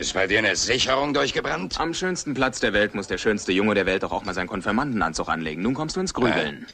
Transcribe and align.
Ist 0.00 0.14
bei 0.14 0.26
dir 0.26 0.38
eine 0.38 0.56
Sicherung 0.56 1.12
durchgebrannt? 1.12 1.78
Am 1.78 1.92
schönsten 1.92 2.32
Platz 2.32 2.58
der 2.58 2.72
Welt 2.72 2.94
muss 2.94 3.06
der 3.06 3.18
schönste 3.18 3.52
Junge 3.52 3.74
der 3.74 3.84
Welt 3.84 4.02
doch 4.02 4.12
auch 4.12 4.24
mal 4.24 4.32
seinen 4.32 4.46
Konfirmandenanzug 4.46 5.28
anlegen. 5.28 5.60
Nun 5.60 5.74
kommst 5.74 5.94
du 5.96 6.00
ins 6.00 6.14
Grübeln. 6.14 6.66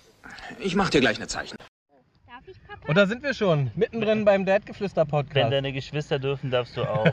Ich 0.61 0.77
mach 0.77 0.91
dir 0.91 1.01
gleich 1.01 1.17
eine 1.17 1.27
Zeichen. 1.27 1.57
Darf 2.29 2.47
ich, 2.47 2.57
Papa? 2.69 2.87
Und 2.87 2.95
da 2.95 3.05
sind 3.09 3.25
wir 3.25 3.35
schon, 3.35 3.73
mittendrin 3.75 4.25
beim 4.25 4.43
Wenn 4.43 4.47
Dadgeflüster-Podcast. 4.47 5.53
deine 5.53 5.73
Geschwister 5.73 6.21
dürfen, 6.21 6.53
darfst 6.53 6.77
du 6.77 6.85
auch. 6.85 7.05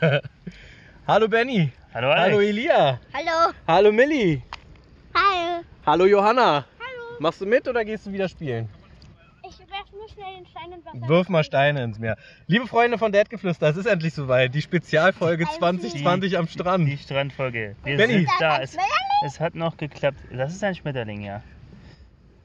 Hallo 1.08 1.26
Benny. 1.26 1.72
Hallo 1.92 2.10
Alex. 2.10 2.26
Hallo 2.26 2.40
Elia. 2.40 3.00
Hallo. 3.12 3.52
Hallo 3.66 3.90
Milli. 3.90 4.40
Hallo. 5.16 5.64
Hallo 5.84 6.06
Johanna. 6.06 6.64
Hallo. 6.78 7.16
Machst 7.18 7.40
du 7.40 7.46
mit 7.46 7.66
oder 7.66 7.84
gehst 7.84 8.06
du 8.06 8.12
wieder 8.12 8.28
spielen? 8.28 8.68
Schnell 10.12 10.36
den 10.36 10.46
Stein 10.46 10.72
ins 10.72 10.84
Wasser. 10.84 11.08
Wirf 11.08 11.28
mal 11.28 11.44
Steine 11.44 11.82
ins 11.84 11.98
Meer. 11.98 12.16
Liebe 12.46 12.66
Freunde 12.66 12.98
von 12.98 13.12
Dadgeflüster, 13.12 13.68
es 13.68 13.76
ist 13.76 13.86
endlich 13.86 14.12
soweit. 14.14 14.54
Die 14.54 14.62
Spezialfolge 14.62 15.44
Die- 15.44 15.58
2020 15.58 16.36
am 16.38 16.46
Die 16.46 16.52
Strand. 16.52 17.00
Strandfolge. 17.00 17.76
Wir 17.84 17.96
Benni. 17.96 18.12
sind 18.18 18.28
da. 18.40 18.60
Es, 18.60 18.76
es 19.24 19.40
hat 19.40 19.54
noch 19.54 19.76
geklappt. 19.76 20.18
Das 20.30 20.52
ist 20.54 20.62
ein 20.64 20.74
Schmetterling, 20.74 21.22
ja. 21.22 21.42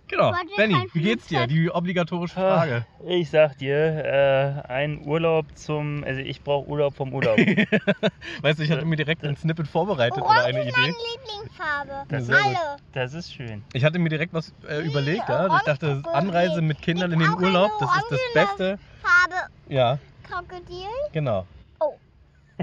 Genau. 0.09 0.33
Benny, 0.57 0.73
kein 0.73 0.87
wie 0.93 1.01
geht's 1.01 1.27
dir? 1.27 1.47
Die 1.47 1.69
obligatorische 1.71 2.33
Frage. 2.33 2.85
Ich 3.07 3.29
sag 3.29 3.57
dir, 3.57 4.63
äh, 4.65 4.67
ein 4.67 5.05
Urlaub 5.07 5.45
zum. 5.55 6.03
Also 6.03 6.19
ich 6.21 6.41
brauche 6.41 6.67
Urlaub 6.67 6.95
vom 6.95 7.13
Urlaub. 7.13 7.37
Weißt 8.41 8.59
du, 8.59 8.63
ich 8.63 8.71
hatte 8.71 8.85
mir 8.85 8.95
direkt 8.95 9.23
ein 9.23 9.35
Snippet 9.35 9.67
vorbereitet 9.67 10.17
oder 10.17 10.27
Orange 10.27 10.45
eine 10.45 10.67
ist 10.67 10.75
meine 10.75 10.87
Idee. 10.87 10.97
Lieblingsfarbe. 11.15 12.05
Das. 12.09 12.27
Das 12.93 13.13
ist 13.13 13.33
schön. 13.33 13.63
Ich 13.73 13.83
hatte 13.83 13.99
mir 13.99 14.09
direkt 14.09 14.33
was 14.33 14.53
äh, 14.67 14.81
überlegt, 14.81 15.29
ja. 15.29 15.55
Ich 15.55 15.63
dachte, 15.63 16.01
Anreise 16.11 16.61
mit 16.61 16.81
Kindern 16.81 17.11
in 17.11 17.19
den 17.19 17.33
Urlaub, 17.35 17.71
das 17.79 17.89
ist 17.97 18.11
das 18.11 18.19
Beste. 18.33 18.79
Farbe 19.01 19.47
Ja, 19.67 19.99
Krokodil. 20.23 20.87
genau. 21.13 21.45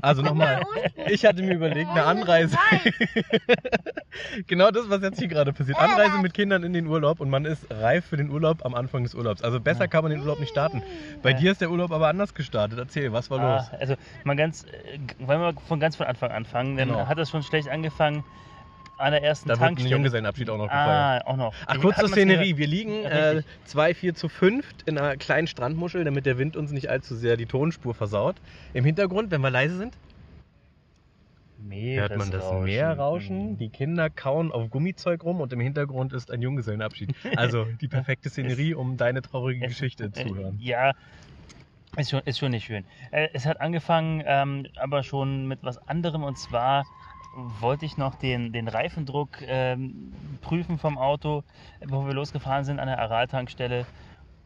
Also 0.02 0.23
nochmal, 0.23 0.62
ich 1.09 1.24
hatte 1.24 1.42
mir 1.42 1.55
überlegt, 1.55 1.91
eine 1.91 2.04
Anreise. 2.04 2.56
genau 4.46 4.70
das, 4.70 4.88
was 4.88 5.02
jetzt 5.02 5.18
hier 5.18 5.29
gerade 5.29 5.52
passiert. 5.52 5.79
Anreise 5.79 6.18
mit 6.18 6.34
Kindern 6.34 6.62
in 6.62 6.73
den 6.73 6.87
Urlaub 6.87 7.20
und 7.20 7.30
man 7.30 7.45
ist 7.45 7.66
reif 7.70 8.07
für 8.07 8.16
den 8.16 8.30
Urlaub 8.30 8.65
am 8.65 8.74
Anfang 8.74 9.02
des 9.04 9.15
Urlaubs. 9.15 9.43
Also 9.43 9.60
besser 9.60 9.88
kann 9.88 10.02
man 10.02 10.10
den 10.10 10.20
Urlaub 10.20 10.38
nicht 10.40 10.51
starten. 10.51 10.82
Bei 11.23 11.30
Ja. 11.30 11.37
dir 11.37 11.52
ist 11.52 11.60
der 11.60 11.70
Urlaub 11.70 11.93
aber 11.93 12.09
anders 12.09 12.35
gestartet. 12.35 12.79
Erzähl, 12.79 13.12
was 13.12 13.30
war 13.30 13.38
los? 13.38 13.68
Ah, 13.73 13.76
also 13.79 13.95
mal 14.24 14.37
ganz, 14.37 14.65
äh, 14.65 14.98
wollen 15.26 15.40
wir 15.40 15.54
von 15.66 15.80
ganz 15.80 15.96
von 15.96 16.07
Anfang 16.07 16.30
anfangen, 16.30 16.76
dann 16.76 16.88
Genau. 16.88 17.07
hat 17.07 17.18
das 17.18 17.30
schon 17.30 17.42
schlecht 17.42 17.68
angefangen 17.68 18.24
an 18.98 19.12
der 19.12 19.22
ersten 19.22 19.48
Da 19.48 19.54
wird 19.54 19.60
ein 19.62 19.66
Tankstelle. 19.68 19.90
Junggesellenabschied 19.94 20.48
auch 20.50 20.58
noch 20.58 20.64
gefeiert. 20.68 21.24
Ah, 21.26 21.30
auch 21.30 21.36
noch. 21.36 21.54
Ach, 21.66 21.78
kurz 21.80 21.98
zur 21.98 22.08
Szenerie. 22.08 22.56
Wir 22.56 22.66
liegen 22.66 23.02
Ja, 23.02 23.08
äh, 23.08 23.28
richtig. 23.28 23.54
2, 23.66 23.94
4 23.94 24.14
zu 24.14 24.28
5 24.28 24.66
in 24.86 24.98
einer 24.98 25.16
kleinen 25.16 25.46
Strandmuschel, 25.46 26.04
damit 26.04 26.26
der 26.26 26.38
Wind 26.38 26.56
uns 26.56 26.70
nicht 26.72 26.88
allzu 26.88 27.14
sehr 27.14 27.36
die 27.36 27.46
Tonspur 27.46 27.94
versaut. 27.94 28.36
Im 28.74 28.84
Hintergrund, 28.84 29.30
wenn 29.30 29.40
wir 29.40 29.50
leise 29.50 29.76
sind, 29.76 29.94
hört 31.70 32.16
man 32.16 32.30
das 32.30 32.42
Meeresrauschen. 32.44 32.64
Meer 32.64 32.98
rauschen. 32.98 33.58
Die 33.58 33.68
Kinder 33.68 34.08
kauen 34.10 34.52
auf 34.52 34.70
Gummizeug 34.70 35.24
rum 35.24 35.40
und 35.40 35.52
im 35.52 35.60
Hintergrund 35.60 36.12
ist 36.12 36.30
ein 36.30 36.40
Junggesellenabschied. 36.42 37.14
Also 37.36 37.64
die 37.80 37.88
perfekte 37.88 38.28
Szenerie, 38.30 38.74
um 38.74 38.96
deine 38.96 39.22
traurige 39.22 39.64
Es- 39.66 39.72
Geschichte 39.72 40.12
zu 40.12 40.20
Äh, 40.20 40.34
hören. 40.34 40.58
Ja, 40.60 40.92
ist 41.96 42.10
schon, 42.10 42.20
ist 42.24 42.38
schon 42.38 42.50
nicht 42.50 42.66
schön. 42.66 42.84
Äh, 43.10 43.28
es 43.32 43.46
hat 43.46 43.60
angefangen, 43.60 44.22
ähm, 44.26 44.66
aber 44.76 45.02
schon 45.02 45.46
mit 45.48 45.60
was 45.62 45.78
anderem 45.88 46.24
und 46.24 46.38
zwar 46.38 46.84
wollte 47.60 47.84
ich 47.84 47.96
noch 47.96 48.15
den, 48.15 48.52
den 48.52 48.66
Reifendruck 48.68 49.42
ähm, 49.46 50.12
prüfen 50.40 50.79
vom 50.79 50.96
Auto, 50.98 51.45
bevor 51.80 52.06
wir 52.06 52.15
losgefahren 52.15 52.65
sind 52.65 52.80
an 52.80 52.87
der 52.88 52.98
Aral-Tankstelle. 52.98 53.87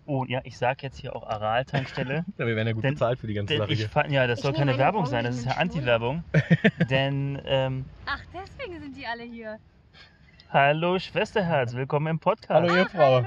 Oh 0.07 0.25
ja, 0.27 0.41
ich 0.43 0.59
sag 0.59 0.83
jetzt 0.83 0.99
hier 0.99 1.15
auch 1.15 1.23
Aral-Tankstelle. 1.29 2.25
Ja, 2.37 2.47
wir 2.47 2.57
werden 2.57 2.67
ja 2.67 2.73
gut 2.75 2.83
Denn- 2.83 2.95
bezahlt 2.95 3.21
für 3.21 3.29
die 3.29 3.35
ganze 3.35 3.57
Sache 3.57 3.73
ich 3.73 3.79
hier. 3.81 3.89
fand, 3.89 4.11
ja, 4.11 4.27
das 4.27 4.41
Ich 4.41 4.43
soll 4.43 4.53
keine 4.55 4.73
eine 4.73 4.79
Werbung 4.81 5.07
sein, 5.07 5.25
das 5.25 5.37
ist 5.37 5.45
ja 5.47 5.53
Anti-Werbung. 5.53 6.25
Denn, 6.91 7.41
ähm, 7.45 7.85
Ach, 8.07 8.21
deswegen 8.35 8.81
sind 8.81 8.97
die 8.97 9.07
alle 9.07 9.23
hier. 9.23 9.59
Hallo 10.53 10.99
Schwesterherz, 10.99 11.75
willkommen 11.75 12.07
im 12.09 12.19
Podcast. 12.19 12.51
Hallo 12.51 12.75
Ehefrau. 12.75 13.25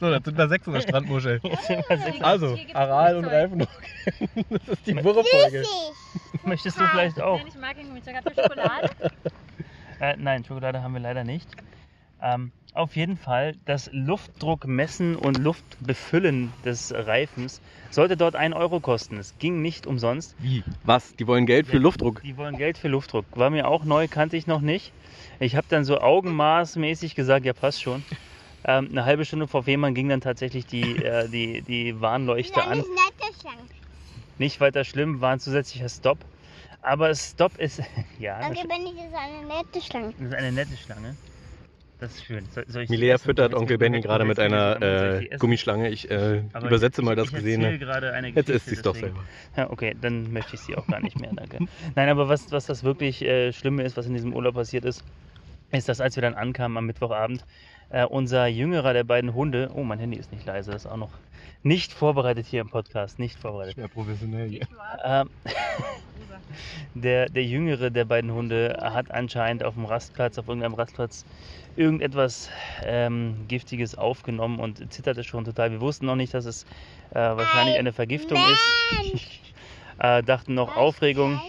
So, 0.00 0.10
jetzt 0.12 0.24
sind 0.26 0.38
wir 0.38 0.48
sechs 0.48 0.66
in 0.66 0.72
der 0.72 0.80
Strandmuschel. 0.80 1.40
Also, 2.20 2.56
Aral 2.74 3.16
und. 3.16 3.24
Reifendruck. 3.24 3.68
Das 4.50 4.68
ist 4.68 4.86
die 4.86 4.96
Wurrefolge. 5.04 5.64
Möchtest 6.44 6.78
du 6.80 6.86
vielleicht 6.86 7.20
auch? 7.20 7.38
Nein, 7.38 7.46
ich 7.48 7.58
mag 7.58 7.78
ihn 7.78 7.92
mit 7.92 8.04
Schokolade? 8.04 8.90
Äh, 10.00 10.14
nein, 10.16 10.44
Schokolade 10.44 10.80
haben 10.80 10.92
wir 10.92 11.00
leider 11.00 11.24
nicht. 11.24 11.48
Ähm, 12.22 12.52
auf 12.72 12.94
jeden 12.94 13.16
Fall, 13.16 13.56
das 13.64 13.90
Luftdruckmessen 13.92 15.16
und 15.16 15.38
Luftbefüllen 15.38 16.52
des 16.64 16.94
Reifens 16.94 17.60
sollte 17.90 18.16
dort 18.16 18.36
1 18.36 18.54
Euro 18.54 18.78
kosten. 18.78 19.16
Es 19.18 19.36
ging 19.40 19.60
nicht 19.60 19.88
umsonst. 19.88 20.36
Wie? 20.38 20.62
Was? 20.84 21.16
Die 21.16 21.26
wollen 21.26 21.46
Geld 21.46 21.66
für 21.66 21.78
Ja. 21.78 21.82
Luftdruck? 21.82 22.22
Die 22.22 22.36
wollen 22.36 22.56
Geld 22.56 22.78
für 22.78 22.86
Luftdruck. 22.86 23.24
War 23.34 23.50
mir 23.50 23.66
auch 23.66 23.84
neu, 23.84 24.06
kannte 24.06 24.36
ich 24.36 24.46
noch 24.46 24.60
nicht. 24.60 24.92
Ich 25.40 25.56
habe 25.56 25.66
dann 25.68 25.84
so 25.84 26.00
augenmaßmäßig 26.00 27.14
gesagt, 27.14 27.46
ja 27.46 27.52
passt 27.52 27.82
schon. 27.82 28.02
Ähm, 28.64 28.88
eine 28.90 29.04
halbe 29.04 29.24
Stunde 29.24 29.46
vor 29.46 29.62
Fehmarn 29.62 29.94
ging 29.94 30.08
dann 30.08 30.20
tatsächlich 30.20 30.66
die, 30.66 30.96
äh, 31.04 31.28
die, 31.28 31.62
die 31.62 32.00
Warnleuchte 32.00 32.62
Eine 32.62 32.72
an. 32.72 32.78
nette 32.78 33.40
Schlange. 33.40 33.62
Nicht 34.38 34.60
weiter 34.60 34.84
schlimm, 34.84 35.20
war 35.20 35.32
ein 35.32 35.40
zusätzlicher 35.40 35.88
Stop. 35.88 36.18
Aber 36.82 37.14
Stop 37.14 37.56
ist, 37.58 37.82
ja, 38.18 38.38
das 38.38 38.48
Danke, 38.48 38.68
Benny, 38.68 38.94
das 38.96 39.06
ist 39.06 39.14
eine 39.14 39.46
nette 39.46 39.80
Schlange. 39.80 40.14
ist 40.18 40.34
eine 40.34 40.52
nette 40.52 40.76
Schlange. 40.76 41.16
Das 42.00 42.14
ist 42.14 42.24
schön. 42.26 42.44
Soll, 42.54 42.64
soll 42.68 42.82
ich 42.82 42.88
die 42.88 42.94
Milea 42.94 43.16
essen? 43.16 43.24
füttert 43.24 43.54
Onkel 43.54 43.76
Benny 43.76 44.00
gerade 44.00 44.24
mit 44.24 44.38
einer 44.38 44.80
äh? 44.80 45.36
Gummischlange. 45.38 45.88
Ich 45.90 46.08
äh, 46.08 46.44
übersetze 46.62 47.00
ich, 47.00 47.04
mal 47.04 47.16
das 47.16 47.26
ich 47.28 47.34
Gesehene. 47.34 47.64
erzähle 47.64 47.78
gerade 47.80 48.12
eine 48.12 48.28
Jetzt 48.28 48.50
isst 48.50 48.66
sie 48.66 48.76
es 48.76 48.82
doch 48.82 48.94
selber. 48.94 49.24
Ja, 49.56 49.68
okay, 49.70 49.96
dann 50.00 50.32
möchte 50.32 50.54
ich 50.54 50.60
sie 50.60 50.76
auch 50.76 50.86
gar 50.86 51.00
nicht 51.00 51.18
mehr, 51.18 51.32
danke. 51.34 51.58
Nein, 51.96 52.08
aber 52.08 52.28
was, 52.28 52.52
was 52.52 52.66
das 52.66 52.84
wirklich 52.84 53.22
äh, 53.22 53.52
Schlimme 53.52 53.82
ist, 53.82 53.96
was 53.96 54.06
in 54.06 54.14
diesem 54.14 54.32
Urlaub 54.32 54.54
passiert 54.54 54.84
ist, 54.84 55.02
ist, 55.72 55.88
dass 55.88 56.00
als 56.00 56.16
wir 56.16 56.22
dann 56.22 56.34
ankamen 56.34 56.76
am 56.78 56.86
Mittwochabend, 56.86 57.44
äh, 57.90 58.04
unser 58.04 58.46
jüngerer 58.46 58.92
der 58.92 59.04
beiden 59.04 59.34
Hunde, 59.34 59.70
oh, 59.74 59.82
mein 59.82 59.98
Handy 59.98 60.18
ist 60.18 60.32
nicht 60.32 60.46
leise, 60.46 60.70
das 60.70 60.84
ist 60.84 60.90
auch 60.90 60.96
noch 60.96 61.12
nicht 61.62 61.92
vorbereitet 61.92 62.46
hier 62.46 62.60
im 62.60 62.68
Podcast, 62.68 63.18
nicht 63.18 63.38
vorbereitet. 63.38 63.76
Ja, 63.76 63.88
professionell 63.88 64.48
hier. 64.48 64.66
Ähm, 65.04 65.30
der, 66.94 67.28
der 67.28 67.44
jüngere 67.44 67.90
der 67.90 68.04
beiden 68.04 68.32
Hunde 68.32 68.78
hat 68.80 69.10
anscheinend 69.10 69.64
auf 69.64 69.74
dem 69.74 69.84
Rastplatz, 69.84 70.38
auf 70.38 70.48
irgendeinem 70.48 70.74
Rastplatz, 70.74 71.24
irgendetwas 71.76 72.50
ähm, 72.84 73.44
Giftiges 73.48 73.96
aufgenommen 73.96 74.60
und 74.60 74.92
zitterte 74.92 75.24
schon 75.24 75.44
total. 75.44 75.70
Wir 75.70 75.80
wussten 75.80 76.06
noch 76.06 76.16
nicht, 76.16 76.34
dass 76.34 76.44
es 76.44 76.64
äh, 77.10 77.14
wahrscheinlich 77.14 77.78
eine 77.78 77.92
Vergiftung 77.92 78.38
ist. 78.38 79.40
Äh, 79.98 80.22
dachten 80.22 80.54
noch 80.54 80.76
Aufregung. 80.76 81.40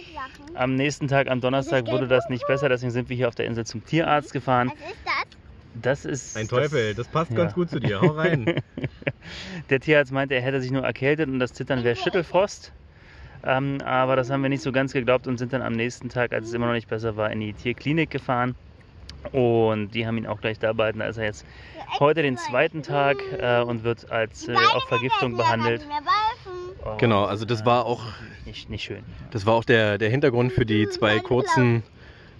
Am 0.54 0.74
nächsten 0.74 1.06
Tag, 1.08 1.28
am 1.28 1.40
Donnerstag, 1.40 1.86
wurde 1.86 2.08
das 2.08 2.28
nicht 2.28 2.46
besser, 2.46 2.68
deswegen 2.68 2.90
sind 2.90 3.08
wir 3.08 3.16
hier 3.16 3.28
auf 3.28 3.34
der 3.34 3.46
Insel 3.46 3.64
zum 3.64 3.84
Tierarzt 3.84 4.32
gefahren. 4.32 4.72
Was 4.74 4.90
ist 4.90 4.98
das? 5.04 5.40
Das 5.74 6.04
ist. 6.04 6.36
Ein 6.36 6.48
Teufel, 6.48 6.94
das 6.94 7.06
passt 7.06 7.30
ja. 7.30 7.36
ganz 7.36 7.54
gut 7.54 7.70
zu 7.70 7.78
dir. 7.78 8.00
Hau 8.00 8.08
rein. 8.08 8.60
Der 9.70 9.78
Tierarzt 9.78 10.10
meinte, 10.10 10.34
er 10.34 10.42
hätte 10.42 10.60
sich 10.60 10.72
nur 10.72 10.82
erkältet 10.82 11.28
und 11.28 11.38
das 11.38 11.52
Zittern 11.52 11.84
wäre 11.84 11.94
Schüttelfrost. 11.94 12.72
Ähm, 13.44 13.78
aber 13.84 14.16
das 14.16 14.30
haben 14.30 14.42
wir 14.42 14.48
nicht 14.48 14.62
so 14.62 14.72
ganz 14.72 14.92
geglaubt 14.92 15.26
und 15.26 15.38
sind 15.38 15.52
dann 15.52 15.62
am 15.62 15.72
nächsten 15.72 16.08
Tag, 16.08 16.32
als 16.32 16.48
es 16.48 16.54
immer 16.54 16.66
noch 16.66 16.74
nicht 16.74 16.88
besser 16.88 17.16
war, 17.16 17.30
in 17.30 17.40
die 17.40 17.52
Tierklinik 17.52 18.10
gefahren. 18.10 18.56
Und 19.32 19.90
die 19.90 20.06
haben 20.06 20.18
ihn 20.18 20.26
auch 20.26 20.40
gleich 20.40 20.58
da 20.58 20.72
behalten. 20.72 20.98
Da 20.98 21.06
ist 21.06 21.18
er 21.18 21.24
jetzt 21.24 21.46
heute 21.98 22.22
den 22.22 22.36
zweiten 22.36 22.82
Tag 22.82 23.18
äh, 23.38 23.60
und 23.60 23.84
wird 23.84 24.10
als 24.10 24.48
äh, 24.48 24.54
auf 24.54 24.84
Vergiftung 24.88 25.36
behandelt. 25.36 25.86
Genau, 26.98 27.24
also 27.24 27.44
das 27.44 27.64
war 27.64 27.84
auch 27.84 28.02
Nicht, 28.50 28.68
nicht 28.68 28.82
schön. 28.82 29.04
Das 29.30 29.46
war 29.46 29.54
auch 29.54 29.62
der, 29.62 29.96
der 29.96 30.10
Hintergrund 30.10 30.52
für 30.52 30.66
die 30.66 30.88
zwei 30.88 31.20
kurzen 31.20 31.84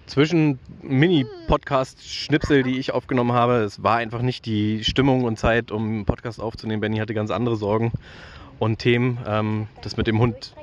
Zwischen-Mini-Podcast-Schnipsel, 0.07 2.63
die 2.63 2.79
ich 2.79 2.91
aufgenommen 2.91 3.31
habe. 3.31 3.59
Es 3.59 3.81
war 3.81 3.95
einfach 3.95 4.21
nicht 4.21 4.45
die 4.45 4.83
Stimmung 4.83 5.23
und 5.23 5.39
Zeit, 5.39 5.71
um 5.71 5.87
einen 5.87 6.03
Podcast 6.03 6.41
aufzunehmen. 6.41 6.81
Benny 6.81 6.97
hatte 6.97 7.13
ganz 7.13 7.31
andere 7.31 7.55
Sorgen 7.55 7.93
und 8.59 8.79
Themen. 8.79 9.19
Ähm, 9.25 9.69
das 9.83 9.95
mit 9.95 10.05
dem 10.05 10.19
Hund 10.19 10.53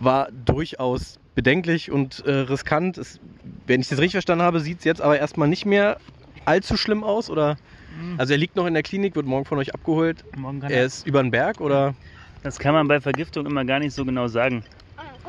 war 0.00 0.28
durchaus 0.46 1.18
bedenklich 1.34 1.90
und 1.90 2.24
äh, 2.24 2.32
riskant. 2.32 2.96
Es, 2.96 3.20
wenn 3.66 3.82
ich 3.82 3.88
das 3.88 3.98
richtig 3.98 4.12
verstanden 4.12 4.44
habe, 4.44 4.60
sieht 4.60 4.78
es 4.78 4.84
jetzt 4.84 5.02
aber 5.02 5.18
erstmal 5.18 5.48
nicht 5.48 5.66
mehr 5.66 5.98
allzu 6.46 6.78
schlimm 6.78 7.04
aus. 7.04 7.28
Oder? 7.28 7.58
Also 8.16 8.32
er 8.32 8.38
liegt 8.38 8.56
noch 8.56 8.64
in 8.64 8.72
der 8.72 8.82
Klinik, 8.82 9.14
wird 9.14 9.26
morgen 9.26 9.44
von 9.44 9.58
euch 9.58 9.74
abgeholt. 9.74 10.24
Morgen 10.38 10.60
kann 10.60 10.70
Er 10.70 10.86
ist 10.86 11.06
über 11.06 11.22
den 11.22 11.32
Berg 11.32 11.60
oder? 11.60 11.94
Das 12.42 12.58
kann 12.58 12.72
man 12.72 12.88
bei 12.88 12.98
Vergiftung 13.00 13.44
immer 13.44 13.66
gar 13.66 13.78
nicht 13.78 13.92
so 13.92 14.06
genau 14.06 14.26
sagen. 14.28 14.64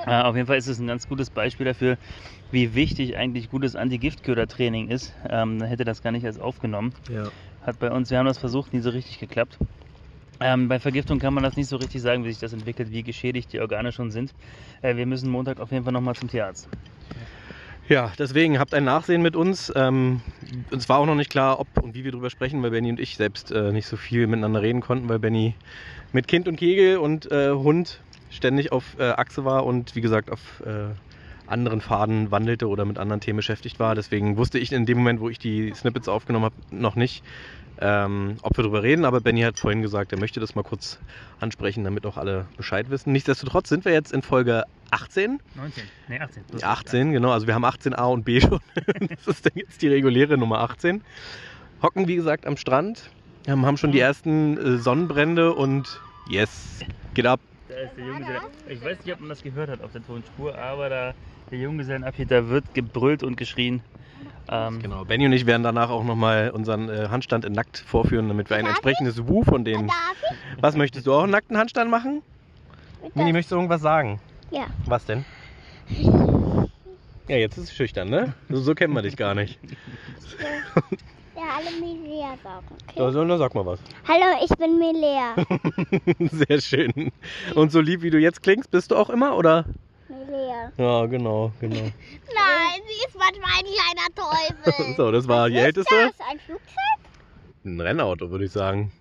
Äh, 0.06 0.22
auf 0.22 0.36
jeden 0.36 0.48
Fall 0.48 0.58
ist 0.58 0.68
es 0.68 0.80
ein 0.80 0.88
ganz 0.88 1.08
gutes 1.08 1.30
Beispiel 1.30 1.66
dafür, 1.66 1.98
wie 2.52 2.76
wichtig 2.76 3.18
eigentlich 3.18 3.50
gutes 3.50 3.76
Anti-Giftköder-Training 3.76 4.90
ist. 4.90 5.14
Ähm, 5.30 5.62
hätte 5.62 5.86
das 5.86 6.02
gar 6.02 6.12
nicht 6.12 6.24
erst 6.24 6.40
aufgenommen. 6.40 6.94
Ja. 7.10 7.30
Hat 7.62 7.80
bei 7.80 7.92
uns, 7.92 8.10
wir 8.10 8.18
haben 8.18 8.26
das 8.26 8.38
versucht, 8.38 8.74
nie 8.74 8.80
so 8.80 8.90
richtig 8.90 9.20
geklappt. 9.20 9.58
Ähm, 10.40 10.68
bei 10.68 10.80
Vergiftung 10.80 11.20
kann 11.20 11.34
man 11.34 11.44
das 11.44 11.56
nicht 11.56 11.68
so 11.68 11.78
richtig 11.78 12.02
sagen, 12.02 12.24
wie 12.24 12.30
sich 12.30 12.40
das 12.40 12.54
entwickelt, 12.54 12.92
wie 12.92 13.04
geschädigt 13.04 13.52
die 13.54 13.60
Organe 13.60 13.92
schon 13.92 14.12
sind. 14.12 14.34
Äh, 14.82 14.96
wir 14.96 15.06
müssen 15.06 15.30
Montag 15.30 15.60
auf 15.60 15.72
jeden 15.72 15.84
Fall 15.84 15.94
nochmal 15.94 16.16
zum 16.16 16.30
Tierarzt. 16.30 16.70
Ja, 17.90 18.12
deswegen 18.20 18.60
habt 18.60 18.74
ein 18.74 18.84
Nachsehen 18.84 19.22
mit 19.22 19.38
uns. 19.38 19.72
Ähm, 19.76 20.22
uns 20.72 20.90
war 20.90 21.00
auch 21.00 21.06
noch 21.06 21.16
nicht 21.16 21.30
klar, 21.30 21.60
ob 21.60 21.68
und 21.82 21.96
wie 21.96 22.04
wir 22.04 22.12
drüber 22.12 22.30
sprechen, 22.30 22.62
weil 22.62 22.72
Benny 22.72 22.90
und 22.90 23.00
ich 23.00 23.16
selbst 23.16 23.52
äh, 23.52 23.72
nicht 23.72 23.88
so 23.88 23.96
viel 23.96 24.28
miteinander 24.28 24.62
reden 24.62 24.82
konnten, 24.82 25.08
weil 25.08 25.20
Benny 25.20 25.56
mit 26.12 26.28
Kind 26.28 26.50
und 26.50 26.58
Kegel 26.58 26.98
und 26.98 27.32
äh, 27.32 27.52
Hund 27.52 28.02
ständig 28.30 28.72
auf 28.72 28.84
äh, 29.00 29.10
Achse 29.10 29.46
war 29.46 29.66
und 29.66 29.96
wie 29.96 30.02
gesagt 30.02 30.32
auf 30.32 30.62
äh, 30.66 30.90
anderen 31.48 31.82
Faden 31.82 32.32
wandelte 32.32 32.68
oder 32.68 32.86
mit 32.86 32.98
anderen 32.98 33.22
Themen 33.22 33.38
beschäftigt 33.38 33.80
war. 33.80 33.96
Deswegen 33.96 34.38
wusste 34.38 34.60
ich 34.60 34.72
in 34.72 34.86
dem 34.86 34.98
Moment, 34.98 35.20
wo 35.20 35.30
ich 35.30 35.40
die 35.40 35.74
Snippets 35.74 36.08
aufgenommen 36.08 36.46
habe, 36.46 36.56
noch 36.72 36.96
nicht, 36.96 37.24
ähm, 37.80 38.38
ob 38.42 38.58
wir 38.58 38.64
darüber 38.64 38.84
reden. 38.84 39.06
Aber 39.06 39.22
Benny 39.22 39.42
hat 39.42 39.60
vorhin 39.60 39.82
gesagt, 39.82 40.12
er 40.12 40.20
möchte 40.20 40.40
das 40.40 40.56
mal 40.56 40.64
kurz 40.64 41.00
ansprechen, 41.40 41.84
damit 41.84 42.06
auch 42.06 42.18
alle 42.18 42.46
Bescheid 42.58 42.90
wissen. 42.90 43.12
Nichtsdestotrotz 43.12 43.70
sind 43.70 43.86
wir 43.86 43.94
jetzt 43.94 44.12
in 44.12 44.22
Folge 44.22 44.64
18. 44.92 45.40
19. 45.56 45.84
Nee, 46.08 46.20
18. 46.20 46.44
Plus 46.46 46.64
18, 46.64 47.12
genau. 47.14 47.32
Also 47.32 47.48
wir 47.48 47.56
haben 47.56 47.66
18a 47.66 48.12
und 48.12 48.26
b 48.26 48.42
schon. 48.42 48.60
das 49.10 49.28
ist 49.28 49.46
dann 49.46 49.54
jetzt 49.56 49.82
die 49.82 49.88
reguläre 49.88 50.38
Nummer 50.38 50.60
18. 50.60 51.02
Hocken, 51.82 52.08
wie 52.08 52.16
gesagt, 52.16 52.46
am 52.46 52.58
Strand. 52.58 53.10
Ähm, 53.46 53.66
haben 53.66 53.78
schon 53.78 53.92
die 53.92 54.00
ersten 54.00 54.58
äh, 54.58 54.78
Sonnenbrände 54.78 55.54
und 55.54 56.02
yes, 56.28 56.80
geht 57.14 57.26
ab. 57.26 57.40
Da 57.68 57.76
ist 57.76 57.98
der 57.98 58.06
Junggeselle. 58.06 58.42
Ich 58.68 58.84
weiß 58.84 59.04
nicht, 59.04 59.14
ob 59.14 59.20
man 59.20 59.30
das 59.30 59.42
gehört 59.42 59.70
hat 59.70 59.82
auf 59.82 59.92
der 59.92 60.04
Tonspur, 60.04 60.58
aber 60.58 60.90
da 60.90 61.14
der 61.52 61.60
Junggesellenabschied, 61.60 62.30
da 62.32 62.50
wird 62.50 62.74
gebrüllt 62.74 63.24
und 63.24 63.38
geschrien. 63.38 63.82
Ähm, 64.50 64.82
Genau, 64.82 65.04
Benny 65.06 65.26
und 65.26 65.34
ich 65.34 65.46
werden 65.46 65.64
danach 65.64 65.90
auch 65.90 66.04
nochmal 66.04 66.52
unseren 66.52 66.90
äh, 66.90 67.08
Handstand 67.10 67.46
in 67.46 67.54
nackt 67.54 67.78
vorführen, 67.78 68.28
damit 68.28 68.50
wir 68.50 68.58
ein 68.58 68.66
entsprechendes 68.66 69.28
Wu 69.28 69.44
von 69.44 69.66
denen. 69.66 69.92
Was 70.60 70.76
möchtest 70.76 71.08
du 71.08 71.14
auch 71.14 71.24
einen 71.24 71.32
nackten 71.32 71.58
Handstand 71.58 71.92
machen? 71.92 72.22
Mini, 73.14 73.34
möchtest 73.34 73.52
du 73.52 73.56
irgendwas 73.56 73.82
sagen? 73.82 74.20
Ja. 74.52 74.68
Was 74.86 75.06
denn? 75.06 75.26
Ja, 77.28 77.36
jetzt 77.36 77.58
ist 77.58 77.66
es 77.66 77.74
schüchtern, 77.74 78.10
ne? 78.10 78.34
So, 78.50 78.62
so 78.62 78.76
kennt 78.76 78.94
man 78.94 79.04
dich 79.04 79.18
gar 79.18 79.36
nicht. 79.36 79.60
Ja, 80.40 80.82
alle 81.56 81.72
Milea 81.80 82.36
sagen. 82.44 82.68
Okay. 82.90 83.02
Also, 83.02 83.24
na, 83.24 83.38
sag 83.38 83.54
mal 83.56 83.66
was. 83.66 83.80
Hallo, 84.08 84.38
ich 84.44 84.50
bin 84.58 84.78
Milea. 84.78 85.36
Sehr 86.48 86.62
schön. 86.62 87.12
Und 87.56 87.72
so 87.72 87.80
lieb 87.82 88.02
wie 88.02 88.10
du 88.10 88.20
jetzt 88.20 88.44
klingst, 88.44 88.72
bist 88.72 88.92
du 88.92 88.96
auch 88.96 89.10
immer, 89.10 89.36
oder? 89.38 89.66
Milea. 90.10 90.72
Ja, 90.78 91.06
genau, 91.06 91.52
genau. 91.60 91.76
Nein, 91.82 92.82
sie 92.88 93.08
ist 93.08 93.18
manchmal 93.18 93.52
ein 93.60 93.66
kleiner 93.66 94.16
Teufel. 94.16 94.94
So, 94.98 95.12
das 95.12 95.28
war 95.28 95.50
die 95.50 95.56
Was 95.56 95.62
ist 95.62 95.66
älteste. 95.68 95.96
das? 95.96 96.28
Ein 96.30 96.40
Flugzeug? 96.40 96.98
Ein 97.66 97.82
Rennauto, 97.82 98.30
würde 98.32 98.46
ich 98.46 98.52
sagen. 98.52 98.92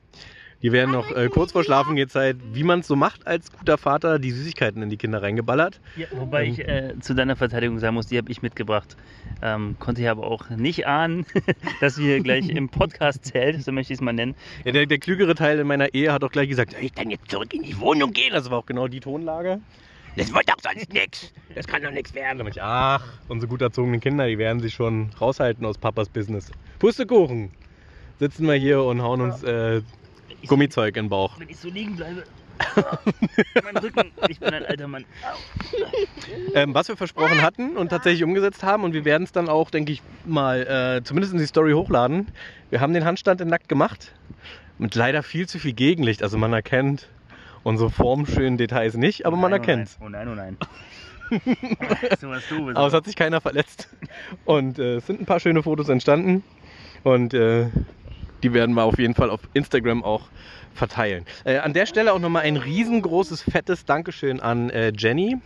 Die 0.62 0.72
werden 0.72 0.92
noch 0.92 1.14
äh, 1.14 1.28
kurz 1.28 1.52
vor 1.52 1.64
Schlafengehzeit, 1.64 2.36
wie 2.52 2.64
man 2.64 2.80
es 2.80 2.86
so 2.86 2.96
macht 2.96 3.26
als 3.26 3.52
guter 3.52 3.76
Vater, 3.76 4.18
die 4.18 4.30
Süßigkeiten 4.30 4.82
in 4.82 4.88
die 4.88 4.96
Kinder 4.96 5.22
reingeballert. 5.22 5.80
ja, 5.96 6.06
wobei 6.12 6.46
ich 6.46 6.60
äh, 6.60 6.94
zu 7.00 7.14
deiner 7.14 7.36
Verteidigung 7.36 7.78
sagen 7.78 7.94
muss, 7.94 8.06
die 8.06 8.16
habe 8.16 8.30
ich 8.32 8.40
mitgebracht. 8.40 8.96
Ähm, 9.42 9.76
konnte 9.78 10.00
ich 10.00 10.08
aber 10.08 10.26
auch 10.26 10.48
nicht 10.48 10.86
ahnen, 10.86 11.26
dass 11.80 11.98
wir 11.98 12.20
gleich 12.20 12.48
im 12.48 12.70
Podcast-Zelt, 12.70 13.62
so 13.62 13.70
möchte 13.70 13.92
ich 13.92 13.98
es 13.98 14.02
mal 14.02 14.14
nennen, 14.14 14.34
Ja, 14.64 14.72
der, 14.72 14.86
der 14.86 14.98
klügere 14.98 15.34
Teil 15.34 15.58
in 15.58 15.66
meiner 15.66 15.92
Ehe 15.92 16.12
hat 16.12 16.24
auch 16.24 16.30
gleich 16.32 16.48
gesagt, 16.48 16.72
soll 16.72 16.82
ich 16.82 16.92
dann 16.92 17.10
jetzt 17.10 17.30
zurück 17.30 17.52
in 17.52 17.62
die 17.62 17.78
Wohnung 17.78 18.12
gehen? 18.12 18.32
Das 18.32 18.50
war 18.50 18.58
auch 18.58 18.66
genau 18.66 18.88
die 18.88 19.00
Tonlage. 19.00 19.60
Das 20.16 20.32
wird 20.32 20.48
doch 20.48 20.56
sonst 20.62 20.90
nix. 20.94 21.32
Das 21.54 21.66
kann 21.66 21.82
doch 21.82 21.90
nichts 21.90 22.14
werden. 22.14 22.38
Da 22.38 22.44
meinte 22.44 22.58
ich, 22.58 22.62
ach, 22.62 23.04
unsere 23.28 23.50
gut 23.50 23.60
erzogenen 23.60 24.00
Kinder, 24.00 24.26
die 24.26 24.38
werden 24.38 24.60
sich 24.60 24.72
schon 24.72 25.10
raushalten 25.20 25.66
aus 25.66 25.76
Papas 25.76 26.08
Business. 26.08 26.50
Pustekuchen. 26.78 27.50
Sitzen 28.18 28.46
wir 28.46 28.54
hier 28.54 28.82
und 28.82 29.02
hauen 29.02 29.20
uns 29.20 29.42
äh, 29.42 29.82
Gummizeug 30.46 30.96
in 30.96 31.04
den 31.04 31.10
Bauch. 31.10 31.38
wenn 31.38 31.48
ich 31.48 31.58
so 31.58 31.68
liegen 31.68 31.96
bleibe. 31.96 32.24
mein 33.64 33.76
Rücken, 33.76 34.12
ich 34.28 34.40
bin 34.40 34.48
ein 34.54 34.64
alter 34.64 34.88
Mann. 34.88 35.04
Ähm, 36.54 36.74
was 36.74 36.88
wir 36.88 36.96
versprochen 36.96 37.42
hatten 37.42 37.76
und 37.76 37.90
tatsächlich 37.90 38.24
umgesetzt 38.24 38.62
haben. 38.62 38.84
Und 38.84 38.94
wir 38.94 39.04
werden 39.04 39.24
es 39.24 39.32
dann 39.32 39.48
auch, 39.48 39.70
denke 39.70 39.92
ich, 39.92 40.02
mal 40.24 40.98
äh, 40.98 41.04
zumindest 41.04 41.34
in 41.34 41.38
die 41.38 41.46
Story 41.46 41.72
hochladen. 41.72 42.28
Wir 42.70 42.80
haben 42.80 42.94
den 42.94 43.04
Handstand 43.04 43.40
in 43.40 43.48
nackt 43.48 43.68
gemacht. 43.68 44.14
Mit 44.78 44.94
leider 44.94 45.22
viel 45.22 45.48
zu 45.48 45.58
viel 45.58 45.72
Gegenlicht. 45.72 46.22
Also 46.22 46.38
man 46.38 46.52
erkennt 46.52 47.08
unsere 47.62 47.90
formschönen 47.90 48.58
Details 48.58 48.94
nicht, 48.94 49.26
aber 49.26 49.36
man 49.36 49.50
Nein, 49.50 49.60
erkennt 49.60 49.88
es. 49.88 49.98
Oh 50.00 50.08
nein, 50.08 50.28
oh 50.28 50.34
nein. 50.34 50.56
so 52.20 52.30
was 52.30 52.48
du 52.48 52.70
Aber 52.70 52.86
es 52.86 52.92
hat 52.92 53.04
sich 53.04 53.16
keiner 53.16 53.40
verletzt. 53.40 53.88
Und 54.44 54.78
äh, 54.78 54.96
es 54.96 55.06
sind 55.06 55.20
ein 55.20 55.26
paar 55.26 55.40
schöne 55.40 55.62
Fotos 55.62 55.88
entstanden. 55.88 56.44
Und 57.02 57.34
äh, 57.34 57.66
die 58.46 58.52
werden 58.54 58.76
wir 58.76 58.84
auf 58.84 58.96
jeden 58.98 59.14
Fall 59.16 59.28
auf 59.30 59.40
Instagram 59.54 60.04
auch 60.04 60.22
verteilen. 60.72 61.24
Äh, 61.44 61.58
an 61.58 61.72
der 61.72 61.84
Stelle 61.86 62.12
auch 62.12 62.20
nochmal 62.20 62.42
ein 62.44 62.56
riesengroßes, 62.56 63.42
fettes 63.42 63.84
Dankeschön 63.84 64.38
an 64.38 64.70
äh, 64.70 64.92
Jenny, 64.96 65.36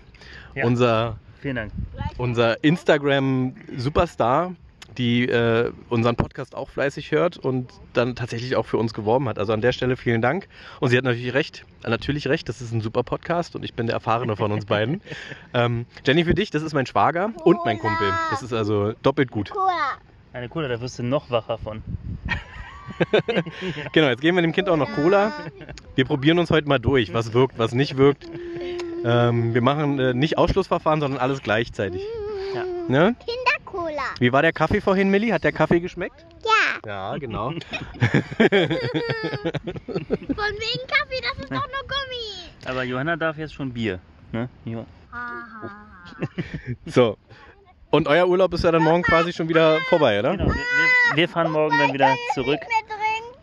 Ja. 0.54 0.66
unser 0.66 1.16
Vielen 1.40 1.56
Dank. 1.56 1.72
unser 2.18 2.62
Instagram-Superstar, 2.62 4.54
die 4.98 5.24
äh, 5.26 5.72
unseren 5.88 6.16
Podcast 6.16 6.54
auch 6.54 6.68
fleißig 6.68 7.10
hört 7.12 7.38
und 7.38 7.72
dann 7.94 8.16
tatsächlich 8.16 8.54
auch 8.56 8.66
für 8.66 8.76
uns 8.76 8.92
geworben 8.92 9.28
hat. 9.30 9.38
Also 9.38 9.54
an 9.54 9.62
der 9.62 9.72
Stelle 9.72 9.96
vielen 9.96 10.20
Dank. 10.20 10.46
Und 10.80 10.90
sie 10.90 10.98
hat 10.98 11.04
natürlich 11.04 11.32
recht, 11.32 11.64
natürlich 11.86 12.28
recht, 12.28 12.50
das 12.50 12.60
ist 12.60 12.72
ein 12.72 12.82
super 12.82 13.02
Podcast 13.02 13.56
und 13.56 13.64
ich 13.64 13.72
bin 13.72 13.86
der 13.86 13.94
Erfahrene 13.94 14.36
von 14.36 14.52
uns 14.52 14.66
beiden. 14.66 15.00
ähm, 15.54 15.86
Jenny, 16.04 16.24
für 16.24 16.34
dich, 16.34 16.50
das 16.50 16.62
ist 16.62 16.74
mein 16.74 16.84
Schwager 16.84 17.30
und 17.44 17.64
mein 17.64 17.78
Kumpel. 17.78 18.08
Das 18.30 18.42
ist 18.42 18.52
also 18.52 18.92
doppelt 19.02 19.30
gut. 19.30 19.48
Cola. 19.52 19.92
Eine 20.32 20.48
Cola, 20.48 20.68
da 20.68 20.80
wirst 20.80 20.96
du 20.98 21.02
noch 21.02 21.28
wacher 21.30 21.58
von. 21.58 21.82
Genau, 23.92 24.08
jetzt 24.08 24.20
geben 24.20 24.36
wir 24.36 24.42
dem 24.42 24.52
Kind 24.52 24.68
auch 24.68 24.76
noch 24.76 24.92
Cola. 24.94 25.32
Wir 25.94 26.04
probieren 26.04 26.38
uns 26.38 26.50
heute 26.50 26.68
mal 26.68 26.78
durch, 26.78 27.12
was 27.12 27.32
wirkt, 27.32 27.58
was 27.58 27.72
nicht 27.72 27.96
wirkt. 27.96 28.28
Ähm, 29.04 29.54
wir 29.54 29.62
machen 29.62 29.98
äh, 29.98 30.14
nicht 30.14 30.38
Ausschlussverfahren, 30.38 31.00
sondern 31.00 31.20
alles 31.20 31.42
gleichzeitig. 31.42 32.02
Ja. 32.54 32.64
Ne? 32.88 33.16
Kindercola. 33.26 34.02
Wie 34.18 34.32
war 34.32 34.42
der 34.42 34.52
Kaffee 34.52 34.80
vorhin, 34.80 35.10
Milli? 35.10 35.28
Hat 35.28 35.44
der 35.44 35.52
Kaffee 35.52 35.80
geschmeckt? 35.80 36.26
Ja. 36.44 36.50
Ja, 36.86 37.16
genau. 37.18 37.50
Von 37.50 37.58
wegen 37.58 38.70
Kaffee, 40.86 41.20
das 41.22 41.38
ist 41.38 41.50
doch 41.50 41.66
nur 41.66 41.84
Gummi. 41.86 42.50
Aber 42.66 42.84
Johanna 42.84 43.16
darf 43.16 43.36
jetzt 43.38 43.54
schon 43.54 43.72
Bier. 43.72 44.00
Ne? 44.32 44.48
Jo. 44.64 44.86
Haha. 45.12 45.70
So. 46.86 47.16
Und 47.90 48.06
euer 48.06 48.28
Urlaub 48.28 48.54
ist 48.54 48.64
ja 48.64 48.70
dann 48.70 48.82
morgen 48.82 49.02
quasi 49.02 49.32
schon 49.32 49.48
wieder 49.48 49.80
vorbei, 49.88 50.20
oder? 50.20 50.36
Genau, 50.36 50.46
wir, 50.46 50.54
wir, 50.54 51.16
wir 51.16 51.28
fahren 51.28 51.50
morgen 51.50 51.76
dann 51.78 51.92
wieder 51.92 52.14
zurück 52.34 52.60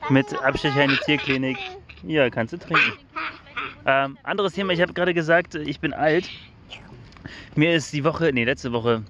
Mit 0.09 0.41
Abstecher 0.41 0.85
in 0.85 0.91
die 0.91 0.97
Tierklinik. 0.97 1.57
Ja, 2.03 2.29
kannst 2.29 2.53
du 2.53 2.57
trinken. 2.57 2.93
Ähm, 3.85 4.17
anderes 4.23 4.53
Thema, 4.53 4.73
ich 4.73 4.81
habe 4.81 4.93
gerade 4.93 5.13
gesagt, 5.13 5.55
ich 5.55 5.79
bin 5.79 5.93
alt. 5.93 6.29
Mir 7.55 7.73
ist 7.73 7.91
die 7.93 8.03
Woche, 8.03 8.31
nee, 8.33 8.45
letzte 8.45 8.71
Woche, 8.71 9.03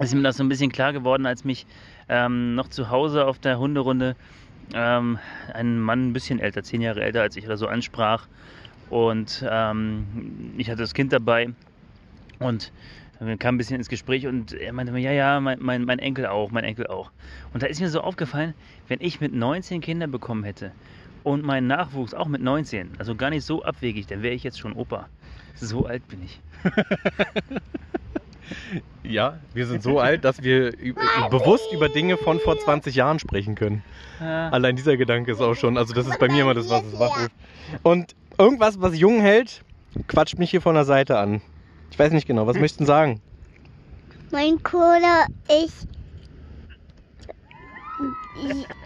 ist 0.00 0.14
mir 0.14 0.22
das 0.22 0.36
so 0.36 0.44
ein 0.44 0.48
bisschen 0.48 0.72
klar 0.72 0.92
geworden, 0.92 1.26
als 1.26 1.44
mich 1.44 1.66
ähm, 2.08 2.54
noch 2.54 2.68
zu 2.68 2.90
Hause 2.90 3.26
auf 3.26 3.38
der 3.38 3.58
Hunderunde 3.58 4.16
ähm, 4.74 5.18
ein 5.52 5.78
Mann 5.80 6.08
ein 6.08 6.12
bisschen 6.12 6.40
älter, 6.40 6.62
zehn 6.62 6.80
Jahre 6.80 7.02
älter 7.02 7.22
als 7.22 7.36
ich 7.36 7.46
oder 7.46 7.56
so 7.56 7.68
ansprach. 7.68 8.26
Und 8.90 9.44
ähm, 9.48 10.54
ich 10.56 10.68
hatte 10.68 10.82
das 10.82 10.94
Kind 10.94 11.12
dabei 11.12 11.50
und 12.38 12.72
wir 13.20 13.36
kamen 13.36 13.56
ein 13.56 13.58
bisschen 13.58 13.76
ins 13.76 13.88
Gespräch 13.88 14.26
und 14.26 14.52
er 14.52 14.72
meinte 14.72 14.92
mir, 14.92 15.00
ja, 15.00 15.12
ja, 15.12 15.40
mein, 15.40 15.58
mein, 15.60 15.84
mein 15.84 15.98
Enkel 15.98 16.26
auch, 16.26 16.50
mein 16.50 16.64
Enkel 16.64 16.86
auch. 16.86 17.10
Und 17.52 17.62
da 17.62 17.66
ist 17.66 17.80
mir 17.80 17.88
so 17.88 18.00
aufgefallen, 18.00 18.54
wenn 18.88 19.00
ich 19.00 19.20
mit 19.20 19.32
19 19.34 19.80
Kinder 19.80 20.06
bekommen 20.06 20.44
hätte 20.44 20.72
und 21.24 21.44
mein 21.44 21.66
Nachwuchs 21.66 22.14
auch 22.14 22.26
mit 22.26 22.42
19, 22.42 22.90
also 22.98 23.14
gar 23.14 23.30
nicht 23.30 23.44
so 23.44 23.64
abwegig, 23.64 24.06
dann 24.06 24.22
wäre 24.22 24.34
ich 24.34 24.42
jetzt 24.42 24.58
schon 24.58 24.74
Opa. 24.74 25.08
So 25.54 25.86
alt 25.86 26.06
bin 26.08 26.22
ich. 26.22 26.40
Ja, 29.02 29.38
wir 29.54 29.66
sind 29.66 29.82
so 29.82 29.98
alt, 30.00 30.24
dass 30.24 30.42
wir 30.42 30.72
bewusst 31.30 31.72
über 31.72 31.88
Dinge 31.88 32.16
von 32.16 32.38
vor 32.40 32.58
20 32.58 32.94
Jahren 32.94 33.18
sprechen 33.18 33.54
können. 33.54 33.82
Ja. 34.20 34.50
Allein 34.50 34.76
dieser 34.76 34.96
Gedanke 34.96 35.32
ist 35.32 35.40
auch 35.40 35.54
schon, 35.54 35.76
also 35.76 35.94
das 35.94 36.06
ist 36.06 36.18
bei 36.18 36.28
mir 36.28 36.42
immer 36.42 36.54
das, 36.54 36.68
was 36.68 36.84
es 36.84 36.98
wachruft. 36.98 37.32
Und 37.82 38.14
irgendwas, 38.38 38.80
was 38.80 38.98
jung 38.98 39.20
hält, 39.20 39.62
quatscht 40.08 40.38
mich 40.38 40.50
hier 40.50 40.60
von 40.60 40.74
der 40.74 40.84
Seite 40.84 41.18
an. 41.18 41.40
Ich 41.90 41.98
weiß 41.98 42.12
nicht 42.12 42.26
genau, 42.26 42.46
was 42.46 42.58
möchten 42.58 42.84
Sie 42.84 42.86
sagen? 42.88 43.20
Mein 44.30 44.62
Cola 44.62 45.26
ist. 45.64 45.86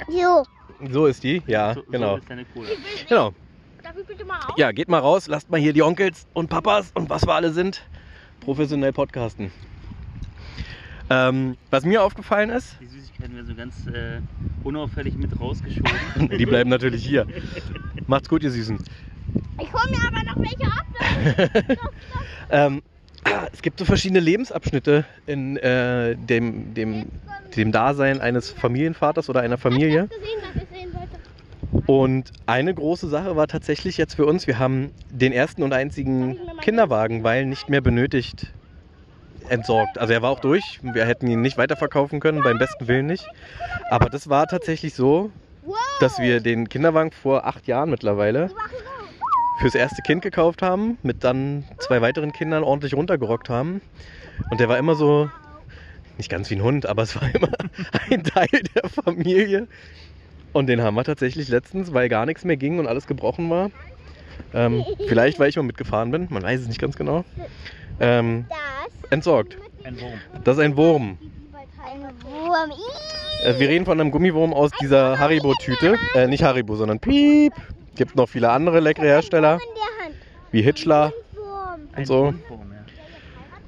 So. 0.09 0.45
So 0.91 1.07
ist 1.07 1.23
die, 1.23 1.43
ja, 1.47 1.75
So, 1.75 1.83
genau. 1.91 2.13
So 2.13 2.19
ist 2.19 2.31
deine 2.31 2.45
Cola. 2.47 2.69
Genau. 3.09 3.35
Darf 3.83 3.97
ich 4.01 4.07
bitte 4.07 4.25
mal 4.25 4.39
auf? 4.39 4.57
Ja, 4.57 4.73
geht 4.73 4.89
mal 4.89 4.99
raus, 4.99 5.27
lasst 5.27 5.51
mal 5.51 5.61
hier 5.61 5.73
die 5.73 5.83
Onkels 5.83 6.27
und 6.35 6.49
Papas 6.49 6.91
und 6.95 7.11
was 7.11 7.27
wir 7.27 7.35
alle 7.35 7.53
sind, 7.53 7.83
professionell 8.41 8.93
podcasten. 8.93 9.51
Ähm, 11.11 11.57
was 11.71 11.85
mir 11.85 12.03
aufgefallen 12.05 12.51
ist, 12.51 12.77
Die 12.81 12.87
Süßigkeiten 12.87 13.35
werden 13.35 13.47
so 13.47 13.55
ganz 13.57 13.87
äh, 13.89 14.21
unauffällig 14.63 15.17
mit 15.17 15.39
rausgeschoben. 15.41 15.91
die 16.39 16.47
bleiben 16.47 16.71
natürlich 16.71 17.05
hier. 17.05 17.27
Macht's 18.07 18.29
gut, 18.29 18.45
ihr 18.45 18.51
Süßen. 18.53 18.79
Ich 19.61 19.73
hole 19.73 19.91
mir 19.91 19.99
aber 20.07 20.25
noch 20.25 20.37
welche 20.37 20.67
ab. 20.67 21.79
Ähm, 22.53 22.83
ah, 23.25 23.47
es 23.53 23.63
gibt 23.63 23.79
so 23.79 23.85
verschiedene 23.85 24.21
Lebensabschnitte 24.21 25.05
in 25.27 25.57
äh, 25.57 26.17
dem, 26.17 26.75
dem, 26.75 27.07
dem 27.57 27.73
Dasein 27.73 28.21
eines 28.21 28.51
Familienvaters 28.51 29.29
oder 29.29 29.41
einer 29.41 29.59
Familie. 29.59 30.09
Und 31.87 32.33
eine 32.47 32.75
große 32.75 33.09
Sache 33.09 33.37
war 33.37 33.47
tatsächlich 33.47 33.97
jetzt 33.97 34.15
für 34.15 34.27
uns, 34.27 34.47
wir 34.47 34.59
haben 34.59 34.91
den 35.11 35.33
ersten 35.33 35.63
und 35.63 35.73
einzigen 35.73 36.39
Kinderwagen, 36.61 37.23
weil 37.23 37.47
nicht 37.47 37.69
mehr 37.69 37.81
benötigt, 37.81 38.53
entsorgt. 39.49 39.99
Also 39.99 40.13
er 40.13 40.23
war 40.23 40.31
auch 40.31 40.41
durch, 40.41 40.81
wir 40.83 41.05
hätten 41.05 41.27
ihn 41.27 41.41
nicht 41.41 41.59
weiterverkaufen 41.59 42.21
können, 42.21 42.43
beim 42.43 42.59
besten 42.59 42.89
Willen 42.89 43.07
nicht. 43.07 43.27
Aber 43.91 44.09
das 44.09 44.29
war 44.29 44.47
tatsächlich 44.47 44.95
so, 44.95 45.31
dass 46.01 46.19
wir 46.19 46.41
den 46.41 46.69
Kinderwagen 46.69 47.11
vor 47.11 47.47
acht 47.47 47.67
Jahren 47.67 47.91
mittlerweile 47.91 48.51
fürs 49.61 49.75
erste 49.75 50.03
Kind 50.03 50.23
gekauft 50.23 50.63
haben, 50.63 50.99
mit 51.03 51.23
dann 51.23 51.65
zwei 51.79 52.01
weiteren 52.01 52.33
Kindern 52.33 52.65
ordentlich 52.65 52.95
runtergerockt 52.95 53.49
haben. 53.51 53.81
Und 54.51 54.59
der 54.59 54.69
war 54.69 54.79
immer 54.79 54.95
so, 54.95 55.31
nicht 56.17 56.31
ganz 56.31 56.51
wie 56.51 56.57
ein 56.57 56.63
Hund, 56.63 56.87
aber 56.87 57.03
es 57.03 57.15
war 57.15 57.35
immer 57.35 57.51
ein 58.11 58.25
Teil 58.25 58.49
der 58.75 58.89
Familie. 58.89 59.69
Und 60.53 60.67
den 60.67 60.83
haben 60.83 60.95
wir 60.95 61.05
tatsächlich 61.05 61.49
letztens, 61.49 61.93
weil 61.93 62.09
gar 62.09 62.27
nichts 62.27 62.45
mehr 62.45 62.57
ging 62.57 62.79
und 62.79 62.87
alles 62.87 63.07
gebrochen 63.07 63.49
war. 63.51 63.71
Ähm, 64.55 64.85
vielleicht, 65.07 65.39
weil 65.39 65.51
ich 65.51 65.57
mal 65.57 65.63
mitgefahren 65.63 66.11
bin, 66.11 66.27
man 66.31 66.43
weiß 66.43 66.61
es 66.61 66.67
nicht 66.69 66.81
ganz 66.81 66.97
genau. 66.97 67.25
Ähm, 68.01 68.47
Das 68.49 69.11
entsorgt. 69.11 69.59
Ein 69.85 70.01
Wurm. 70.01 70.13
Das 70.45 70.57
ist 70.57 70.63
ein 70.63 70.77
Wurm. 70.77 71.19
ein 71.85 72.01
Wurm. 72.23 72.73
Äh, 73.45 73.59
wir 73.59 73.69
reden 73.69 73.85
von 73.85 74.01
einem 74.01 74.11
Gummiwurm 74.11 74.53
aus 74.53 74.71
dieser 74.81 75.19
Haribo-Tüte. 75.19 75.97
Äh, 76.15 76.27
nicht 76.27 76.43
Haribo, 76.43 76.77
sondern 76.77 76.99
Piep. 76.99 77.53
Gibt 77.97 78.17
noch 78.17 78.29
viele 78.29 78.51
andere 78.51 78.81
leckere 78.81 79.07
Hersteller, 79.07 79.59
der 79.59 80.13
wie 80.53 80.63
Hitchler. 80.63 81.13
Ein 81.93 82.05
so. 82.05 82.27
Ja. 82.27 82.35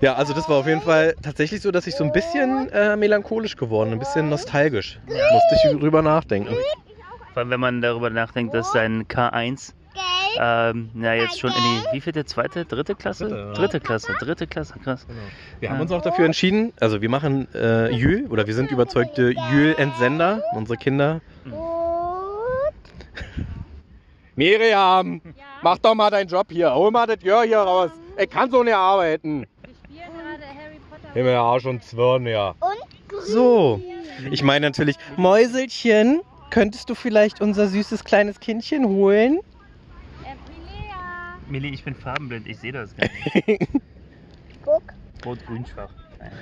Ja, 0.03 0.15
also 0.15 0.35
das 0.35 0.49
war 0.49 0.57
auf 0.57 0.67
jeden 0.67 0.81
Fall 0.81 1.15
tatsächlich 1.23 1.61
so, 1.61 1.71
dass 1.71 1.87
ich 1.87 1.95
so 1.95 2.03
ein 2.03 2.11
bisschen 2.11 2.69
äh, 2.71 2.97
melancholisch 2.97 3.55
geworden, 3.55 3.93
ein 3.93 4.01
bisschen 4.01 4.29
nostalgisch. 4.29 4.99
Musste 5.07 5.55
ich 5.55 5.79
drüber 5.79 6.03
nachdenken. 6.03 6.57
Vor 7.33 7.41
allem, 7.41 7.51
wenn 7.51 7.61
man 7.61 7.81
darüber 7.81 8.11
nachdenkt, 8.11 8.53
dass 8.53 8.73
sein 8.73 9.07
K1 9.07 9.75
Gelb. 10.33 10.41
ähm, 10.41 10.91
ja, 11.01 11.15
jetzt 11.15 11.39
schon 11.39 11.51
in 11.51 11.57
die, 11.57 11.97
wie 11.97 12.01
viel, 12.01 12.25
zweite, 12.25 12.65
dritte 12.65 12.95
Klasse? 12.95 13.29
Dritte, 13.29 13.37
ja. 13.37 13.53
Dritte 13.53 13.81
Klasse, 13.81 14.17
dritte 14.19 14.47
Klasse, 14.47 14.75
krass. 14.83 15.07
Wir 15.61 15.71
haben 15.71 15.81
uns 15.81 15.93
auch 15.93 16.03
dafür 16.03 16.25
entschieden, 16.25 16.73
also 16.81 17.01
wir 17.01 17.09
machen 17.09 17.49
äh, 17.55 17.91
Jül 17.91 18.27
oder 18.29 18.47
wir 18.47 18.55
sind 18.55 18.71
überzeugte 18.71 19.35
Jül-Entsender, 19.53 20.43
unsere 20.55 20.79
Kinder. 20.79 21.21
Und 21.45 21.53
Miriam, 24.37 25.21
mach 25.63 25.79
doch 25.79 25.95
mal 25.95 26.11
deinen 26.11 26.29
Job 26.29 26.47
hier, 26.51 26.75
hol 26.75 26.91
mal 26.91 27.07
das 27.07 27.23
Jör 27.23 27.43
hier 27.43 27.59
raus. 27.59 27.91
Ich 28.19 28.31
kann 28.31 28.51
so 28.51 28.63
nicht 28.63 28.75
arbeiten. 28.75 29.47
Wir 29.63 29.75
spielen 29.75 30.13
gerade 30.15 30.43
Harry 30.47 30.81
Potter. 30.91 31.13
Himmel, 31.13 31.33
ja 31.33 31.61
schon 31.61 31.81
zwirn, 31.83 32.27
ja. 32.27 32.55
und 32.61 33.09
grün. 33.09 33.27
So, 33.27 33.81
ich 34.31 34.43
meine 34.43 34.67
natürlich, 34.67 34.97
Mäuselchen, 35.17 36.23
könntest 36.51 36.89
du 36.89 36.95
vielleicht 36.95 37.41
unser 37.41 37.69
süßes 37.69 38.05
kleines 38.05 38.41
Kindchen 38.41 38.87
holen? 38.87 39.41
Äh, 40.25 40.35
Milea. 40.51 41.39
Milli, 41.49 41.69
ich 41.69 41.85
bin 41.85 41.95
farbenblind, 41.95 42.47
ich 42.47 42.59
sehe 42.59 42.73
das 42.73 42.97
gar 42.97 43.09
nicht. 43.47 43.69
Guck. 44.65 44.83
Rot-grün 45.25 45.67
schwach. 45.67 45.91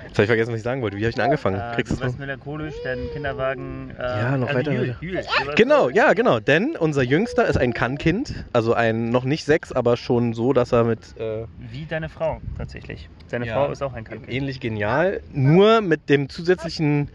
Jetzt 0.07 0.19
habe 0.19 0.23
ich 0.25 0.29
vergessen, 0.29 0.53
was 0.53 0.59
ich 0.59 0.63
sagen 0.65 0.83
wollte. 0.83 0.97
Wie 0.97 1.03
habe 1.03 1.11
ich 1.11 1.15
denn 1.15 1.25
angefangen? 1.25 1.61
Äh, 1.61 1.75
Kriegst 1.75 1.93
du 1.93 2.01
warst 2.01 2.19
melancholisch, 2.19 2.75
dein 2.85 2.99
Kinderwagen. 3.13 3.91
Äh, 3.99 4.03
Ja, 4.03 4.37
noch 4.37 4.53
weiter, 4.53 4.73
Jül, 4.73 4.89
weiter. 4.89 4.97
Jül. 5.01 5.15
Warst- 5.17 5.57
Genau, 5.57 5.89
ja, 5.89 6.13
genau. 6.15 6.41
Denn 6.41 6.77
unser 6.77 7.03
Jüngster 7.03 7.47
ist 7.47 7.57
ein 7.57 7.73
Kann-Kind. 7.73 8.45
Also 8.53 8.75
ein 8.75 9.11
noch 9.11 9.25
nicht 9.25 9.45
sechs, 9.45 9.73
aber 9.73 9.97
schon 9.97 10.35
so, 10.35 10.53
dass 10.53 10.73
er 10.73 10.85
mit 10.85 11.17
äh, 11.19 11.45
Wie 11.59 11.87
deine 11.87 12.09
Frau, 12.09 12.41
tatsächlich. 12.59 13.09
Seine 13.29 13.47
Ja. 13.47 13.55
Frau 13.55 13.71
ist 13.71 13.83
auch 13.83 13.95
ein 13.95 14.05
Kampf. 14.05 14.29
ähnlich 14.29 14.61
genial, 14.61 15.21
nur 15.33 15.81
mit 15.81 16.09
dem 16.09 16.29
zusätzlichen 16.29 17.09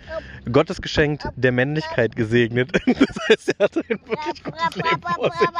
Gottesgeschenk 0.51 1.23
der 1.35 1.51
Männlichkeit 1.51 2.15
gesegnet. 2.15 2.71
Das 2.85 3.29
heißt, 3.29 3.55
er 3.59 3.65
hat 3.65 3.77
ein 3.77 3.83
wirklich 3.89 4.43
gutes 4.43 4.75
Leben 4.75 5.01
vor 5.01 5.31
sich. 5.31 5.49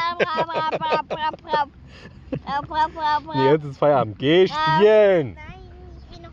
Nee, 3.35 3.51
jetzt 3.51 3.65
ist 3.65 3.77
Feierabend. 3.77 4.17
Geh 4.19 4.47
spielen. 4.47 5.35
Nein, 5.35 5.54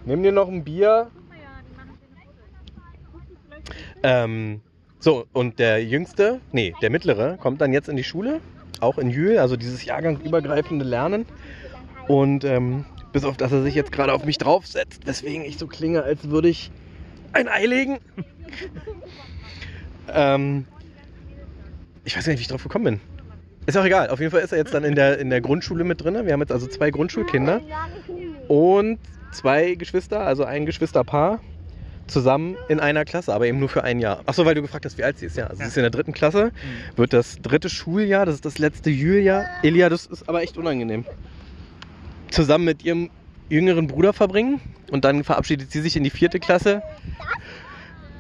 Nimm 0.05 0.23
dir 0.23 0.33
noch 0.33 0.49
ein 0.49 0.65
Bier. 0.65 1.11
Ähm, 4.03 4.61
so, 4.99 5.27
und 5.33 5.59
der 5.59 5.85
Jüngste, 5.85 6.41
nee, 6.51 6.75
der 6.83 6.91
Mittlere, 6.91 7.37
kommt 7.41 7.61
dann 7.61 7.73
jetzt 7.73 7.89
in 7.89 7.97
die 7.97 8.05
Schule, 8.05 8.41
auch 8.81 8.99
in 8.99 9.11
Jühl, 9.11 9.39
also 9.39 9.57
dieses 9.57 9.85
jahrgangsübergreifende 9.85 10.85
Lernen. 10.85 11.27
Und 12.09 12.45
ähm, 12.45 12.85
bis 13.13 13.25
auf, 13.25 13.37
dass 13.37 13.53
er 13.53 13.63
sich 13.63 13.75
jetzt 13.75 13.93
gerade 13.93 14.13
auf 14.13 14.25
mich 14.25 14.39
draufsetzt, 14.39 15.07
weswegen 15.07 15.45
ich 15.45 15.59
so 15.59 15.67
klinge, 15.67 16.03
als 16.03 16.31
würde 16.31 16.49
ich 16.49 16.71
ein 17.33 17.49
Ei 17.49 17.67
legen. 17.67 17.99
ähm, 20.13 20.67
ich 22.05 22.17
weiß 22.17 22.25
gar 22.25 22.33
nicht, 22.33 22.41
wie 22.41 22.43
ich 22.43 22.49
drauf 22.49 22.63
gekommen 22.63 22.85
bin. 22.85 23.01
Ist 23.67 23.77
auch 23.77 23.85
egal, 23.85 24.11
auf 24.11 24.19
jeden 24.19 24.33
Fall 24.33 24.41
ist 24.41 24.51
er 24.51 24.59
jetzt 24.59 24.75
dann 24.75 24.83
in 24.83 24.97
der, 24.97 25.19
in 25.19 25.31
der 25.31 25.41
Grundschule 25.41 25.85
mit 25.85 26.03
drin. 26.03 26.15
Wir 26.27 26.33
haben 26.33 26.41
jetzt 26.41 26.51
also 26.51 26.67
zwei 26.67 26.91
Grundschulkinder 26.91 27.61
und 28.49 28.99
zwei 29.33 29.75
Geschwister, 29.75 30.21
also 30.21 30.45
ein 30.45 30.67
Geschwisterpaar, 30.67 31.41
zusammen 32.07 32.57
in 32.69 32.81
einer 32.81 33.05
Klasse, 33.05 33.35
aber 33.35 33.47
eben 33.47 33.59
nur 33.59 33.69
für 33.69 33.85
ein 33.85 33.99
Jahr. 33.99 34.21
Achso, 34.27 34.45
weil 34.45 34.55
du 34.55 34.63
gefragt 34.63 34.85
hast, 34.85 34.99
wie 34.99 35.05
alt 35.05 35.19
sie 35.19 35.27
ist. 35.27 35.37
Ja, 35.37 35.47
also 35.47 35.63
sie 35.63 35.69
ist 35.69 35.77
in 35.77 35.83
der 35.83 35.91
dritten 35.91 36.13
Klasse, 36.13 36.53
wird 36.97 37.13
das 37.13 37.41
dritte 37.41 37.71
Schuljahr, 37.71 38.27
das 38.27 38.37
ist 38.37 38.45
das 38.45 38.59
letzte 38.59 38.91
Juljahr. 38.91 39.45
Elia, 39.63 39.89
das 39.89 40.07
ist 40.07 40.29
aber 40.29 40.43
echt 40.43 40.57
unangenehm. 40.57 41.05
Zusammen 42.31 42.65
mit 42.65 42.85
ihrem 42.85 43.11
jüngeren 43.49 43.87
Bruder 43.87 44.13
verbringen 44.13 44.61
und 44.91 45.05
dann 45.05 45.25
verabschiedet 45.25 45.71
sie 45.71 45.81
sich 45.81 45.97
in 45.97 46.05
die 46.05 46.11
vierte 46.11 46.41
Klasse. 46.41 46.83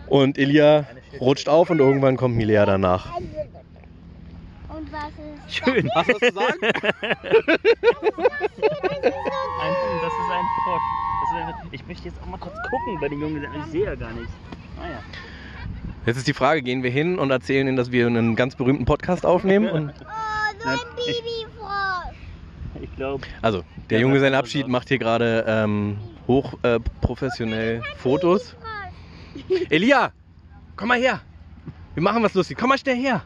Und 0.06 0.38
Elia 0.38 0.86
rutscht 1.20 1.48
auf 1.48 1.70
und 1.70 1.78
irgendwann 1.78 2.16
kommt 2.16 2.36
Milea 2.36 2.66
danach. 2.66 3.12
Und 4.82 4.92
was 4.92 5.10
ist 5.10 5.64
Schön. 5.64 5.88
Hast 5.94 6.08
du 6.08 6.14
was 6.14 6.20
zu 6.20 6.34
sagen? 6.34 6.58
Ein, 6.62 6.72
das 10.02 10.12
ist 10.12 10.30
ein 10.30 10.46
Frosch. 10.64 10.82
Das 11.20 11.30
ist 11.30 11.36
ein, 11.36 11.54
ich 11.70 11.86
möchte 11.86 12.08
jetzt 12.08 12.20
auch 12.20 12.26
mal 12.26 12.38
kurz 12.38 12.56
gucken 12.68 12.98
bei 13.00 13.08
den 13.08 13.20
Jungen. 13.20 13.46
Ich 13.60 13.64
sehe 13.70 13.84
ja 13.84 13.94
gar 13.94 14.12
nichts. 14.12 14.32
Ah 14.80 14.88
ja. 14.90 14.98
Jetzt 16.06 16.16
ist 16.16 16.26
die 16.26 16.32
Frage, 16.32 16.62
gehen 16.62 16.82
wir 16.82 16.90
hin 16.90 17.20
und 17.20 17.30
erzählen 17.30 17.68
ihnen, 17.68 17.76
dass 17.76 17.92
wir 17.92 18.08
einen 18.08 18.34
ganz 18.34 18.56
berühmten 18.56 18.84
Podcast 18.84 19.24
aufnehmen? 19.24 19.68
Und, 19.70 19.92
Oh, 20.04 20.64
so 20.64 20.68
ein 20.68 20.78
Babyfrosch. 20.96 22.16
Ich 22.80 22.96
glaube, 22.96 23.24
also, 23.40 23.62
der 23.90 24.00
Junge 24.00 24.14
das 24.14 24.22
sein 24.22 24.32
ist 24.32 24.38
Abschied 24.38 24.68
macht 24.68 24.88
hier 24.88 24.98
gerade 24.98 25.44
ähm, 25.46 25.98
hochprofessionell 26.26 26.76
äh, 26.76 27.00
professionell 27.00 27.82
Fotos. 27.98 28.56
Elia, 29.70 30.12
komm 30.76 30.88
mal 30.88 30.98
her. 30.98 31.20
Wir 31.94 32.02
machen 32.02 32.22
was 32.22 32.34
lustig. 32.34 32.56
Komm 32.58 32.70
mal 32.70 32.78
schnell 32.78 32.96
her. 32.96 33.22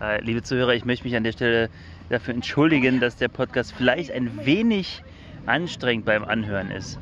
Äh, 0.00 0.20
liebe 0.22 0.42
Zuhörer, 0.42 0.74
ich 0.74 0.84
möchte 0.84 1.04
mich 1.04 1.16
an 1.16 1.24
der 1.24 1.32
Stelle 1.32 1.70
dafür 2.08 2.34
entschuldigen, 2.34 3.00
dass 3.00 3.16
der 3.16 3.28
Podcast 3.28 3.72
vielleicht 3.72 4.12
ein 4.12 4.44
wenig 4.44 5.02
anstrengend 5.46 6.04
beim 6.04 6.24
Anhören 6.24 6.70
ist. 6.70 6.98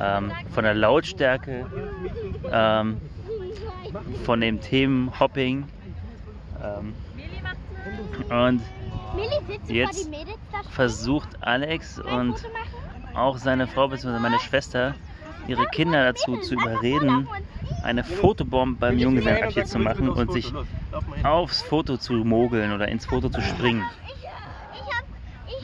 Ähm, 0.00 0.32
von 0.50 0.64
der 0.64 0.74
Lautstärke, 0.74 1.66
ähm, 2.50 2.96
von 4.24 4.40
dem 4.40 4.60
Themenhopping. 4.60 5.64
Ähm, 6.62 6.94
und 8.30 8.62
Jetzt 9.68 10.08
versucht 10.70 11.28
Alex 11.40 12.00
und 12.00 12.34
auch 13.14 13.38
seine 13.38 13.66
Frau 13.66 13.88
bzw. 13.88 14.18
meine 14.18 14.40
Schwester, 14.40 14.94
ihre 15.46 15.66
Kinder 15.66 16.04
dazu 16.04 16.36
zu 16.38 16.54
überreden, 16.54 17.28
eine 17.84 18.02
Fotobomb 18.04 18.80
beim 18.80 18.98
Junggesellenabschied 18.98 19.68
zu 19.68 19.78
machen 19.78 20.08
und 20.08 20.32
sich 20.32 20.52
aufs 21.22 21.62
Foto 21.62 21.96
zu 21.96 22.12
mogeln 22.14 22.72
oder 22.72 22.88
ins 22.88 23.06
Foto 23.06 23.28
zu 23.28 23.40
springen. 23.42 23.82
Ich, 24.06 24.14
ich 24.14 24.94
hab, 24.94 25.04
ich 25.46 25.54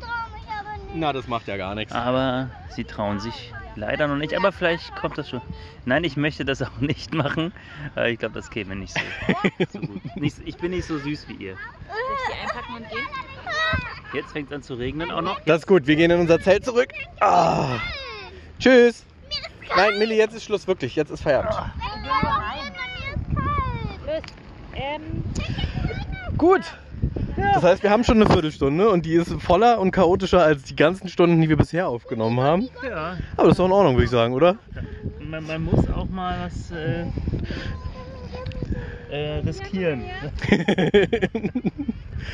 trau 0.00 0.36
mich 0.36 0.44
aber 0.48 0.72
nicht. 0.84 0.94
Na, 0.94 1.12
das 1.12 1.26
macht 1.28 1.48
ja 1.48 1.56
gar 1.56 1.74
nichts. 1.74 1.92
Aber 1.92 2.50
sie 2.70 2.84
trauen 2.84 3.20
sich 3.20 3.52
leider 3.74 4.06
noch 4.06 4.16
nicht, 4.16 4.34
aber 4.34 4.52
vielleicht 4.52 4.94
kommt 4.96 5.16
das 5.16 5.30
schon. 5.30 5.40
Nein, 5.86 6.04
ich 6.04 6.16
möchte 6.16 6.44
das 6.44 6.62
auch 6.62 6.78
nicht 6.80 7.14
machen. 7.14 7.52
Äh, 7.96 8.12
Ich 8.12 8.18
glaube, 8.18 8.34
das 8.34 8.50
käme 8.50 8.76
nicht 8.76 8.94
so, 8.94 9.00
so 9.72 9.78
gut. 9.80 10.16
Nicht, 10.16 10.36
ich 10.44 10.56
bin 10.58 10.72
nicht 10.72 10.86
so 10.86 10.98
süß 10.98 11.26
wie 11.28 11.34
ihr. 11.44 11.56
Jetzt 14.12 14.32
fängt 14.32 14.50
es 14.50 14.54
an 14.56 14.62
zu 14.62 14.74
regnen 14.74 15.10
auch 15.10 15.22
noch. 15.22 15.40
Das 15.46 15.60
ist 15.62 15.66
gut, 15.66 15.86
wir 15.86 15.96
gehen 15.96 16.10
in 16.10 16.20
unser 16.20 16.38
Zelt 16.38 16.66
zurück. 16.66 16.90
Ah. 17.20 17.78
Tschüss. 18.58 19.06
Nein, 19.76 19.98
Milli, 19.98 20.16
jetzt 20.16 20.34
ist 20.34 20.44
Schluss, 20.44 20.66
wirklich. 20.66 20.96
Jetzt 20.96 21.10
ist 21.10 21.22
Feierabend. 21.22 21.72
Ähm, 24.74 25.24
Gut. 26.36 26.62
Das 27.36 27.62
heißt, 27.62 27.82
wir 27.82 27.90
haben 27.90 28.04
schon 28.04 28.16
eine 28.22 28.30
Viertelstunde 28.30 28.88
und 28.90 29.04
die 29.06 29.14
ist 29.14 29.32
voller 29.40 29.78
und 29.80 29.90
chaotischer 29.90 30.42
als 30.42 30.64
die 30.64 30.76
ganzen 30.76 31.08
Stunden, 31.08 31.40
die 31.40 31.48
wir 31.48 31.56
bisher 31.56 31.88
aufgenommen 31.88 32.40
haben. 32.40 32.68
Ja, 32.86 33.16
Aber 33.36 33.44
das 33.48 33.52
ist 33.52 33.58
doch 33.58 33.66
in 33.66 33.72
Ordnung, 33.72 33.94
würde 33.94 34.04
ich 34.04 34.10
sagen, 34.10 34.34
oder? 34.34 34.56
man, 35.20 35.46
man 35.46 35.64
muss 35.64 35.88
auch 35.90 36.08
mal 36.08 36.46
was 36.46 36.70
äh, 36.70 37.06
äh, 39.10 39.38
riskieren 39.38 40.04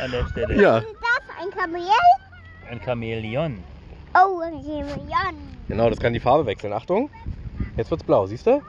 an 0.03 0.11
der 0.11 0.27
Stelle. 0.31 0.61
ja? 0.61 0.77
Ein 0.79 1.51
Kamel? 1.57 1.83
Ein 2.71 2.81
Chamäleon. 2.85 3.63
Oh, 4.21 4.41
ein 4.41 4.55
Chameleon. 4.63 5.37
genau, 5.69 5.91
das 5.91 5.99
kann 6.01 6.13
die 6.13 6.21
Farbe 6.21 6.47
wechseln. 6.47 6.73
Achtung, 6.73 7.11
jetzt 7.77 7.91
wird's 7.91 8.05
blau, 8.05 8.27
siehst 8.27 8.47
du? 8.47 8.61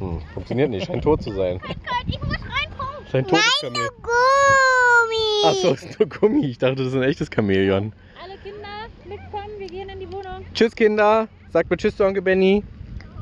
Hm, 0.00 0.20
funktioniert 0.34 0.70
nicht, 0.70 0.86
scheint 0.86 1.02
tot 1.04 1.22
zu 1.22 1.32
sein. 1.32 1.60
Gott, 1.60 1.76
ich 2.06 2.20
muss 2.20 2.32
reinkommen. 2.32 3.06
Scheint 3.10 3.28
totes 3.28 3.60
Kamel. 3.60 3.88
Gummi. 4.02 5.44
Achso, 5.44 5.72
ist 5.74 5.98
nur 5.98 6.08
Gummi. 6.08 6.46
Ich 6.46 6.58
dachte, 6.58 6.76
das 6.76 6.88
ist 6.88 6.94
ein 6.94 7.02
echtes 7.04 7.28
Chamäleon. 7.34 7.92
alle 8.22 8.36
Kinder 8.38 8.68
mitkommen, 9.04 9.58
wir 9.58 9.68
gehen 9.68 9.88
in 9.88 10.00
die 10.00 10.12
Wohnung. 10.12 10.44
Tschüss, 10.54 10.74
Kinder. 10.74 11.28
Sag 11.52 11.70
mal 11.70 11.76
Tschüss 11.76 11.96
zu 11.96 12.04
Onkel 12.04 12.22
Benny. 12.22 12.64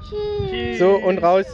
Tschüss. 0.09 0.78
So, 0.78 0.97
und 0.97 1.18
raus. 1.18 1.47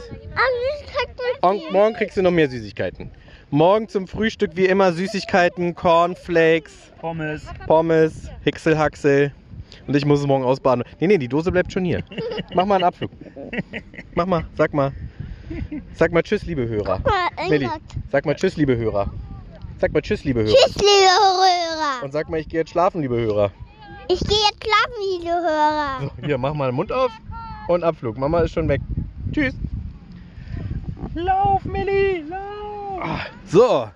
Und 1.41 1.71
morgen 1.71 1.93
kriegst 1.95 2.17
du 2.17 2.21
noch 2.21 2.31
mehr 2.31 2.49
Süßigkeiten. 2.49 3.11
Morgen 3.49 3.87
zum 3.87 4.07
Frühstück 4.07 4.51
wie 4.55 4.65
immer 4.65 4.91
Süßigkeiten, 4.91 5.73
Cornflakes, 5.73 6.91
Pommes. 6.99 7.45
Pommes, 7.65 8.29
Hixelhaxel. 8.43 9.31
Und 9.87 9.95
ich 9.95 10.05
muss 10.05 10.19
es 10.19 10.27
morgen 10.27 10.43
ausbaden. 10.43 10.83
Nee, 10.99 11.07
nee, 11.07 11.17
die 11.17 11.29
Dose 11.29 11.49
bleibt 11.49 11.71
schon 11.71 11.85
hier. 11.85 12.03
Mach 12.53 12.65
mal 12.65 12.75
einen 12.75 12.83
Abflug. 12.83 13.09
Mach 14.15 14.25
mal, 14.25 14.45
sag 14.57 14.73
mal. 14.73 14.91
Sag 15.93 16.11
mal 16.11 16.23
Tschüss, 16.23 16.43
liebe 16.45 16.67
Hörer. 16.67 16.99
Mal, 17.05 17.49
Milli, 17.49 17.65
Ingrid. 17.65 17.81
sag 18.11 18.25
mal 18.25 18.35
Tschüss, 18.35 18.57
liebe 18.57 18.75
Hörer. 18.75 19.09
Sag 19.79 19.93
mal 19.93 20.01
Tschüss, 20.01 20.25
liebe 20.25 20.41
Hörer. 20.41 20.53
Tschüss, 20.53 20.75
liebe 20.75 20.87
Hörer. 20.89 22.03
Und 22.03 22.11
sag 22.11 22.27
mal, 22.27 22.41
ich 22.41 22.49
gehe 22.49 22.59
jetzt 22.59 22.71
schlafen, 22.71 23.01
liebe 23.01 23.15
Hörer. 23.15 23.51
Ich 24.09 24.19
gehe 24.19 24.37
jetzt 24.37 24.61
schlafen, 24.61 25.21
liebe 25.21 25.31
Hörer. 25.31 26.01
So, 26.01 26.27
hier, 26.27 26.37
mach 26.37 26.53
mal 26.53 26.69
den 26.69 26.75
Mund 26.75 26.91
auf 26.91 27.11
und 27.69 27.81
Abflug. 27.85 28.17
Mama 28.17 28.41
ist 28.41 28.51
schon 28.51 28.67
weg. 28.67 28.81
Tschüss. 29.31 29.53
Lauf, 31.13 31.63
Milli, 31.63 32.25
lauf! 32.29 32.76
So. 33.45 33.89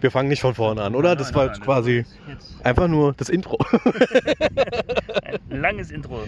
Wir 0.00 0.10
fangen 0.10 0.28
nicht 0.28 0.40
von 0.40 0.54
vorne 0.54 0.82
an, 0.82 0.94
oder? 0.94 1.16
Das 1.16 1.34
war 1.34 1.46
jetzt 1.46 1.60
quasi 1.60 2.04
Jetzt 2.28 2.64
einfach 2.64 2.86
nur 2.86 3.14
das 3.14 3.28
Intro. 3.28 3.58
ein 5.50 5.60
langes 5.60 5.90
Intro. 5.90 6.22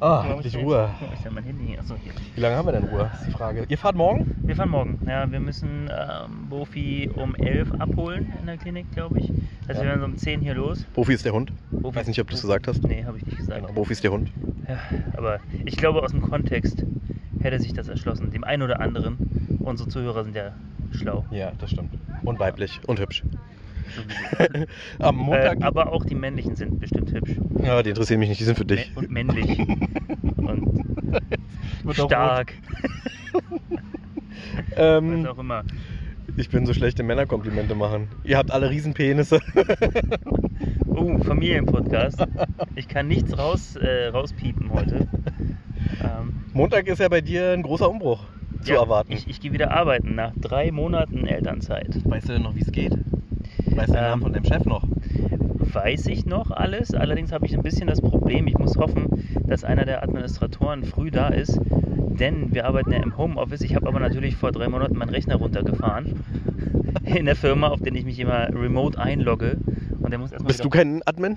Ah, 0.00 0.24
Wo 0.26 0.32
endlich 0.34 0.56
Ruhe. 0.56 0.90
Wo 1.00 1.12
ist 1.14 1.24
denn 1.24 1.34
mein 1.34 1.44
Handy? 1.44 1.78
Achso, 1.78 1.94
hier. 1.96 2.12
Wie 2.34 2.40
lange 2.40 2.56
haben 2.56 2.66
wir 2.66 2.72
denn 2.72 2.84
Ruhe? 2.84 3.10
Ist 3.14 3.26
die 3.26 3.30
Frage. 3.30 3.64
Ihr 3.68 3.78
fahrt 3.78 3.96
morgen? 3.96 4.34
Wir 4.44 4.56
fahren 4.56 4.68
morgen. 4.68 4.98
Ja, 5.06 5.30
wir 5.30 5.40
müssen 5.40 5.88
ähm, 5.90 6.48
Bofi 6.48 7.10
um 7.14 7.34
11 7.34 7.72
abholen 7.78 8.32
in 8.40 8.46
der 8.46 8.58
Klinik, 8.58 8.90
glaube 8.92 9.20
ich. 9.20 9.30
Also 9.68 9.80
Ja. 9.82 9.86
wir 9.86 9.88
werden 9.90 10.00
so 10.00 10.06
um 10.06 10.16
10 10.16 10.40
hier 10.40 10.54
los. 10.54 10.84
Bofi 10.94 11.14
ist 11.14 11.24
der 11.24 11.32
Hund. 11.32 11.52
Bofi 11.70 11.96
Weiß 11.96 12.06
nicht, 12.08 12.20
ob 12.20 12.28
du 12.28 12.34
es 12.34 12.42
gesagt 12.42 12.68
hast. 12.68 12.82
Nee, 12.84 13.04
habe 13.04 13.18
ich 13.18 13.24
nicht 13.24 13.38
gesagt. 13.38 13.60
Genau, 13.62 13.72
Bofi 13.72 13.92
ist 13.92 14.04
der 14.04 14.10
Hund. 14.10 14.30
Ja, 14.68 14.78
aber 15.16 15.40
ich 15.64 15.76
glaube, 15.76 16.02
aus 16.02 16.10
dem 16.10 16.22
Kontext 16.22 16.84
hätte 17.40 17.58
sich 17.60 17.72
das 17.72 17.88
erschlossen. 17.88 18.30
Dem 18.30 18.44
einen 18.44 18.62
oder 18.62 18.80
anderen. 18.80 19.58
Unsere 19.60 19.88
Zuhörer 19.88 20.24
sind 20.24 20.34
ja 20.36 20.52
schlau. 20.92 21.24
Ja, 21.30 21.52
das 21.58 21.70
stimmt. 21.70 21.94
Und 22.24 22.38
weiblich 22.40 22.80
und 22.86 22.98
hübsch. 23.00 23.22
Am 24.98 25.16
Montag. 25.16 25.60
Äh, 25.60 25.64
aber 25.64 25.92
auch 25.92 26.04
die 26.04 26.14
männlichen 26.14 26.56
sind 26.56 26.80
bestimmt 26.80 27.12
hübsch. 27.12 27.32
ja, 27.62 27.82
die 27.82 27.90
interessieren 27.90 28.20
mich 28.20 28.28
nicht, 28.28 28.40
die 28.40 28.44
sind 28.44 28.56
für 28.56 28.64
dich. 28.64 28.90
Und 28.96 29.10
männlich. 29.10 29.58
und 30.36 30.84
stark. 31.92 32.54
Ähm, 34.76 35.24
Was 35.24 35.30
auch 35.30 35.38
immer. 35.38 35.64
ich 36.36 36.48
bin 36.48 36.66
so 36.66 36.74
schlecht 36.74 36.98
im 37.00 37.06
Männerkomplimente 37.06 37.74
machen. 37.74 38.08
Ihr 38.24 38.36
habt 38.36 38.50
alle 38.50 38.70
Riesenpenisse. 38.70 39.40
Oh, 40.86 41.18
Familienpodcast. 41.18 42.24
Ich 42.76 42.88
kann 42.88 43.08
nichts 43.08 43.36
raus, 43.36 43.76
äh, 43.76 44.08
rauspiepen 44.08 44.72
heute. 44.72 45.08
Ähm, 46.02 46.32
Montag 46.52 46.86
ist 46.86 47.00
ja 47.00 47.08
bei 47.08 47.20
dir 47.20 47.52
ein 47.52 47.62
großer 47.62 47.88
Umbruch 47.88 48.24
zu 48.62 48.72
ja, 48.72 48.80
erwarten. 48.80 49.12
Ich, 49.12 49.28
ich 49.28 49.40
gehe 49.40 49.52
wieder 49.52 49.72
arbeiten 49.72 50.14
nach 50.14 50.32
drei 50.36 50.70
Monaten 50.70 51.26
Elternzeit. 51.26 51.98
Weißt 52.04 52.28
du 52.28 52.34
denn 52.34 52.42
noch, 52.42 52.54
wie 52.54 52.60
es 52.60 52.72
geht? 52.72 52.96
Weißt 53.76 53.88
du 53.90 53.92
den 53.94 54.02
Ähm, 54.04 54.10
Namen 54.10 54.22
von 54.22 54.32
deinem 54.32 54.44
Chef 54.44 54.64
noch? 54.64 54.84
Weiß 55.72 56.06
ich 56.06 56.24
noch 56.26 56.50
alles, 56.50 56.94
allerdings 56.94 57.32
habe 57.32 57.46
ich 57.46 57.54
ein 57.54 57.62
bisschen 57.62 57.88
das 57.88 58.00
Problem, 58.00 58.46
ich 58.46 58.56
muss 58.56 58.76
hoffen, 58.76 59.06
dass 59.48 59.64
einer 59.64 59.84
der 59.84 60.02
Administratoren 60.02 60.84
früh 60.84 61.10
da 61.10 61.28
ist, 61.28 61.58
denn 61.66 62.54
wir 62.54 62.64
arbeiten 62.66 62.92
ja 62.92 62.98
im 62.98 63.16
Homeoffice. 63.16 63.62
Ich 63.62 63.74
habe 63.74 63.88
aber 63.88 63.98
natürlich 63.98 64.36
vor 64.36 64.52
drei 64.52 64.68
Monaten 64.68 64.96
meinen 64.96 65.10
Rechner 65.10 65.36
runtergefahren 65.36 66.22
in 67.04 67.24
der 67.26 67.34
Firma, 67.36 67.68
auf 67.68 67.80
den 67.80 67.94
ich 67.96 68.04
mich 68.04 68.18
immer 68.20 68.48
remote 68.54 68.98
einlogge. 68.98 69.56
Und 70.00 70.10
der 70.10 70.18
muss 70.18 70.30
erstmal 70.30 70.48
Bist 70.52 70.64
du 70.64 70.68
kein 70.68 71.02
Admin? 71.06 71.36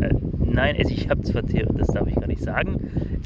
Äh, 0.00 0.12
nein, 0.44 0.76
also 0.78 0.90
ich 0.90 1.08
habe 1.08 1.22
zwar, 1.22 1.42
Theo- 1.42 1.72
das 1.72 1.88
darf 1.88 2.06
ich 2.06 2.14
gar 2.16 2.26
nicht 2.26 2.42
sagen. 2.42 2.76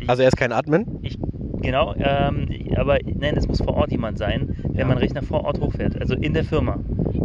Ich, 0.00 0.09
Also 0.09 0.23
er 0.23 0.28
ist 0.28 0.37
kein 0.37 0.52
Admin? 0.52 0.87
ich, 1.02 1.18
genau, 1.62 1.95
ähm, 1.99 2.47
aber 2.76 2.99
nein, 3.04 3.37
es 3.37 3.49
muss 3.49 3.61
vor 3.61 3.75
Ort 3.75 3.90
jemand 3.90 4.18
sein, 4.18 4.54
der 4.64 4.80
Ja. 4.83 4.87
meinen 4.87 4.99
Rechner 4.99 5.23
vor 5.23 5.45
Ort 5.45 5.61
hochfährt. 5.61 6.00
Also 6.00 6.14
in 6.14 6.33
der 6.35 6.45
Firma 6.45 6.78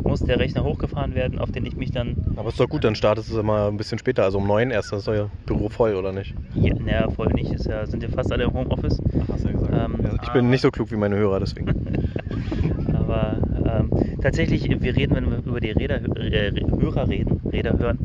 muss 0.04 0.24
der 0.24 0.40
Rechner 0.40 0.64
hochgefahren 0.64 1.16
werden, 1.16 1.40
auf 1.40 1.52
den 1.52 1.66
ich 1.66 1.76
mich 1.76 1.92
dann 1.92 2.16
Aber 2.36 2.50
ist 2.50 2.60
doch 2.60 2.70
gut, 2.70 2.84
dann 2.84 2.96
startest 2.96 3.32
du 3.32 3.40
immer 3.40 3.68
ein 3.68 3.78
bisschen 3.78 3.98
später, 4.00 4.24
also 4.24 4.38
um 4.38 4.48
neun 4.48 4.72
erst. 4.72 4.92
Das 4.92 5.02
ist 5.02 5.08
euer 5.08 5.30
Büro 5.46 5.70
voll, 5.70 5.96
oder 5.96 6.12
nicht? 6.12 6.36
Ja, 6.56 6.74
naja, 6.80 7.10
voll 7.10 7.34
nicht. 7.34 7.52
Ist 7.54 7.68
ja, 7.68 7.86
sind 7.88 8.04
ja 8.04 8.10
fast 8.10 8.32
alle 8.32 8.44
im 8.46 8.54
Homeoffice. 8.54 9.02
Ach, 9.22 9.34
hast 9.34 9.46
du 9.46 9.50
ja 9.50 9.54
gesagt. 9.56 9.74
Ähm, 9.74 10.02
Ja, 10.04 10.16
ich 10.22 10.32
bin 10.34 10.50
nicht 10.50 10.62
so 10.62 10.72
klug 10.72 10.92
wie 10.92 10.96
meine 10.98 11.16
Hörer, 11.16 11.40
deswegen. 11.40 11.68
Aber 12.94 13.40
ähm, 13.66 13.90
tatsächlich, 14.22 14.70
wir 14.70 14.96
reden, 14.96 15.16
wenn 15.16 15.30
wir 15.30 15.38
über 15.46 15.60
die 15.60 15.72
Räder, 15.72 16.02
äh, 16.20 16.52
Hörer 16.80 17.10
reden, 17.10 17.42
Räder 17.52 17.78
hören, 17.78 18.00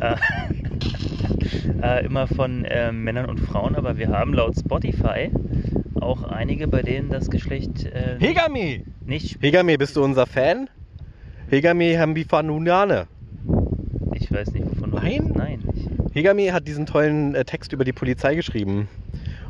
äh, 0.00 0.16
äh, 1.82 2.04
immer 2.04 2.26
von 2.26 2.64
äh, 2.64 2.92
Männern 2.92 3.26
und 3.26 3.40
Frauen. 3.40 3.74
Aber 3.76 3.96
wir 3.98 4.10
haben 4.10 4.34
laut 4.34 4.54
Spotify 4.58 5.30
auch 6.00 6.22
einige, 6.24 6.68
bei 6.68 6.82
denen 6.82 7.10
das 7.10 7.30
Geschlecht 7.30 7.86
äh, 7.86 8.16
Hegami! 8.18 8.84
nicht 9.06 9.26
sp- 9.36 9.42
Hegami, 9.46 9.76
bist 9.76 9.96
du 9.96 10.04
unser 10.04 10.26
Fan? 10.26 10.68
Hegami 11.50 11.94
Hambifanunane. 11.94 13.06
Ich 14.14 14.30
weiß 14.32 14.52
nicht, 14.52 14.66
wovon 14.70 14.90
du 14.92 14.96
Nein? 14.96 15.20
redest. 15.20 15.36
Nein. 15.36 15.60
Hegami 16.12 16.46
hat 16.46 16.66
diesen 16.66 16.86
tollen 16.86 17.34
äh, 17.34 17.44
Text 17.44 17.72
über 17.72 17.84
die 17.84 17.92
Polizei 17.92 18.34
geschrieben 18.34 18.88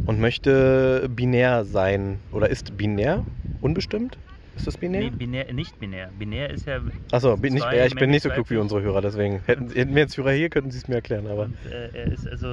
und 0.07 0.21
möchte 0.21 1.09
binär 1.09 1.65
sein. 1.65 2.19
Oder 2.33 2.49
ist 2.49 2.77
binär? 2.77 3.25
Unbestimmt? 3.61 4.19
Ist 4.57 4.67
das 4.67 4.77
binär? 4.77 5.03
nee, 5.03 5.11
binär, 5.11 5.53
nicht 5.53 5.79
binär. 5.81 6.11
Binär 6.17 6.51
ist 6.51 6.67
ja. 6.67 6.81
Achso, 7.11 7.37
bin 7.37 7.55
nicht, 7.55 7.65
ja, 7.65 7.87
ich 7.87 7.95
bin 7.95 8.11
nicht 8.11 8.23
so 8.23 8.31
klug 8.31 8.51
wie 8.51 8.57
unsere 8.57 8.83
Hörer, 8.83 9.01
deswegen. 9.01 9.43
Hätten, 9.47 9.71
hätten 9.71 9.95
wir 9.95 10.03
jetzt 10.03 10.17
Hörer 10.17 10.31
hier, 10.31 10.49
könnten 10.49 10.71
sie 10.71 10.79
es 10.79 10.89
mir 10.89 10.97
erklären. 10.97 11.27
Aber. 11.27 11.45
Und, 11.45 11.57
äh, 11.71 11.89
er 11.93 12.13
ist 12.13 12.29
also 12.29 12.47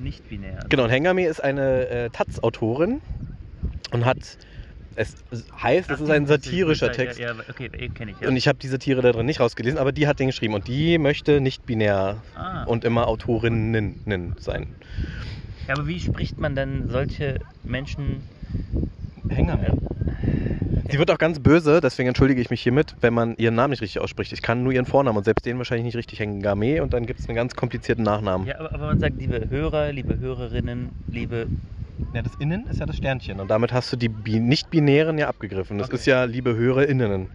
nicht 0.00 0.28
binär. 0.28 0.64
Genau, 0.68 0.84
und 0.84 0.90
Hengami 0.90 1.24
ist 1.24 1.42
eine 1.42 1.88
äh, 1.88 2.10
Taz-Autorin 2.10 3.00
und 3.92 4.04
hat. 4.04 4.38
Es 5.00 5.14
heißt, 5.62 5.92
es 5.92 6.00
ist 6.00 6.10
ein 6.10 6.26
satirischer 6.26 6.90
Text. 6.90 7.20
Ja, 7.20 7.32
ja, 7.32 7.34
okay, 7.48 7.68
kenne 7.68 8.10
ich. 8.10 8.20
Ja. 8.20 8.28
Und 8.28 8.36
ich 8.36 8.48
habe 8.48 8.58
die 8.58 8.66
Satire 8.66 9.00
da 9.00 9.12
drin 9.12 9.26
nicht 9.26 9.38
rausgelesen, 9.38 9.78
aber 9.78 9.92
die 9.92 10.08
hat 10.08 10.18
den 10.18 10.26
geschrieben. 10.26 10.54
Und 10.54 10.66
die 10.66 10.98
möchte 10.98 11.40
nicht 11.40 11.64
binär 11.66 12.16
ah. 12.34 12.64
und 12.64 12.84
immer 12.84 13.06
Autorinnen 13.06 14.34
sein. 14.40 14.66
Ja, 15.68 15.74
aber 15.74 15.86
wie 15.86 16.00
spricht 16.00 16.40
man 16.40 16.56
denn 16.56 16.88
solche 16.88 17.38
Menschen? 17.62 18.22
Hengami. 19.28 19.66
Sie 20.90 20.98
wird 20.98 21.12
auch 21.12 21.18
ganz 21.18 21.38
böse, 21.38 21.80
deswegen 21.80 22.08
entschuldige 22.08 22.40
ich 22.40 22.50
mich 22.50 22.62
hiermit, 22.62 22.96
wenn 23.00 23.14
man 23.14 23.36
ihren 23.36 23.54
Namen 23.54 23.70
nicht 23.70 23.82
richtig 23.82 24.00
ausspricht. 24.00 24.32
Ich 24.32 24.42
kann 24.42 24.64
nur 24.64 24.72
ihren 24.72 24.86
Vornamen 24.86 25.18
und 25.18 25.24
selbst 25.24 25.46
den 25.46 25.58
wahrscheinlich 25.58 25.84
nicht 25.84 25.96
richtig. 25.96 26.18
Hengame 26.18 26.82
und 26.82 26.92
dann 26.92 27.06
gibt 27.06 27.20
es 27.20 27.28
einen 27.28 27.36
ganz 27.36 27.54
komplizierten 27.54 28.02
Nachnamen. 28.02 28.48
Ja, 28.48 28.58
aber, 28.58 28.74
aber 28.74 28.86
man 28.86 28.98
sagt, 28.98 29.16
liebe 29.18 29.48
Hörer, 29.48 29.92
liebe 29.92 30.18
Hörerinnen, 30.18 30.88
liebe. 31.06 31.46
Ja, 32.14 32.22
das 32.22 32.34
Innen 32.36 32.66
ist 32.66 32.80
ja 32.80 32.86
das 32.86 32.96
Sternchen 32.96 33.38
und 33.40 33.48
damit 33.50 33.72
hast 33.72 33.92
du 33.92 33.96
die 33.96 34.08
Bi 34.08 34.40
Nicht-Binären 34.40 35.18
ja 35.18 35.28
abgegriffen. 35.28 35.78
Das 35.78 35.88
Okay. 35.88 35.96
ist 36.00 36.06
ja 36.06 36.24
liebe 36.24 36.54
HörerInnen. 36.56 37.30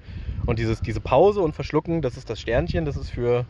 Und 0.45 0.59
dieses, 0.59 0.81
diese 0.81 0.99
Pause 1.01 1.41
und 1.41 1.53
Verschlucken, 1.53 2.01
das 2.01 2.17
ist 2.17 2.29
das 2.29 2.39
Sternchen, 2.39 2.85
das 2.85 2.97
ist 2.97 3.09
für 3.09 3.47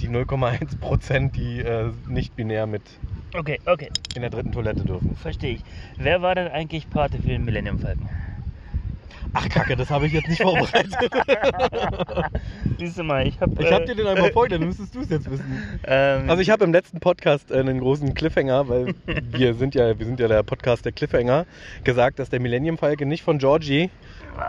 die 0.00 0.08
0,1 0.08 0.76
Prozent, 0.76 1.36
die 1.36 1.60
äh, 1.60 1.92
nicht 2.06 2.36
binär 2.36 2.66
mit 2.66 3.02
Okay, 3.34 3.58
okay, 3.66 3.90
in 4.14 4.22
der 4.22 4.30
dritten 4.30 4.50
Toilette 4.52 4.84
dürfen. 4.84 5.16
verstehe 5.16 5.54
ich. 5.54 5.62
Wer 5.96 6.20
war 6.22 6.34
denn 6.34 6.48
eigentlich 6.48 6.88
Pate 6.90 7.18
für 7.18 7.30
den 7.30 7.44
Millennium 7.44 7.78
Falcon? 7.78 8.12
Ach 9.34 9.48
Kacke, 9.48 9.76
das 9.76 9.90
habe 9.90 10.06
ich 10.06 10.12
jetzt 10.12 10.28
nicht 10.28 10.42
vorbereitet. 10.42 10.94
Siehst 12.78 12.98
du 12.98 13.02
mal, 13.02 13.26
ich 13.26 13.40
habe. 13.40 13.52
ich 13.62 13.70
habe 13.70 13.84
dir 13.84 13.94
den 13.94 14.06
einmal 14.06 14.32
vorgestellt, 14.32 14.62
dann 14.62 14.68
müsstest 14.68 14.94
du 14.94 15.00
es 15.00 15.10
jetzt 15.10 15.30
wissen. 15.30 15.78
Ähm, 15.86 16.30
Also 16.30 16.40
ich 16.40 16.50
habe 16.50 16.64
im 16.64 16.72
letzten 16.72 17.00
Podcast 17.00 17.50
äh, 17.50 17.58
einen 17.58 17.80
großen 17.80 18.14
Cliffhanger, 18.14 18.68
weil 18.68 18.94
wir 19.06 19.54
sind 19.54 19.74
ja, 19.74 19.98
wir 19.98 20.06
sind 20.06 20.20
ja 20.20 20.28
der 20.28 20.42
Podcast 20.42 20.84
der 20.84 20.92
Cliffhanger, 20.92 21.46
gesagt, 21.82 22.18
dass 22.18 22.30
der 22.30 22.40
Millennium 22.40 22.78
Falcon 22.78 23.08
nicht 23.08 23.22
von 23.22 23.38
Georgie 23.38 23.90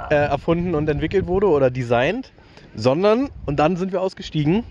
äh, 0.09 0.15
erfunden 0.15 0.75
und 0.75 0.87
entwickelt 0.89 1.27
wurde 1.27 1.47
oder 1.47 1.69
designt, 1.71 2.31
sondern 2.75 3.29
und 3.45 3.57
dann 3.57 3.77
sind 3.77 3.91
wir 3.91 4.01
ausgestiegen. 4.01 4.63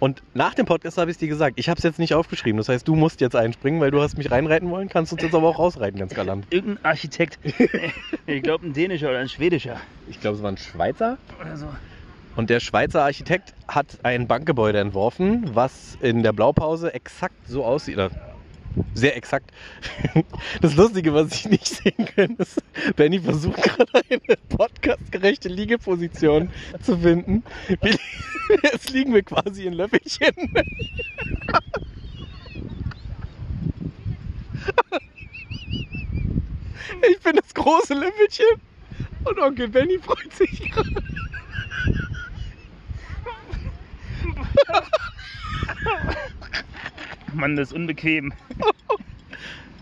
Und 0.00 0.22
nach 0.34 0.54
dem 0.54 0.64
Podcast 0.66 0.96
habe 0.96 1.10
ich 1.10 1.18
dir 1.18 1.28
gesagt. 1.28 1.58
Ich 1.58 1.68
habe 1.68 1.78
es 1.78 1.84
jetzt 1.84 1.98
nicht 1.98 2.14
aufgeschrieben. 2.14 2.58
Das 2.58 2.68
heißt, 2.68 2.86
du 2.86 2.94
musst 2.94 3.20
jetzt 3.20 3.34
einspringen, 3.34 3.80
weil 3.80 3.90
du 3.90 4.00
hast 4.00 4.16
mich 4.16 4.30
reinreiten 4.30 4.70
wollen. 4.70 4.88
Kannst 4.88 5.12
uns 5.12 5.22
jetzt 5.22 5.34
aber 5.34 5.48
auch 5.48 5.58
rausreiten, 5.58 5.98
ganz 5.98 6.14
galant. 6.14 6.46
irgendein 6.50 6.84
Architekt, 6.84 7.38
ich 8.26 8.42
glaube 8.42 8.66
ein 8.66 8.72
dänischer 8.72 9.08
oder 9.08 9.18
ein 9.18 9.28
schwedischer 9.28 9.80
Ich 10.08 10.20
glaube, 10.20 10.36
es 10.36 10.42
war 10.42 10.52
ein 10.52 10.56
Schweizer. 10.58 11.18
oder 11.40 11.56
so. 11.56 11.66
Und 12.36 12.50
der 12.50 12.60
Schweizer 12.60 13.02
Architekt 13.02 13.52
hat 13.66 13.98
ein 14.04 14.28
Bankgebäude 14.28 14.78
entworfen, 14.78 15.50
was 15.54 15.98
in 16.00 16.22
der 16.22 16.32
Blaupause 16.32 16.94
exakt 16.94 17.34
so 17.48 17.64
aussieht. 17.64 17.96
Oder 17.96 18.10
Sehr 18.94 19.16
exakt. 19.16 19.50
Das 20.60 20.74
Lustige, 20.74 21.14
was 21.14 21.32
ich 21.32 21.46
nicht 21.46 21.66
sehen 21.66 22.06
kann, 22.14 22.36
ist, 22.36 22.62
Benny 22.96 23.20
versucht 23.20 23.62
gerade 23.62 23.92
eine 24.10 24.36
podcastgerechte 24.48 25.48
Liegeposition 25.48 26.50
zu 26.80 26.98
finden. 26.98 27.44
Jetzt 28.62 28.90
liegen 28.90 29.14
wir 29.14 29.22
quasi 29.22 29.66
in 29.66 29.74
Löffelchen. 29.74 30.34
Ich 37.10 37.20
bin 37.20 37.36
das 37.36 37.54
große 37.54 37.94
Löffelchen 37.94 38.46
und 39.24 39.38
Onkel 39.38 39.68
Benny 39.68 39.98
freut 39.98 40.32
sich 40.32 40.70
gerade. 40.70 41.02
Mann, 47.34 47.56
das 47.56 47.68
ist 47.68 47.74
unbequem. 47.74 48.32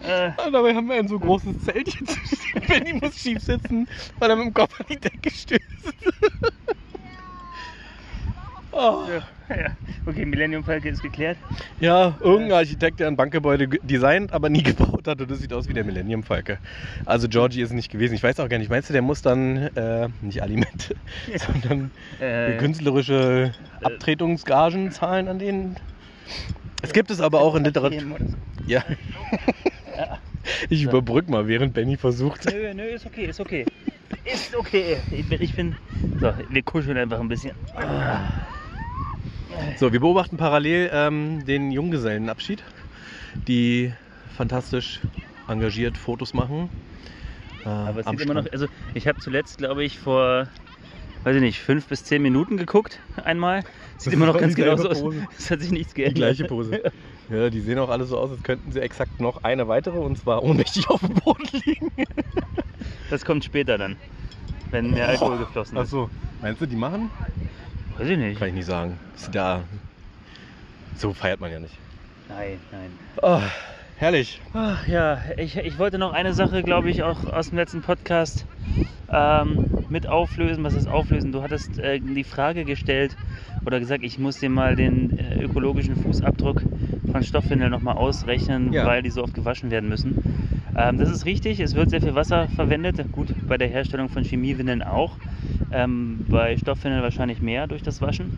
Äh, 0.03 0.31
Und 0.47 0.53
dabei 0.53 0.75
haben 0.75 0.89
wir 0.89 0.97
ein 0.97 1.09
so 1.09 1.19
großes 1.19 1.59
Zelt 1.65 1.89
jetzt. 1.89 2.19
Benny 2.69 2.93
muss 3.01 3.19
schief 3.19 3.43
sitzen, 3.43 3.89
weil 4.19 4.29
er 4.31 4.37
mit 4.37 4.45
dem 4.47 4.55
Kopf 4.55 4.79
an 4.79 4.87
die 4.91 5.01
Decke 5.01 5.31
stößt. 5.31 5.61
oh. 8.73 9.07
ja. 9.49 9.71
Okay, 10.05 10.27
Millennium 10.27 10.63
Falke 10.65 10.91
ist 10.91 11.01
geklärt. 11.01 11.39
Ja, 11.81 12.15
irgendein 12.21 12.59
Architekt, 12.59 13.01
der 13.01 13.09
ein 13.09 13.17
Bankgebäude 13.17 13.69
ge- 13.69 13.81
designt, 13.83 14.33
aber 14.33 14.51
nie 14.51 14.63
gebaut 14.63 15.09
hat. 15.09 15.21
Und 15.21 15.31
das 15.31 15.41
sieht 15.41 15.53
aus 15.55 15.67
wie 15.67 15.73
der 15.73 15.85
Millennium 15.85 16.23
Falke. 16.23 16.61
Also 17.07 17.27
Georgie 17.29 17.63
ist 17.63 17.73
nicht 17.73 17.91
gewesen. 17.91 18.15
Ich 18.15 18.23
weiß 18.23 18.39
auch 18.41 18.49
gar 18.51 18.59
nicht. 18.59 18.69
Meinst 18.69 18.91
du, 18.91 18.93
der 18.93 19.03
muss 19.03 19.23
dann 19.23 19.57
äh, 19.75 20.09
nicht 20.21 20.43
Alimente, 20.43 20.95
sondern 21.37 21.91
Äh, 22.21 22.59
künstlerische 22.59 23.55
Abtretungsgagen 23.83 24.93
zahlen 24.93 25.27
an 25.27 25.39
denen? 25.39 25.77
Es 26.87 26.93
gibt 26.93 27.11
es 27.11 27.21
aber 27.21 27.41
auch 27.41 27.57
in 27.57 27.65
Literatur. 27.65 28.01
Ja. 28.69 28.85
Ich 30.71 30.85
So. 30.85 30.91
überbrück 30.91 31.29
mal, 31.29 31.49
während 31.49 31.75
Benny 31.75 31.97
versucht. 31.97 32.45
Nö, 32.45 32.73
nö, 32.75 32.85
ist 32.85 33.05
okay, 33.07 33.25
ist 33.27 33.41
okay. 33.41 33.67
Ist 34.25 34.55
okay. 34.55 34.99
Ich 35.11 35.29
bin, 35.29 35.43
ich 35.43 35.55
bin. 35.55 35.77
So, 36.21 36.33
wir 36.49 36.63
kuscheln 36.63 36.97
einfach 36.97 37.19
ein 37.19 37.29
bisschen. 37.29 37.57
So, 39.79 39.93
wir 39.93 39.99
beobachten 39.99 40.37
parallel 40.37 40.91
ähm, 40.93 41.45
den 41.45 41.73
Junggesellenabschied, 41.73 42.63
die 43.49 43.93
fantastisch 44.37 45.01
engagiert 45.49 45.99
Fotos 45.99 46.35
machen. 46.35 46.71
Äh, 47.65 47.69
Aber 47.69 48.01
es 48.01 48.07
sieht 48.07 48.21
immer 48.21 48.35
noch. 48.35 48.47
Also, 48.53 48.67
ich 48.95 49.09
habe 49.09 49.19
zuletzt, 49.19 49.59
glaube 49.59 49.83
ich, 49.83 49.99
vor. 49.99 50.47
Weiß 51.27 51.35
ich 51.35 51.43
nicht, 51.43 51.59
fünf 51.59 51.89
bis 51.89 52.05
zehn 52.05 52.23
Minuten 52.23 52.57
geguckt, 52.57 53.01
einmal. 53.25 53.65
Sieht 53.97 54.07
Das 54.07 54.15
immer 54.15 54.27
noch 54.27 54.39
ganz 54.39 54.55
genau 54.55 54.77
so 54.77 54.89
aus. 54.89 55.03
Es 55.37 55.51
hat 55.51 55.61
sich 55.61 55.73
nichts 55.73 55.93
Die 55.93 56.03
geändert. 56.03 56.15
gleiche 56.19 56.45
Pose. 56.45 56.81
Ja, 57.29 57.51
die 57.51 57.61
sehen 57.61 57.81
auch 57.81 57.89
alle 57.89 58.05
so 58.05 58.17
aus, 58.17 58.31
als 58.31 58.45
könnten 58.45 58.71
sie 58.71 58.81
exakt 58.81 59.21
noch 59.21 59.43
eine 59.43 59.67
weitere 59.67 59.99
und 59.99 60.17
zwar 60.17 60.45
ohnmächtig 60.45 60.89
auf 60.89 61.01
dem 61.01 61.15
Boden 61.15 61.49
liegen. 61.65 61.91
Das 63.11 63.25
kommt 63.25 63.45
später 63.45 63.77
dann, 63.77 63.97
wenn 64.71 64.93
mehr 64.93 65.09
Alkohol 65.09 65.39
geflossen 65.39 65.77
ist. 65.77 65.83
Achso, 65.93 66.09
meinst 66.41 66.61
du, 66.61 66.67
die 66.67 66.77
machen? 66.77 67.11
Weiß 67.99 68.09
ich 68.09 68.17
nicht. 68.17 68.39
Kann 68.39 68.47
ich 68.47 68.55
nicht 68.55 68.67
sagen. 68.67 68.97
Ist 69.17 69.35
Da. 69.35 69.65
So 70.95 71.13
feiert 71.13 71.41
man 71.41 71.51
ja 71.51 71.59
nicht. 71.59 71.75
Nein, 72.29 72.61
nein. 72.71 72.93
Oh, 73.23 73.43
herrlich. 73.97 74.43
Ach, 74.53 74.87
ja, 74.87 75.23
ich, 75.37 75.57
ich 75.57 75.79
wollte 75.79 75.99
noch 75.99 76.13
eine 76.13 76.33
Sache, 76.35 76.65
glaube 76.65 76.91
ich, 76.91 77.03
auch 77.03 77.25
aus 77.27 77.51
dem 77.51 77.59
letzten 77.59 77.83
Podcast 77.83 78.47
ähm, 79.09 79.71
mit 79.89 80.09
auflösen. 80.09 80.65
Was 80.65 80.75
ist 80.75 80.87
auflösen? 80.87 81.33
Du 81.33 81.43
hattest 81.43 81.79
äh, 81.79 82.01
die 82.01 82.25
Frage 82.25 82.65
gestellt 82.65 83.19
oder 83.65 83.81
gesagt, 83.81 84.05
ich 84.05 84.19
muss 84.19 84.39
dir 84.39 84.51
mal 84.51 84.77
den 84.77 85.11
äh, 85.11 85.43
ökologischen 85.43 85.97
Fußabdruck 85.97 86.67
von 87.17 87.23
Stoffwindeln 87.23 87.71
nochmal 87.71 87.97
ausrechnen, 87.97 88.75
Ja. 88.75 88.85
weil 88.85 89.03
die 89.03 89.09
so 89.09 89.23
oft 89.23 89.33
gewaschen 89.33 89.71
werden 89.71 89.89
müssen. 89.89 90.23
Ähm, 90.77 90.99
das 90.99 91.11
ist 91.11 91.25
richtig, 91.25 91.61
es 91.61 91.75
wird 91.75 91.89
sehr 91.89 92.03
viel 92.03 92.15
Wasser 92.15 92.47
verwendet. 92.49 92.97
Gut, 93.13 93.29
bei 93.49 93.57
der 93.57 93.69
Herstellung 93.69 94.11
von 94.11 94.23
Chemiewindeln 94.23 94.83
auch. 94.83 95.17
Ähm, 95.73 96.27
bei 96.31 96.59
Stoffwindeln 96.59 97.03
wahrscheinlich 97.03 97.41
mehr 97.41 97.67
durch 97.69 97.83
das 97.83 98.03
Waschen. 98.03 98.31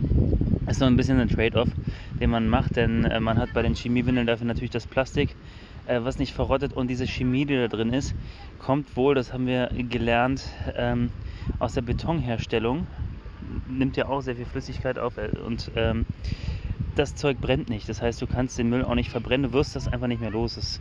Ist 0.69 0.81
noch 0.81 0.87
ein 0.87 0.97
bisschen 0.97 1.19
ein 1.19 1.29
Trade-off, 1.29 1.69
den 2.21 2.31
man 2.31 2.49
macht, 2.49 2.77
denn 2.77 3.05
äh, 3.05 3.19
man 3.19 3.37
hat 3.38 3.53
bei 3.53 3.62
den 3.62 3.75
Chemiewindeln 3.75 4.29
dafür 4.29 4.47
natürlich 4.47 4.71
das 4.71 4.87
Plastik, 4.87 5.31
äh, 5.87 5.99
was 6.05 6.21
nicht 6.21 6.33
verrottet 6.33 6.73
und 6.73 6.88
diese 6.88 7.07
Chemie, 7.09 7.47
die 7.47 7.57
da 7.57 7.67
drin 7.67 7.93
ist, 7.93 8.14
kommt 8.61 8.97
wohl, 8.97 9.17
das 9.17 9.33
haben 9.33 9.49
wir 9.49 9.71
gelernt, 9.88 10.49
ähm, 10.77 11.11
aus 11.59 11.73
der 11.75 11.83
Betonherstellung. 11.83 12.87
Nimmt 13.69 13.97
ja 13.97 14.07
auch 14.07 14.21
sehr 14.21 14.37
viel 14.37 14.45
Flüssigkeit 14.47 14.99
auf 15.01 15.17
äh, 15.19 15.31
und 15.45 15.69
ähm, 15.75 16.07
das 16.99 17.15
Zeug 17.15 17.41
brennt 17.41 17.69
nicht. 17.69 17.89
Das 17.89 18.03
heißt, 18.03 18.21
du 18.21 18.27
kannst 18.27 18.59
den 18.59 18.69
Müll 18.69 18.85
auch 18.85 18.95
nicht 18.95 19.11
verbrennen, 19.11 19.51
du 19.51 19.57
wirst 19.57 19.77
das 19.77 19.89
einfach 19.89 20.07
nicht 20.07 20.21
mehr 20.21 20.31
los. 20.31 20.57
Das 20.57 20.81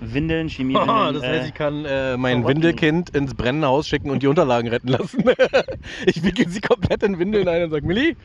Windeln, 0.00 0.48
Chemiewindeln. 0.48 1.14
das 1.14 1.22
heißt, 1.22 1.44
äh, 1.44 1.48
ich 1.48 1.54
kann 1.54 1.84
äh, 1.84 2.16
mein 2.16 2.40
verrotten. 2.40 2.62
Windelkind 2.62 3.10
ins 3.10 3.34
brennende 3.34 3.66
Haus 3.66 3.88
schicken 3.88 4.10
und 4.10 4.22
die 4.22 4.26
Unterlagen 4.26 4.68
retten 4.68 4.88
lassen. 4.88 5.24
ich 6.06 6.22
wickel 6.22 6.48
sie 6.48 6.60
komplett 6.60 7.02
in 7.02 7.18
Windeln 7.18 7.48
ein 7.48 7.64
und 7.64 7.70
sag, 7.70 7.82
Milli, 7.82 8.16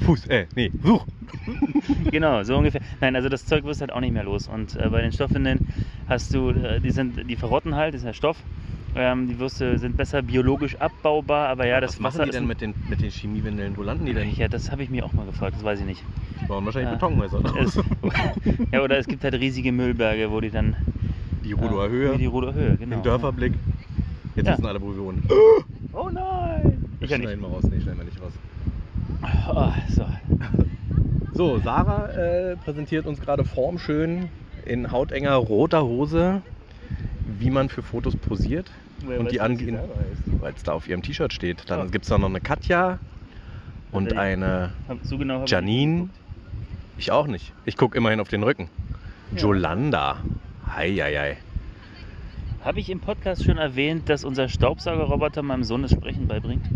Fuß, 0.00 0.26
äh, 0.26 0.46
nee, 0.54 0.72
such. 0.82 1.06
Genau, 2.10 2.42
so 2.42 2.56
ungefähr. 2.56 2.80
Nein, 3.00 3.16
also 3.16 3.28
das 3.28 3.46
Zeug 3.46 3.64
wirst 3.64 3.80
halt 3.80 3.92
auch 3.92 4.00
nicht 4.00 4.12
mehr 4.12 4.24
los. 4.24 4.48
Und 4.48 4.76
äh, 4.76 4.88
bei 4.88 5.02
den 5.02 5.12
Stoffwindeln 5.12 5.60
hast 6.06 6.32
du, 6.32 6.50
äh, 6.50 6.80
die 6.80 6.90
sind, 6.90 7.28
die 7.28 7.36
verrotten 7.36 7.74
halt, 7.74 7.94
das 7.94 8.02
ist 8.02 8.06
ja 8.06 8.12
Stoff. 8.12 8.46
Ähm, 8.98 9.28
die 9.28 9.38
Würste 9.38 9.78
sind 9.78 9.96
besser 9.96 10.22
biologisch 10.22 10.74
abbaubar, 10.76 11.48
aber 11.48 11.66
ja, 11.66 11.80
das 11.80 11.98
Was 11.98 12.02
Wasser 12.04 12.18
machen 12.18 12.24
die 12.24 12.30
ist 12.30 12.34
denn 12.40 12.46
mit 12.48 12.60
den, 12.60 12.74
mit 12.88 13.00
den 13.00 13.10
Chemiewindeln? 13.10 13.76
Wo 13.76 13.82
landen 13.82 14.06
die 14.06 14.14
denn? 14.14 14.28
Ja, 14.30 14.48
das 14.48 14.72
habe 14.72 14.82
ich 14.82 14.90
mir 14.90 15.04
auch 15.04 15.12
mal 15.12 15.24
gefragt, 15.26 15.54
das 15.56 15.62
weiß 15.64 15.78
ich 15.80 15.86
nicht. 15.86 16.04
Die 16.40 16.46
bauen 16.46 16.64
wahrscheinlich 16.64 16.90
Ja. 16.90 16.96
Betonhäuser. 16.96 17.40
Es, 17.60 17.76
ja, 18.72 18.82
oder 18.82 18.98
es 18.98 19.06
gibt 19.06 19.22
halt 19.22 19.34
riesige 19.34 19.70
Müllberge, 19.72 20.30
wo 20.30 20.40
die 20.40 20.50
dann. 20.50 20.76
Die 21.44 21.52
Rudower 21.52 21.88
Höhe, 21.88 22.12
Wie 22.14 22.18
die 22.18 22.26
Rudower 22.26 22.54
Höhe, 22.54 22.76
genau. 22.76 22.96
den 22.96 23.02
Dörferblick. 23.04 23.52
Jetzt 24.34 24.46
Ja. 24.46 24.54
wissen 24.54 24.66
alle, 24.66 24.82
wo 24.82 24.94
wir 24.94 25.02
wohnen. 25.02 25.22
Oh 25.92 26.10
nein! 26.12 26.98
Ich 27.00 27.08
schneiden 27.08 27.26
nicht. 27.26 27.40
wir 27.40 27.48
raus. 27.48 27.64
Nee, 27.70 27.80
schneiden 27.80 27.98
wir 27.98 28.04
nicht 28.04 28.20
raus. 28.20 28.32
Oh, 29.48 29.72
so. 29.88 30.06
So, 31.32 31.58
Sarah 31.60 32.08
äh, 32.08 32.56
präsentiert 32.56 33.06
uns 33.06 33.20
gerade 33.20 33.44
formschön 33.44 34.30
in 34.64 34.90
hautenger 34.90 35.34
roter 35.34 35.84
Hose, 35.84 36.42
wie 37.26 37.50
man 37.50 37.68
für 37.68 37.82
Fotos 37.82 38.16
posiert. 38.16 38.72
Und 39.06 39.30
die 39.30 39.40
angehen, 39.40 39.78
weil 40.40 40.52
es 40.54 40.62
da 40.62 40.72
auf 40.72 40.88
ihrem 40.88 41.02
T-Shirt 41.02 41.32
steht. 41.32 41.68
Dann 41.70 41.80
Ah. 41.80 41.84
gibt 41.90 42.04
es 42.04 42.08
da 42.08 42.18
noch 42.18 42.28
eine 42.28 42.40
Katja 42.40 42.98
und 43.92 44.08
Also 44.08 44.20
eine 44.20 44.70
So 45.02 45.18
genau 45.18 45.44
Janine. 45.44 46.08
Ich 46.96 47.10
auch 47.12 47.26
nicht. 47.26 47.52
Ich 47.64 47.76
gucke 47.76 47.96
immerhin 47.96 48.20
auf 48.20 48.28
den 48.28 48.42
Rücken. 48.42 48.68
Ja. 49.32 49.38
Jolanda. 49.42 50.16
Heieiei. 50.74 51.36
Habe 52.64 52.80
ich 52.80 52.90
im 52.90 53.00
Podcast 53.00 53.44
schon 53.44 53.56
erwähnt, 53.56 54.08
dass 54.08 54.24
unser 54.24 54.48
Staubsaugerroboter 54.48 55.42
meinem 55.42 55.62
Sohn 55.62 55.82
das 55.82 55.92
Sprechen 55.92 56.26
beibringt? 56.26 56.66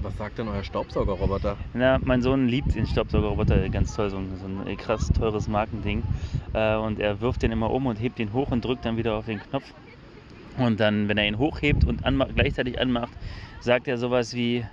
Was 0.00 0.16
sagt 0.16 0.38
denn 0.38 0.48
euer 0.48 0.64
Staubsaugerroboter? 0.64 1.56
Na, 1.74 1.98
mein 2.02 2.22
Sohn 2.22 2.48
liebt 2.48 2.74
den 2.74 2.86
Staubsaugerroboter 2.86 3.68
ganz 3.68 3.94
toll, 3.94 4.10
so 4.10 4.16
ein, 4.16 4.30
so 4.40 4.46
ein 4.70 4.76
krass 4.76 5.08
teures 5.08 5.46
Markending. 5.46 6.02
Äh, 6.54 6.76
und 6.76 6.98
er 6.98 7.20
wirft 7.20 7.42
den 7.42 7.52
immer 7.52 7.70
um 7.70 7.86
und 7.86 8.00
hebt 8.00 8.18
ihn 8.18 8.32
hoch 8.32 8.50
und 8.50 8.64
drückt 8.64 8.84
dann 8.84 8.96
wieder 8.96 9.14
auf 9.14 9.26
den 9.26 9.40
Knopf. 9.40 9.64
Und 10.58 10.80
dann, 10.80 11.08
wenn 11.08 11.18
er 11.18 11.26
ihn 11.26 11.38
hochhebt 11.38 11.84
und 11.84 12.04
anma 12.04 12.26
gleichzeitig 12.34 12.80
anmacht, 12.80 13.12
sagt 13.60 13.88
er 13.88 13.98
sowas 13.98 14.34
wie: 14.34 14.64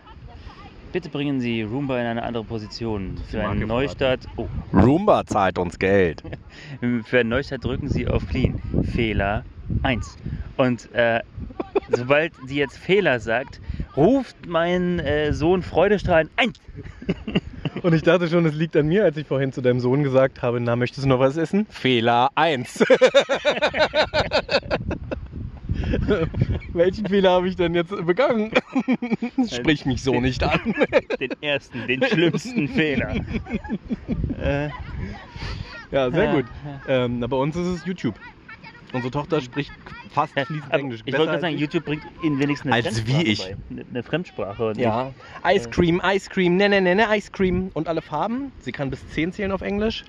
Bitte 0.92 1.10
bringen 1.10 1.39
Sie 1.39 1.62
Roomba 1.62 2.00
in 2.00 2.06
eine 2.06 2.24
andere 2.24 2.44
Position. 2.44 3.18
Für 3.30 3.48
einen 3.48 3.68
Neustart. 3.68 4.22
Oh, 4.36 4.48
Roomba 4.74 5.26
zahlt 5.26 5.58
uns 5.58 5.78
Geld. 5.78 6.24
für 7.06 7.20
einen 7.20 7.30
Neustart 7.30 7.63
drücken 7.63 7.89
Sie 7.89 8.08
auf 8.08 8.28
Clean. 8.28 8.60
Fehler 8.84 9.44
1. 9.84 10.18
Und 10.58 10.92
äh, 10.94 11.22
sobald 11.89 12.34
sie 12.46 12.58
jetzt 12.58 12.78
Fehler 12.78 13.20
sagt, 13.20 13.62
ruft 13.96 14.36
mein 14.48 15.00
äh, 15.00 15.34
Sohn 15.34 15.62
freudestrahlend 15.62 16.32
1. 16.36 16.60
Und 17.84 17.94
ich 17.94 18.02
dachte 18.02 18.28
schon, 18.28 18.46
es 18.46 18.56
liegt 18.56 18.76
an 18.76 18.88
mir, 18.88 19.06
als 19.06 19.15
ich 19.15 19.28
vorhin 19.28 19.54
zu 19.54 19.62
deinem 19.62 19.80
Sohn 19.80 20.04
gesagt 20.04 20.42
habe, 20.42 20.60
na, 20.60 20.76
möchtest 20.76 21.06
du 21.06 21.10
noch 21.10 21.20
was 21.20 21.38
essen? 21.38 21.65
Fehler 21.70 22.30
1. 22.36 22.84
Welchen 26.73 27.08
Fehler 27.08 27.32
habe 27.32 27.47
ich 27.47 27.56
denn 27.56 27.73
jetzt 27.75 27.89
begangen? 28.06 28.52
Sprich 29.52 29.86
mich 29.86 30.02
so 30.04 30.19
nicht 30.19 30.43
an. 30.43 30.60
Den 31.19 31.32
ersten, 31.41 31.88
den 31.88 32.04
schlimmsten 32.04 32.67
Fehler. 32.67 33.15
Äh, 34.41 34.69
Ja, 35.91 36.12
sehr 36.12 36.34
gut. 36.34 36.45
Ähm, 36.88 37.19
bei 37.19 37.38
uns 37.38 37.56
ist 37.56 37.67
es 37.67 37.86
YouTube. 37.86 38.15
Unsere 38.93 39.12
Tochter 39.12 39.41
spricht 39.41 39.71
fast 40.12 40.34
fließend 40.39 40.73
Englisch. 40.73 41.02
ich 41.06 41.13
wollte 41.13 41.28
gerade 41.28 41.41
sagen. 41.41 41.58
YouTube 41.58 41.86
bringt 41.86 42.04
ihnen 42.23 42.39
wenigstens 42.39 42.71
eine 42.71 42.84
Als 42.86 42.99
Fremdsprache 42.99 43.25
wie 43.25 43.32
ich. 43.32 43.39
bei. 43.39 43.58
Eine, 43.91 44.04
Fremdsprache. 44.04 44.73
Ja. 44.78 45.13
Ice 45.47 45.69
Cream, 45.69 46.02
Ice 46.04 46.30
Cream, 46.30 46.58
ne, 46.58 46.69
ne, 46.69 46.82
ne, 46.82 46.95
ne, 46.95 47.06
Ice 47.15 47.30
Cream. 47.32 47.69
Und 47.73 47.88
alle 47.88 48.02
Farben. 48.02 48.52
Sie 48.62 48.71
kann 48.71 48.89
bis 48.89 49.08
10 49.10 49.34
zählen 49.34 49.52
auf 49.52 49.62
Englisch. 49.62 50.06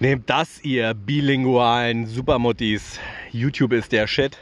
Nehmt 0.00 0.28
das, 0.28 0.62
ihr 0.64 0.92
bilingualen 0.92 2.06
Supermuttis. 2.06 2.98
YouTube 3.30 3.72
ist 3.72 3.92
der 3.92 4.06
Shit. 4.06 4.36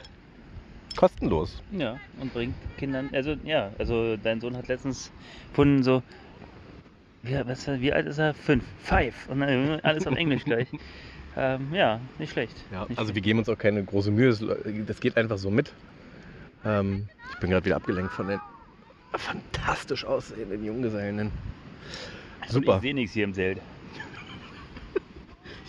Kostenlos. 0.97 1.63
Ja, 1.73 1.99
und 2.21 2.33
bringt 2.33 2.55
Kindern, 2.79 3.11
also 3.13 3.37
ja, 3.45 3.71
also 3.79 4.17
dein 4.17 4.41
Sohn 4.41 4.57
hat 4.57 4.69
letztens 4.69 5.11
gefunden, 5.49 5.83
so, 5.83 6.03
wie, 7.23 7.35
was, 7.45 7.67
wie 7.69 7.93
alt 7.93 8.07
ist 8.07 8.19
er? 8.19 8.35
Fünf. 8.35 8.65
Five. 8.83 9.29
Und 9.29 9.41
dann 9.41 9.81
alles 9.83 10.07
auf 10.07 10.17
Englisch 10.17 10.45
gleich. 10.45 10.69
Ähm, 11.35 11.73
ja, 11.73 11.99
nicht 12.19 12.33
schlecht. 12.33 12.55
Ja, 12.71 12.81
nicht 12.87 12.99
also 12.99 13.09
wir 13.09 13.15
schlecht. 13.15 13.25
geben 13.25 13.39
uns 13.39 13.49
auch 13.49 13.57
keine 13.57 13.83
große 13.83 14.11
Mühe. 14.11 14.37
Das 14.87 15.01
geht 15.01 15.17
einfach 15.17 15.39
so 15.39 15.49
mit. 15.49 15.73
Ähm, 16.63 17.09
ich 17.33 17.39
bin 17.39 17.49
gerade 17.49 17.65
wieder 17.65 17.77
abgelenkt 17.77 18.13
von 18.13 18.29
den 18.29 18.39
fantastisch 19.15 20.05
aussehenden 20.05 20.63
Junggesellen. 20.63 21.21
Und 21.21 21.33
Super. 22.49 22.77
Ich 22.77 22.83
sehe 22.83 22.95
nichts 22.95 23.15
hier 23.15 23.25
im 23.25 23.33
Zelt. 23.33 23.63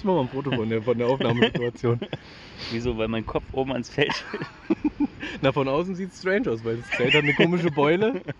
Ich 0.03 0.05
mache 0.05 0.17
mal 0.17 0.23
ein 0.23 0.29
Foto 0.29 0.51
von 0.51 0.69
der, 0.69 0.83
von 0.83 0.97
der 0.97 1.07
Aufnahmesituation. 1.07 1.97
Wieso? 2.69 2.97
Weil 2.97 3.07
mein 3.07 3.25
Kopf 3.25 3.45
oben 3.53 3.71
ans 3.71 3.89
Feld 3.89 4.25
Na, 5.41 5.53
von 5.53 5.69
außen 5.69 5.95
sieht 5.95 6.09
es 6.11 6.17
strange 6.17 6.51
aus, 6.51 6.61
weil 6.65 6.75
das 6.75 6.87
Zelt 6.87 7.13
hat 7.13 7.23
eine 7.23 7.33
komische 7.33 7.71
Beule. 7.71 8.21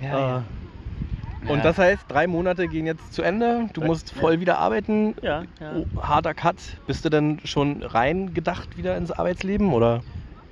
Ja, 0.00 0.16
Ah. 0.16 0.46
Und 1.48 1.58
Ja. 1.58 1.62
das 1.62 1.78
heißt, 1.78 2.10
drei 2.10 2.26
Monate 2.26 2.66
gehen 2.66 2.84
jetzt 2.84 3.12
zu 3.12 3.22
Ende. 3.22 3.68
Du 3.74 3.80
Ja. 3.82 3.86
musst 3.86 4.10
voll 4.10 4.40
wieder 4.40 4.58
arbeiten. 4.58 5.14
Ja, 5.22 5.44
ja. 5.60 5.76
Oh, 5.76 6.02
harter 6.02 6.34
Cut. 6.34 6.80
Bist 6.86 7.04
du 7.04 7.08
denn 7.08 7.38
schon 7.44 7.84
reingedacht 7.84 8.76
wieder 8.76 8.96
ins 8.96 9.12
Arbeitsleben 9.12 9.72
oder? 9.72 10.02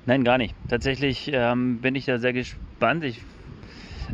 Nein, 0.04 0.22
gar 0.22 0.38
nicht. 0.38 0.54
Tatsächlich 0.68 1.28
ähm, 1.32 1.80
bin 1.80 1.96
ich 1.96 2.04
da 2.04 2.18
sehr 2.18 2.32
gespannt. 2.32 3.02
Ich 3.02 3.24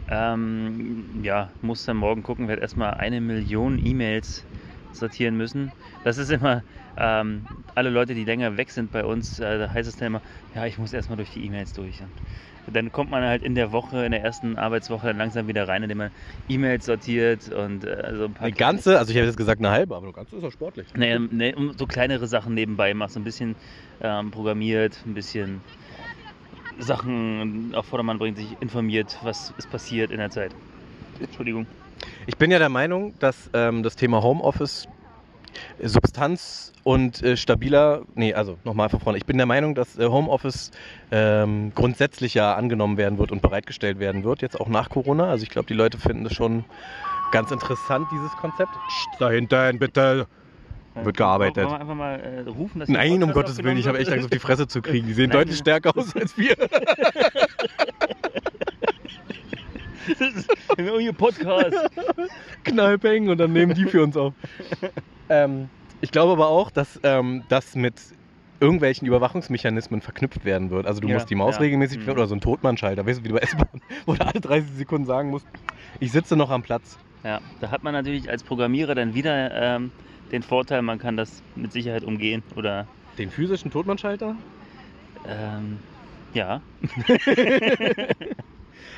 ähm, 0.09 1.22
ja, 1.22 1.54
muss 1.61 1.85
dann 1.85 1.96
morgen 1.96 2.22
gucken, 2.22 2.48
werde 2.48 2.62
erstmal 2.62 2.94
eine 2.94 3.20
Million 3.20 3.78
E-Mails 3.78 4.46
sortieren 4.90 5.37
müssen. 5.37 5.74
Das 6.02 6.16
ist 6.18 6.30
immer, 6.30 6.64
ähm, 6.96 7.48
alle 7.74 7.90
Leute, 7.90 8.14
die 8.14 8.24
länger 8.24 8.56
weg 8.56 8.70
sind 8.70 8.90
bei 8.90 9.04
uns, 9.04 9.38
äh, 9.38 9.59
da 9.59 9.72
heißt 9.72 9.88
es 9.88 9.96
dann 9.96 10.06
immer, 10.09 10.22
ja, 10.54 10.64
ich 10.66 10.78
muss 10.78 10.92
erstmal 10.92 11.16
durch 11.16 11.30
die 11.32 11.44
E-Mails 11.44 11.72
durch. 11.74 12.02
Und 12.02 12.74
dann 12.76 12.90
kommt 12.90 13.11
man 13.11 13.22
halt 13.22 13.42
in 13.42 13.54
der 13.54 13.72
Woche, 13.72 14.04
in 14.04 14.12
der 14.12 14.22
ersten 14.22 14.56
Arbeitswoche 14.59 15.09
dann 15.09 15.18
langsam 15.18 15.46
wieder 15.46 15.68
rein, 15.68 15.82
indem 15.82 15.98
man 15.98 16.11
E-Mails 16.48 16.85
sortiert 16.87 17.48
und 17.48 17.85
äh, 17.85 17.90
also 17.90 18.24
ein 18.24 18.35
paar 18.35 18.46
Eine 18.46 18.54
ganze, 18.54 18.98
also 18.98 19.11
ich 19.11 19.16
habe 19.16 19.26
jetzt 19.26 19.37
gesagt 19.37 19.61
eine 19.61 19.70
halbe, 19.70 19.94
aber 19.94 20.06
eine 20.06 20.12
ganze 20.12 20.37
ist 20.37 20.42
ja 20.42 20.50
sportlich. 20.50 20.88
Nee, 20.96 21.18
nee, 21.18 21.54
um 21.54 21.72
so 21.76 21.87
kleinere 21.87 22.26
Sachen 22.26 22.54
nebenbei 22.54 22.94
machst, 22.94 23.14
so 23.14 23.20
ein 23.20 23.24
bisschen 23.24 23.56
ähm, 24.00 24.30
programmiert, 24.30 25.02
ein 25.06 25.14
bisschen 25.14 25.62
Sachen 26.79 27.75
auf 27.75 27.87
Vordermann 27.87 28.19
bringt, 28.19 28.37
sich 28.37 28.57
informiert, 28.61 29.19
was 29.23 29.53
ist 29.59 29.71
passiert 29.71 30.11
in 30.11 30.19
der 30.19 30.31
Zeit. 30.31 30.53
Entschuldigung. 31.21 31.67
Ich 32.27 32.37
bin 32.37 32.51
ja 32.51 32.59
der 32.59 32.69
Meinung, 32.69 33.15
dass 33.19 33.51
ähm, 33.55 33.83
das 33.83 33.97
Thema 33.97 34.23
Homeoffice 34.23 34.87
äh, 35.79 35.89
Substanz 35.89 36.73
und 36.85 37.23
äh, 37.23 37.37
stabiler, 37.37 38.03
nee, 38.15 38.35
also 38.35 38.59
nochmal 38.65 38.89
von 38.89 39.01
vorne. 39.01 39.19
Ich 39.19 39.27
bin 39.27 39.37
der 39.39 39.47
Meinung, 39.47 39.75
dass 39.75 39.99
äh, 39.99 40.07
Homeoffice 40.07 40.71
ähm, 41.11 41.73
grundsätzlich 41.75 42.35
ja 42.35 42.55
angenommen 42.55 42.97
werden 42.97 43.19
wird 43.19 43.33
und 43.33 43.43
bereitgestellt 43.43 43.99
werden 43.99 44.25
wird, 44.25 44.43
jetzt 44.43 44.61
auch 44.61 44.69
nach 44.69 44.91
Corona. 44.91 45.29
Also 45.31 45.45
ich 45.45 45.51
glaube, 45.51 45.67
die 45.67 45.75
Leute 45.75 45.99
finden 45.99 46.25
das 46.25 46.35
schon 46.35 46.65
ganz 47.33 47.51
interessant, 47.51 48.07
dieses 48.12 48.33
Konzept. 48.33 48.73
Psst, 48.89 49.09
da 49.21 49.31
hinten, 49.31 49.79
bitte. 49.79 50.27
Wird 51.04 51.16
gearbeitet. 51.16 51.64
Wollen 51.64 51.70
wir 51.74 51.80
einfach 51.80 51.94
mal 51.94 52.20
äh, 52.20 52.40
rufen, 52.48 52.80
dass 52.80 52.88
Nein, 52.88 53.22
um 53.22 53.32
Gottes 53.32 53.62
Willen, 53.62 53.76
ich 53.76 53.87
habe 53.87 53.98
echt 53.98 54.11
Angst, 54.11 54.24
auf 54.24 54.30
die 54.30 54.38
Fresse 54.38 54.66
zu 54.66 54.80
kriegen. 54.82 55.06
Die 55.06 55.12
sehen 55.14 55.28
Nein. 55.28 55.38
deutlich 55.38 55.59
stärker 55.59 55.96
aus 55.96 56.14
als 56.16 56.37
wir. 56.38 56.54
Das 60.18 60.35
ist 60.35 60.48
ihr 60.78 61.12
Podcast. 61.12 61.76
Knallpeng 62.64 63.28
und 63.28 63.38
dann 63.38 63.52
nehmen 63.52 63.74
die 63.74 63.85
für 63.87 64.02
uns 64.02 64.16
auf. 64.16 64.35
ähm, 65.28 65.68
ich 66.00 66.11
glaube 66.12 66.32
aber 66.32 66.48
auch, 66.48 66.70
dass 66.70 67.00
ähm, 67.02 67.44
das 67.48 67.74
mit 67.74 68.00
irgendwelchen 68.61 69.06
Überwachungsmechanismen 69.06 70.00
verknüpft 70.00 70.44
werden 70.44 70.70
wird. 70.70 70.87
Also 70.87 71.00
du 71.00 71.09
Ja, 71.09 71.14
musst 71.14 71.28
die 71.28 71.35
Maus 71.35 71.56
ja. 71.56 71.62
regelmäßig 71.62 71.98
Mhm. 72.06 72.09
oder 72.11 72.26
so 72.26 72.35
ein 72.35 72.40
Totmannschalter, 72.40 73.04
weißt 73.06 73.20
du, 73.20 73.24
wie 73.24 73.28
du 73.28 73.35
bei 73.35 73.40
S-Bahn, 73.40 73.80
wo 74.06 74.14
du 74.14 74.24
alle 74.24 74.40
30 74.40 74.70
Sekunden 74.76 75.06
sagen 75.06 75.30
musst, 75.30 75.46
ich 76.00 76.12
sitze 76.12 76.37
noch 76.37 76.50
am 76.50 76.62
Platz. 76.62 76.98
Ja, 77.22 77.40
da 77.61 77.70
hat 77.70 77.82
man 77.82 77.92
natürlich 77.92 78.30
als 78.30 78.44
Programmierer 78.44 78.94
dann 78.94 79.12
wieder 79.14 79.50
ähm, 79.52 79.90
den 80.33 80.43
Vorteil, 80.43 80.83
man 80.83 80.99
kann 80.99 81.17
das 81.17 81.43
mit 81.55 81.73
Sicherheit 81.73 82.05
umgehen 82.05 82.43
oder 82.57 82.87
Den 83.19 83.31
physischen 83.31 83.71
Totmannschalter? 83.71 84.37
ähm, 85.29 85.79
ja. 86.35 86.61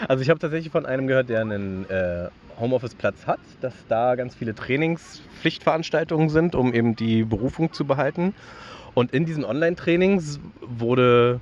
Also 0.06 0.22
ich 0.22 0.30
habe 0.30 0.38
tatsächlich 0.38 0.70
von 0.70 0.86
einem 0.86 1.08
gehört, 1.08 1.28
der 1.28 1.40
einen 1.40 1.88
äh, 1.90 2.28
Homeoffice-Platz 2.60 3.26
hat, 3.26 3.40
dass 3.60 3.74
da 3.88 4.14
ganz 4.14 4.34
viele 4.34 4.54
Trainingspflichtveranstaltungen 4.54 6.28
sind, 6.28 6.54
um 6.54 6.72
eben 6.72 6.94
die 6.94 7.24
Berufung 7.24 7.72
zu 7.72 7.84
behalten. 7.84 8.34
Und 8.94 9.12
in 9.12 9.24
diesen 9.24 9.44
Online-Trainings 9.44 10.38
wurde 10.60 11.40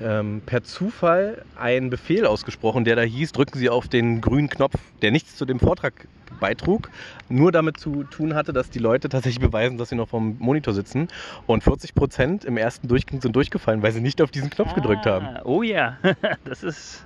ähm, 0.00 0.42
per 0.46 0.62
Zufall 0.62 1.44
ein 1.58 1.90
Befehl 1.90 2.26
ausgesprochen, 2.26 2.84
der 2.84 2.96
da 2.96 3.02
hieß, 3.02 3.32
drücken 3.32 3.58
Sie 3.58 3.68
auf 3.68 3.88
den 3.88 4.20
grünen 4.20 4.48
Knopf, 4.48 4.74
der 5.02 5.10
nichts 5.10 5.36
zu 5.36 5.44
dem 5.44 5.60
Vortrag 5.60 6.08
beitrug, 6.40 6.90
nur 7.28 7.52
damit 7.52 7.78
zu 7.78 8.04
tun 8.04 8.34
hatte, 8.34 8.52
dass 8.52 8.70
die 8.70 8.78
Leute 8.78 9.08
tatsächlich 9.08 9.40
beweisen, 9.40 9.78
dass 9.78 9.90
sie 9.90 9.96
noch 9.96 10.08
vom 10.08 10.36
Monitor 10.38 10.72
sitzen. 10.74 11.08
Und 11.46 11.62
40 11.62 11.94
Prozent 11.94 12.44
im 12.44 12.56
ersten 12.56 12.88
Durchgang 12.88 13.20
sind 13.20 13.36
durchgefallen, 13.36 13.82
weil 13.82 13.92
sie 13.92 14.00
nicht 14.00 14.22
auf 14.22 14.30
diesen 14.30 14.48
Knopf 14.50 14.74
gedrückt 14.74 15.06
haben. 15.06 15.26
Ah, 15.26 15.42
Oh 15.44 15.62
ja, 15.62 15.98
das 16.44 16.62
ist 16.62 17.04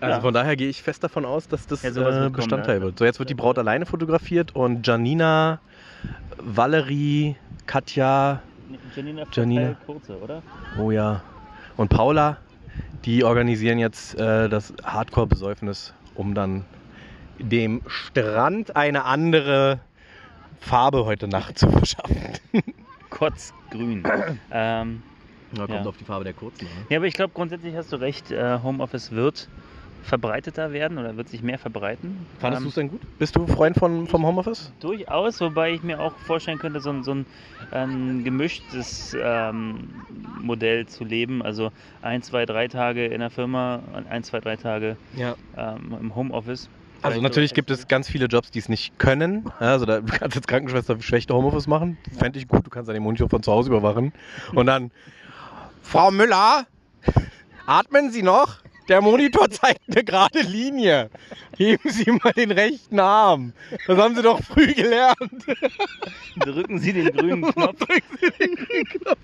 Also 0.00 0.16
Ja. 0.16 0.20
von 0.20 0.34
daher 0.34 0.56
gehe 0.56 0.68
ich 0.68 0.82
fest 0.82 1.02
davon 1.02 1.24
aus, 1.24 1.48
dass 1.48 1.66
das 1.66 1.82
Ja, 1.82 2.26
äh, 2.26 2.30
Bestandteil 2.30 2.76
ja. 2.76 2.82
wird. 2.82 2.98
So, 2.98 3.04
jetzt 3.04 3.18
wird 3.18 3.30
die 3.30 3.34
Braut 3.34 3.58
alleine 3.58 3.86
fotografiert 3.86 4.54
und 4.54 4.86
Janina, 4.86 5.60
Valerie, 6.38 7.36
Katja, 7.66 8.42
Janina, 8.94 9.24
Janina. 9.32 9.74
Kurze, 9.86 10.18
oder? 10.18 10.42
oh 10.78 10.90
ja, 10.90 11.22
und 11.82 11.88
Paula, 11.88 12.38
die 13.04 13.24
organisieren 13.24 13.78
jetzt 13.78 14.14
äh, 14.14 14.48
das 14.48 14.72
Hardcore-Besäufnis, 14.84 15.92
um 16.14 16.32
dann 16.34 16.64
dem 17.40 17.82
Strand 17.88 18.76
eine 18.76 19.04
andere 19.04 19.80
Farbe 20.60 21.04
heute 21.04 21.26
Nacht 21.26 21.58
zu 21.58 21.68
verschaffen. 21.68 22.16
Kotzgrün. 23.10 24.04
ähm, 24.52 25.02
Ja, 25.56 25.66
kommt 25.66 25.86
auf 25.88 25.96
die 25.96 26.04
Farbe 26.04 26.22
der 26.22 26.34
kurzen. 26.34 26.66
Ne? 26.66 26.70
ja, 26.88 26.98
aber 26.98 27.06
ich 27.06 27.14
glaube, 27.14 27.32
grundsätzlich 27.34 27.74
hast 27.74 27.92
du 27.92 27.96
recht, 27.96 28.30
äh, 28.30 28.60
Homeoffice 28.62 29.10
wird 29.10 29.48
verbreiteter 30.02 30.72
werden 30.72 30.98
oder 30.98 31.16
wird 31.16 31.28
sich 31.28 31.42
mehr 31.42 31.58
verbreiten. 31.58 32.26
Fandest 32.40 32.60
Ähm, 32.60 32.64
du 32.64 32.68
es 32.68 32.74
denn 32.74 32.90
gut? 32.90 33.00
Bist 33.18 33.36
du 33.36 33.46
Freund 33.46 33.76
von, 33.76 34.06
vom 34.06 34.26
Homeoffice? 34.26 34.72
Durchaus, 34.80 35.40
wobei 35.40 35.72
ich 35.72 35.82
mir 35.82 36.00
auch 36.00 36.16
vorstellen 36.26 36.58
könnte, 36.58 36.80
so 36.80 36.90
ein, 36.90 37.04
so 37.04 37.14
ein, 37.14 37.26
ein 37.70 38.24
gemischtes 38.24 39.16
ähm, 39.20 39.88
Modell 40.40 40.86
zu 40.86 41.04
leben. 41.04 41.42
Also 41.42 41.70
ein, 42.02 42.22
zwei, 42.22 42.46
drei 42.46 42.68
Tage 42.68 43.06
in 43.06 43.20
der 43.20 43.30
Firma 43.30 43.80
und 43.94 44.06
ein, 44.08 44.24
zwei, 44.24 44.40
drei 44.40 44.56
Tage 44.56 44.96
Ja. 45.16 45.34
ähm, 45.56 45.96
im 46.00 46.14
Homeoffice. 46.14 46.68
Also 47.02 47.20
natürlich 47.20 47.52
gibt 47.52 47.70
es 47.72 47.88
ganz 47.88 48.08
viele 48.08 48.26
Jobs, 48.26 48.52
die 48.52 48.60
es 48.60 48.68
nicht 48.68 48.96
können. 48.98 49.50
Also 49.58 49.86
da, 49.86 50.00
du 50.00 50.12
kannst 50.12 50.36
jetzt 50.36 50.46
Krankenschwester 50.46 51.00
schlechte 51.00 51.34
Homeoffice 51.34 51.66
machen. 51.66 51.98
Fände 52.16 52.38
ich 52.38 52.46
gut. 52.46 52.64
Du 52.66 52.70
kannst 52.70 52.88
dann 52.88 52.94
den 52.94 53.02
Monitor 53.02 53.28
von 53.28 53.42
zu 53.42 53.50
Hause 53.52 53.70
überwachen. 53.70 54.12
Und 54.54 54.66
dann, 54.66 54.90
Frau 55.82 56.10
Müller, 56.12 56.66
atmen 57.66 58.10
Sie 58.10 58.22
noch? 58.22 58.61
Der 58.88 59.00
Monitor 59.00 59.48
zeigt 59.50 59.80
eine 59.88 60.04
gerade 60.04 60.40
Linie. 60.40 61.10
Heben 61.56 61.90
Sie 61.90 62.10
mal 62.10 62.32
den 62.32 62.50
rechten 62.50 62.98
Arm. 62.98 63.52
Das 63.86 63.98
haben 63.98 64.16
Sie 64.16 64.22
doch 64.22 64.42
früh 64.42 64.72
gelernt. 64.74 65.46
Drücken 66.40 66.78
Sie 66.78 66.92
den 66.92 67.12
grünen 67.12 67.42
Knopf. 67.54 67.78
Drücken 67.78 68.18
Sie 68.20 68.30
den 68.30 68.54
grünen 68.56 68.84
Knopf. 68.84 69.18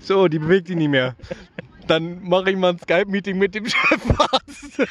So, 0.00 0.28
die 0.28 0.38
bewegt 0.38 0.68
sich 0.68 0.76
nicht 0.76 0.90
mehr. 0.90 1.14
Dann 1.86 2.22
mache 2.22 2.50
ich 2.50 2.56
mal 2.56 2.70
ein 2.70 2.78
Skype-Meeting 2.78 3.38
mit 3.38 3.54
dem 3.54 3.66
Chefarzt. 3.66 4.82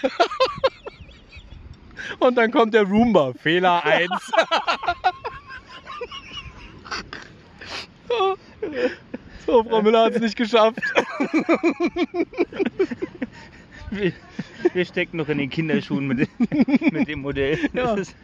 Und 2.19 2.35
dann 2.35 2.51
kommt 2.51 2.73
der 2.73 2.83
Roomba. 2.83 3.33
Fehler 3.33 3.83
1. 3.83 4.09
so. 9.45 9.63
Frau 9.63 9.81
Müller 9.81 10.05
hat 10.05 10.13
es 10.15 10.21
nicht 10.21 10.35
geschafft. 10.35 10.79
Wir, 13.91 14.11
wir 14.73 14.85
stecken 14.85 15.17
noch 15.17 15.29
in 15.29 15.37
den 15.37 15.49
Kinderschuhen 15.49 16.07
mit, 16.07 16.27
mit 16.91 17.07
dem 17.07 17.19
Modell. 17.21 17.59
Ja. 17.73 17.93
ist, 17.93 18.15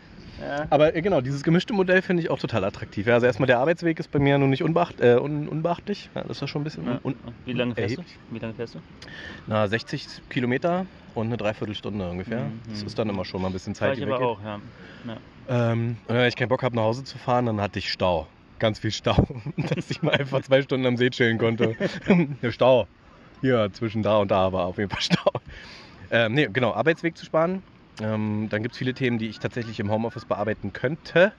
ja. 0.41 0.65
Aber 0.69 0.95
äh, 0.95 1.01
genau, 1.01 1.21
dieses 1.21 1.43
gemischte 1.43 1.73
Modell 1.73 2.01
finde 2.01 2.23
ich 2.23 2.29
auch 2.29 2.39
total 2.39 2.63
attraktiv. 2.63 3.05
Ja, 3.07 3.15
also 3.15 3.25
erstmal 3.27 3.47
der 3.47 3.59
Arbeitsweg 3.59 3.99
ist 3.99 4.09
bei 4.09 4.19
mir 4.19 4.37
nun 4.37 4.49
nicht 4.49 4.63
unbeacht, 4.63 4.99
äh, 5.01 5.17
un, 5.21 5.47
unbeachtlich. 5.47 6.09
Ja, 6.15 6.21
das 6.23 6.37
ist 6.37 6.41
ja 6.41 6.47
schon 6.47 6.61
ein 6.61 6.63
bisschen 6.63 6.85
Ja. 6.87 6.99
un, 7.03 7.15
Wie 7.45 7.53
lange 7.53 7.75
fährst 7.75 7.97
du? 7.97 8.03
Wie 8.31 8.39
lange 8.39 8.53
fährst 8.53 8.75
du? 8.75 8.79
Na, 9.47 9.67
60 9.67 10.07
Kilometer 10.29 10.85
und 11.13 11.27
eine 11.27 11.37
Dreiviertelstunde 11.37 12.09
ungefähr. 12.09 12.45
Mhm. 12.45 12.61
Das 12.69 12.81
ist 12.83 12.97
dann 12.97 13.09
immer 13.09 13.25
schon 13.25 13.41
mal 13.41 13.49
ein 13.49 13.53
bisschen 13.53 13.75
Zeit, 13.75 13.97
ich 13.97 14.03
aber 14.03 14.13
weggeht. 14.13 14.25
auch, 14.27 14.41
ja. 14.43 14.59
ja. 15.07 15.71
Ähm, 15.71 15.97
und 16.07 16.15
wenn 16.15 16.27
ich 16.27 16.35
keinen 16.35 16.49
Bock 16.49 16.63
habe, 16.63 16.75
nach 16.75 16.83
Hause 16.83 17.03
zu 17.03 17.17
fahren, 17.17 17.45
dann 17.45 17.59
hatte 17.61 17.79
ich 17.79 17.91
Stau. 17.91 18.27
Ganz 18.59 18.79
viel 18.79 18.91
Stau. 18.91 19.27
Dass 19.57 19.89
ich 19.89 20.01
mal 20.01 20.13
einfach 20.13 20.41
zwei 20.41 20.61
Stunden 20.61 20.85
am 20.85 20.97
See 20.97 21.09
chillen 21.09 21.37
konnte. 21.37 21.75
Stau. 22.49 22.87
Hier, 23.41 23.69
zwischen 23.71 24.03
da 24.03 24.17
und 24.17 24.29
da 24.31 24.51
war 24.51 24.65
auf 24.65 24.77
jeden 24.77 24.89
Fall 24.89 25.01
Stau. 25.01 25.31
Ähm, 26.11 26.33
nee, 26.33 26.47
genau, 26.51 26.73
Arbeitsweg 26.73 27.17
zu 27.17 27.25
sparen. 27.25 27.63
Ähm, 28.01 28.47
dann 28.49 28.61
gibt 28.61 28.73
es 28.73 28.77
viele 28.77 28.93
Themen, 28.93 29.17
die 29.17 29.27
ich 29.27 29.39
tatsächlich 29.39 29.79
im 29.79 29.91
Homeoffice 29.91 30.25
bearbeiten 30.25 30.73
könnte. 30.73 31.33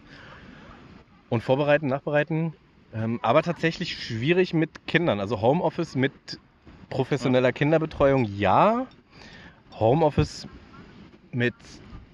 Und 1.29 1.43
vorbereiten, 1.43 1.87
nachbereiten. 1.87 2.55
Ähm, 2.93 3.21
aber 3.23 3.43
tatsächlich 3.43 3.95
schwierig 3.95 4.53
mit 4.53 4.71
Kindern. 4.87 5.21
Also 5.21 5.41
Homeoffice 5.41 5.95
mit 5.95 6.13
professioneller 6.89 7.53
Kinderbetreuung, 7.53 8.25
ja. 8.25 8.87
Homeoffice 9.79 10.49
mit 11.31 11.55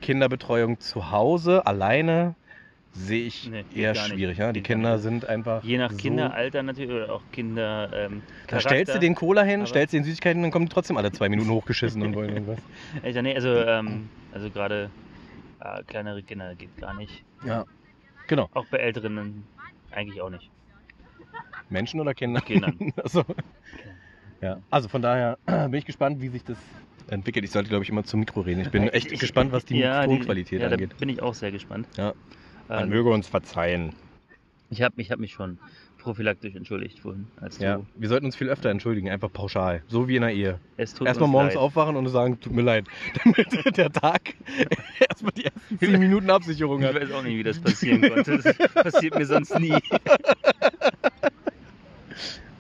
Kinderbetreuung 0.03 0.79
zu 0.81 1.11
Hause, 1.11 1.67
alleine, 1.67 2.35
sehe 2.97 3.27
ich 3.27 3.49
Nee, 3.51 3.65
eher 3.75 3.95
schwierig. 3.95 4.39
Ja? 4.39 4.53
Die 4.53 4.63
Kinder 4.63 4.99
sind 4.99 5.25
einfach. 5.27 5.63
Je 5.63 5.79
nach 5.79 5.91
so- 5.91 5.97
Kinderalter 5.97 6.63
natürlich 6.63 6.91
oder 6.91 7.13
auch 7.13 7.23
Kinder. 7.33 7.91
Ähm, 7.95 8.23
Da 8.49 8.61
stellst 8.61 8.95
du 8.95 8.99
den 8.99 9.15
Cola 9.15 9.43
hin, 9.43 9.67
stellst 9.67 9.93
den 9.95 10.05
Süßigkeiten, 10.05 10.43
dann 10.43 10.51
kommen 10.51 10.67
die 10.67 10.73
trotzdem 10.73 10.97
alle 10.97 11.13
zwei 11.13 11.29
Minuten 11.29 11.51
hochgeschissen 11.51 12.03
und 12.03 12.15
wollen 12.15 12.31
irgendwas. 12.31 12.59
Also, 13.03 13.23
nee, 13.23 13.35
also, 13.35 13.55
ähm, 13.55 14.09
also 14.33 14.51
gerade 14.51 14.91
äh, 15.61 15.83
kleinere 15.85 16.23
Kinder 16.23 16.55
geht 16.55 16.77
gar 16.79 16.95
nicht. 16.95 17.23
Ja. 17.45 17.65
Genau. 18.29 18.49
Auch 18.53 18.67
bei 18.67 18.79
älteren 18.79 19.45
eigentlich 19.93 20.21
auch 20.21 20.31
nicht. 20.31 20.51
Menschen 21.69 22.01
oder 22.01 22.15
Kinder? 22.15 22.41
Kindern. 22.41 22.93
also, 23.03 23.25
Ja. 24.41 24.61
Also 24.71 24.89
von 24.89 25.03
daher 25.03 25.39
bin 25.47 25.75
ich 25.75 25.85
gespannt, 25.85 26.21
wie 26.21 26.29
sich 26.29 26.45
das 26.45 26.59
entwickelt. 27.09 27.45
Ich 27.45 27.51
sollte, 27.53 27.69
glaube 27.69 27.85
ich, 27.85 27.91
immer 27.91 28.05
zum 28.05 28.21
Mikro 28.21 28.41
reden. 28.41 28.61
Ich 28.63 28.71
bin 28.71 28.89
echt 28.89 29.13
Ich- 29.13 29.21
gespannt, 29.21 29.53
was 29.53 29.65
die 29.65 29.79
ja, 29.79 30.05
Tonqualität 30.05 30.61
ja, 30.61 30.69
angeht. 30.69 30.93
Da 30.93 30.97
bin 30.99 31.09
ich 31.09 31.23
auch 31.23 31.35
sehr 31.35 31.53
gespannt. 31.53 31.87
Ja. 31.97 32.13
Man 32.69 32.85
Ähm, 32.85 32.89
möge 32.91 33.11
uns 33.11 33.29
verzeihen. 33.29 33.93
ich 34.71 34.83
habe 34.83 34.95
ich 35.01 35.11
hab 35.11 35.19
mich 35.19 35.33
schon 35.33 35.59
prophylaktisch 35.99 36.55
entschuldigt 36.55 37.01
vorhin, 37.01 37.27
als 37.41 37.59
Ja. 37.59 37.77
du. 37.79 37.87
Wir 37.97 38.09
sollten 38.09 38.27
uns 38.27 38.37
viel 38.37 38.49
öfter 38.49 38.71
entschuldigen, 38.71 39.11
einfach 39.11 39.33
pauschal. 39.33 39.83
So 39.89 40.07
wie 40.07 40.15
in 40.17 40.23
der 40.23 40.33
Ehe. 40.33 40.61
Es 40.77 40.95
tut 40.95 41.07
Erstmal 41.09 41.29
morgens 41.29 41.55
leid. 41.55 41.63
aufwachen 41.63 41.97
und 41.97 42.07
sagen, 42.09 42.39
tut 42.41 42.53
mir 42.53 42.63
leid. 42.63 42.87
Damit 43.25 43.77
der 43.77 43.91
Tag 43.93 44.35
erstmal 45.09 45.33
die 45.33 45.45
ersten 45.47 45.79
10 45.81 45.99
Minuten 45.99 46.31
Absicherung 46.31 46.81
Ich 46.81 46.87
hat. 46.87 46.95
weiß 46.95 47.11
auch 47.13 47.23
nicht, 47.25 47.37
wie 47.37 47.43
das 47.43 47.59
passieren 47.61 48.03
konnte. 48.03 48.39
Das 48.39 48.57
passiert 48.85 49.17
mir 49.17 49.27
sonst 49.27 49.59
nie. 49.59 49.77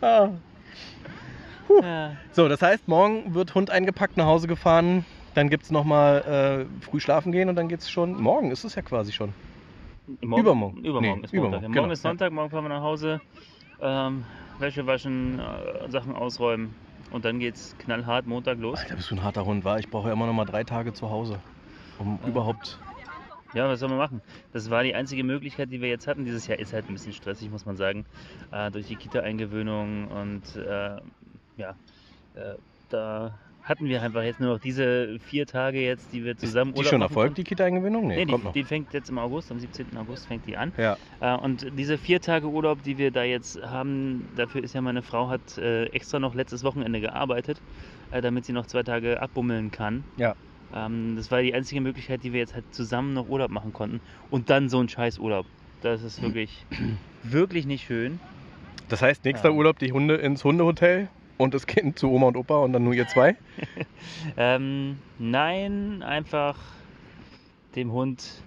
Ah. 0.02 0.28
Ja. 1.82 2.16
So, 2.32 2.48
das 2.48 2.60
heißt, 2.62 2.86
morgen 2.86 3.34
wird 3.34 3.54
Hund 3.54 3.70
eingepackt, 3.70 4.16
nach 4.18 4.26
Hause 4.26 4.46
gefahren. 4.46 5.04
Dann 5.34 5.48
gibt 5.50 5.64
es 5.64 5.70
nochmal 5.70 6.66
äh, 6.80 6.84
früh 6.84 7.00
schlafen 7.00 7.32
gehen 7.32 7.48
und 7.48 7.56
dann 7.56 7.68
geht 7.68 7.80
es 7.80 7.90
schon. 7.90 8.12
Morgen 8.20 8.50
ist 8.50 8.64
es 8.64 8.74
ja 8.74 8.82
quasi 8.82 9.12
schon. 9.12 9.32
Morgen, 10.06 10.40
Übermorgen. 10.42 10.84
Übermorgen 10.84 11.20
Nee, 11.20 11.24
ist 11.26 11.32
Montag. 11.32 11.32
übermorgen, 11.32 11.62
Ja, 11.62 11.68
morgen 11.68 11.72
genau, 11.82 11.92
ist 11.92 12.02
Sonntag, 12.02 12.32
morgen 12.32 12.50
fahren 12.50 12.64
wir 12.64 12.68
nach 12.68 12.82
Hause. 12.82 13.20
Ähm, 13.80 14.24
Wäsche 14.58 14.86
waschen, 14.86 15.38
äh, 15.40 15.90
Sachen 15.90 16.14
ausräumen. 16.14 16.74
Und 17.10 17.24
dann 17.24 17.38
geht's 17.38 17.74
knallhart 17.78 18.26
Montag 18.26 18.58
los. 18.58 18.78
Alter, 18.78 18.96
bist 18.96 19.10
du 19.10 19.16
ein 19.16 19.22
harter 19.22 19.44
Hund, 19.44 19.64
war. 19.64 19.78
Ich 19.78 19.88
brauche 19.88 20.08
ja 20.08 20.12
immer 20.12 20.26
noch 20.26 20.32
mal 20.32 20.44
drei 20.44 20.64
Tage 20.64 20.92
zu 20.92 21.10
Hause, 21.10 21.40
um 21.98 22.18
Ja. 22.22 22.28
überhaupt. 22.28 22.78
Ja, 23.52 23.68
was 23.68 23.80
soll 23.80 23.88
man 23.88 23.98
machen? 23.98 24.20
Das 24.52 24.70
war 24.70 24.82
die 24.82 24.94
einzige 24.94 25.24
Möglichkeit, 25.24 25.70
die 25.72 25.80
wir 25.80 25.88
jetzt 25.88 26.06
hatten. 26.06 26.24
Dieses 26.24 26.46
Jahr 26.46 26.58
ist 26.58 26.72
halt 26.72 26.88
ein 26.88 26.92
bisschen 26.94 27.12
stressig, 27.12 27.50
muss 27.50 27.64
man 27.64 27.76
sagen. 27.76 28.04
Äh, 28.52 28.70
durch 28.70 28.86
die 28.86 28.96
Kita-Eingewöhnung 28.96 30.08
und 30.08 30.56
äh, 30.56 30.96
ja, 31.56 31.76
äh, 32.34 32.54
da 32.90 33.38
hatten 33.66 33.86
wir 33.88 34.00
einfach 34.00 34.22
jetzt 34.22 34.40
nur 34.40 34.54
noch 34.54 34.60
diese 34.60 35.18
vier 35.18 35.46
Tage 35.46 35.80
jetzt, 35.82 36.12
die 36.12 36.24
wir 36.24 36.36
zusammen 36.38 36.72
Die 36.72 36.78
Urlaub 36.78 36.90
schon 36.90 37.02
erfolgt, 37.02 37.36
die 37.36 37.44
Kita-Eingewöhnung? 37.44 38.06
Nee, 38.06 38.24
Nee, 38.24 38.26
kommt 38.32 38.42
die, 38.42 38.46
noch. 38.46 38.52
die 38.54 38.64
fängt 38.64 38.94
jetzt 38.94 39.10
im 39.10 39.18
August, 39.18 39.50
am 39.52 39.58
17. 39.58 39.96
August 39.96 40.26
fängt 40.26 40.46
die 40.46 40.56
an. 40.56 40.72
ja. 40.78 40.96
Äh, 41.20 41.36
und 41.36 41.66
diese 41.76 41.98
vier 41.98 42.20
Tage 42.20 42.46
Urlaub, 42.46 42.82
die 42.84 42.96
wir 42.96 43.10
da 43.10 43.24
jetzt 43.24 43.60
haben, 43.62 44.28
dafür 44.36 44.62
ist 44.64 44.74
ja 44.74 44.80
meine 44.80 45.02
Frau 45.02 45.28
hat 45.28 45.58
äh, 45.58 45.86
extra 45.86 46.18
noch 46.20 46.34
letztes 46.34 46.62
Wochenende 46.64 47.00
gearbeitet, 47.00 47.60
äh, 48.12 48.20
damit 48.22 48.44
sie 48.44 48.52
noch 48.52 48.66
zwei 48.66 48.82
Tage 48.84 49.20
abbummeln 49.20 49.70
kann. 49.72 50.04
Ja. 50.16 50.34
Ähm, 50.74 51.14
das 51.16 51.30
war 51.32 51.42
die 51.42 51.52
einzige 51.52 51.80
Möglichkeit, 51.80 52.22
die 52.22 52.32
wir 52.32 52.38
jetzt 52.40 52.54
halt 52.54 52.64
zusammen 52.72 53.14
noch 53.14 53.28
Urlaub 53.28 53.50
machen 53.50 53.72
konnten. 53.72 54.00
Und 54.30 54.48
dann 54.48 54.68
so 54.68 54.78
ein 54.80 54.88
scheiß 54.88 55.18
Urlaub. 55.18 55.46
Das 55.82 56.02
ist 56.04 56.22
wirklich, 56.22 56.64
wirklich 57.24 57.66
nicht 57.66 57.84
schön. 57.86 58.20
Das 58.88 59.02
heißt, 59.02 59.24
nächster 59.24 59.48
Ja. 59.48 59.54
Urlaub 59.56 59.80
die 59.80 59.90
Hunde 59.92 60.14
ins 60.14 60.44
Hundehotel 60.44 61.08
und 61.38 61.54
das 61.54 61.66
Kind 61.66 61.98
zu 61.98 62.10
Oma 62.10 62.28
und 62.28 62.36
Opa 62.36 62.56
und 62.58 62.72
dann 62.72 62.84
nur 62.84 62.94
ihr 62.94 63.06
zwei? 63.08 63.36
Ähm, 64.36 64.98
nein, 65.18 66.02
einfach 66.02 66.58
dem 67.74 67.92
Hund 67.92 68.42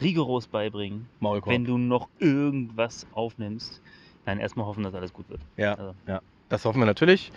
rigoros 0.00 0.46
beibringen, 0.48 1.06
Maulkorb. 1.20 1.54
wenn 1.54 1.64
du 1.64 1.78
noch 1.78 2.08
irgendwas 2.18 3.06
aufnimmst. 3.12 3.80
Nein, 4.26 4.40
erstmal 4.40 4.66
hoffen, 4.66 4.82
dass 4.82 4.94
alles 4.94 5.12
gut 5.12 5.28
wird. 5.30 5.40
ja, 5.56 5.74
Also. 5.74 5.94
ja, 6.06 6.20
das 6.48 6.64
hoffen 6.64 6.80
wir 6.80 6.86
natürlich. 6.86 7.30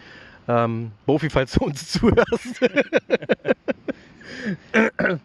Ähm, 0.48 0.92
Bofi, 1.06 1.30
falls 1.30 1.54
du 1.54 1.66
uns 1.66 1.88
zuhörst. 1.92 2.62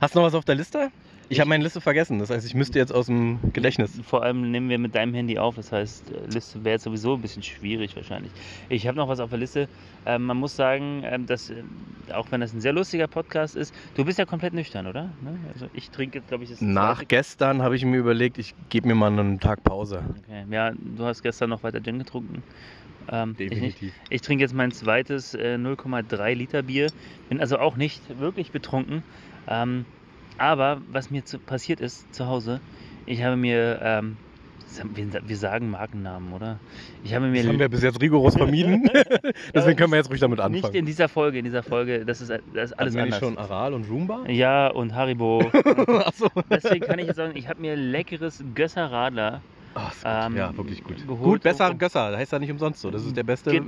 Hast 0.00 0.14
du 0.14 0.18
noch 0.18 0.26
was 0.26 0.34
auf 0.34 0.44
der 0.44 0.54
Liste? 0.54 0.90
Ich 1.30 1.40
habe 1.40 1.48
meine 1.50 1.62
Liste 1.62 1.80
vergessen. 1.82 2.18
Das 2.18 2.30
heißt, 2.30 2.46
ich 2.46 2.54
müsste 2.54 2.78
jetzt 2.78 2.92
aus 2.94 3.06
dem 3.06 3.38
Gedächtnis. 3.52 4.00
Vor 4.02 4.22
allem 4.22 4.50
nehmen 4.50 4.70
wir 4.70 4.78
mit 4.78 4.94
deinem 4.94 5.12
Handy 5.12 5.38
auf, 5.38 5.56
das 5.56 5.72
heißt, 5.72 6.10
äh, 6.10 6.26
Liste 6.32 6.64
wäre 6.64 6.74
jetzt 6.76 6.84
sowieso 6.84 7.14
ein 7.14 7.20
bisschen 7.20 7.42
schwierig 7.42 7.94
wahrscheinlich. 7.96 8.32
Ich 8.70 8.86
habe 8.86 8.96
noch 8.96 9.08
was 9.08 9.20
auf 9.20 9.28
der 9.28 9.38
Liste. 9.38 9.68
Ähm, 10.06 10.24
man 10.24 10.38
muss 10.38 10.56
sagen, 10.56 11.02
ähm, 11.04 11.26
dass, 11.26 11.50
ähm, 11.50 11.68
auch 12.14 12.26
wenn 12.30 12.40
das 12.40 12.54
ein 12.54 12.60
sehr 12.62 12.72
lustiger 12.72 13.08
Podcast 13.08 13.56
ist, 13.56 13.74
du 13.94 14.06
bist 14.06 14.18
ja 14.18 14.24
komplett 14.24 14.54
nüchtern, 14.54 14.86
oder? 14.86 15.10
Ne? 15.20 15.38
Also 15.52 15.66
ich 15.74 15.90
trinke 15.90 16.18
jetzt, 16.18 16.28
glaube 16.28 16.44
ich, 16.44 16.50
das 16.50 16.62
Nach 16.62 16.96
zweite- 16.96 17.06
gestern 17.08 17.60
habe 17.62 17.76
ich 17.76 17.84
mir 17.84 17.98
überlegt, 17.98 18.38
ich 18.38 18.54
gebe 18.70 18.88
mir 18.88 18.94
mal 18.94 19.12
einen 19.12 19.38
Tag 19.38 19.62
Pause. 19.64 20.02
Okay. 20.24 20.44
Ja, 20.50 20.70
du 20.72 21.04
hast 21.04 21.22
gestern 21.22 21.50
noch 21.50 21.62
weiter 21.62 21.82
Gin 21.82 21.98
getrunken. 21.98 22.42
Ähm, 23.10 23.34
ich. 23.38 23.50
Definitiv. 23.50 23.92
ich 24.08 24.22
trinke 24.22 24.44
jetzt 24.44 24.54
mein 24.54 24.70
zweites 24.72 25.34
äh, 25.34 25.56
0,3 25.56 26.34
Liter 26.34 26.62
Bier. 26.62 26.88
Bin 27.28 27.38
also 27.40 27.58
auch 27.58 27.76
nicht 27.76 28.00
wirklich 28.18 28.50
betrunken. 28.50 29.02
Ähm, 29.46 29.84
aber 30.38 30.80
was 30.90 31.10
mir 31.10 31.24
zu, 31.24 31.38
passiert 31.38 31.80
ist 31.80 32.14
zu 32.14 32.26
Hause, 32.26 32.60
ich 33.06 33.22
habe 33.22 33.36
mir, 33.36 33.80
ähm, 33.82 34.16
wir, 34.94 35.20
wir 35.26 35.36
sagen 35.36 35.70
Markennamen, 35.70 36.32
oder? 36.32 36.58
Ich 37.02 37.14
habe 37.14 37.26
mir 37.26 37.38
Das 37.42 37.48
haben 37.48 37.58
wir 37.58 37.68
bis 37.68 37.82
jetzt 37.82 38.00
rigoros 38.00 38.36
vermieden. 38.36 38.88
Deswegen 39.54 39.76
können 39.76 39.92
wir 39.92 39.96
jetzt 39.98 40.10
ruhig 40.10 40.20
damit 40.20 40.38
nicht 40.38 40.44
anfangen. 40.44 40.74
in 40.74 40.86
dieser 40.86 41.08
Folge, 41.08 41.38
in 41.38 41.44
dieser 41.44 41.62
Folge, 41.62 42.04
das 42.04 42.20
ist, 42.20 42.30
das 42.30 42.40
ist 42.42 42.78
alles 42.78 42.94
Hatten 42.94 43.04
nicht 43.04 43.14
anders. 43.14 43.18
schon 43.18 43.38
Aral 43.38 43.74
und 43.74 43.88
Roomba? 43.90 44.24
Ja, 44.28 44.68
und 44.68 44.94
Haribo. 44.94 45.40
Achso. 46.04 46.28
Deswegen 46.50 46.84
kann 46.84 46.98
ich 46.98 47.06
jetzt 47.06 47.16
sagen, 47.16 47.32
ich 47.36 47.48
habe 47.48 47.60
mir 47.60 47.76
leckeres 47.76 48.42
Gösser 48.54 48.90
Radler 48.90 49.40
Ach, 49.74 49.92
ist 49.92 50.02
gut. 50.04 50.12
Ähm, 50.12 50.36
ja, 50.36 50.56
wirklich 50.56 50.82
gut. 50.82 50.96
geholt, 51.06 51.22
gut, 51.22 51.42
besser 51.42 51.68
so- 51.68 51.74
Gösser, 51.76 52.16
heißt 52.16 52.32
ja 52.32 52.38
nicht 52.38 52.50
umsonst 52.50 52.80
so. 52.80 52.90
Das 52.90 53.04
ist 53.04 53.16
der 53.16 53.22
beste, 53.22 53.62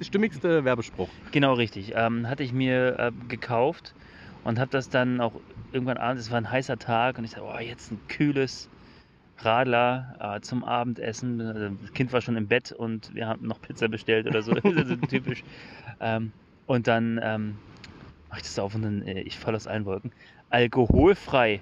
stimmigste 0.00 0.64
Werbespruch. 0.64 1.08
Genau 1.32 1.52
richtig. 1.54 1.92
Ähm, 1.94 2.28
hatte 2.28 2.42
ich 2.42 2.52
mir 2.52 2.98
äh, 2.98 3.12
gekauft 3.28 3.94
und 4.44 4.58
habe 4.58 4.70
das 4.70 4.88
dann 4.88 5.20
auch 5.20 5.32
irgendwann 5.72 5.96
abends, 5.96 6.22
es 6.22 6.30
war 6.30 6.38
ein 6.38 6.50
heißer 6.50 6.78
Tag 6.78 7.18
und 7.18 7.24
ich 7.24 7.32
dachte, 7.32 7.44
oh, 7.44 7.58
jetzt 7.58 7.92
ein 7.92 8.00
kühles 8.08 8.68
Radler 9.38 10.16
äh, 10.20 10.40
zum 10.40 10.64
Abendessen. 10.64 11.40
Also, 11.40 11.76
das 11.80 11.92
Kind 11.92 12.12
war 12.12 12.20
schon 12.20 12.36
im 12.36 12.46
Bett 12.46 12.72
und 12.72 13.14
wir 13.14 13.26
haben 13.26 13.46
noch 13.46 13.60
Pizza 13.60 13.88
bestellt 13.88 14.26
oder 14.26 14.42
so. 14.42 14.52
das 14.54 14.88
ist 14.88 15.08
typisch. 15.08 15.42
Ähm, 16.00 16.32
und 16.66 16.86
dann 16.86 17.20
ähm, 17.22 17.56
mache 18.28 18.40
ich 18.40 18.44
das 18.44 18.58
auf 18.58 18.74
und 18.74 18.82
dann, 18.82 19.02
äh, 19.02 19.20
ich 19.22 19.38
falle 19.38 19.56
aus 19.56 19.66
allen 19.66 19.84
Wolken. 19.84 20.12
Alkoholfrei. 20.50 21.60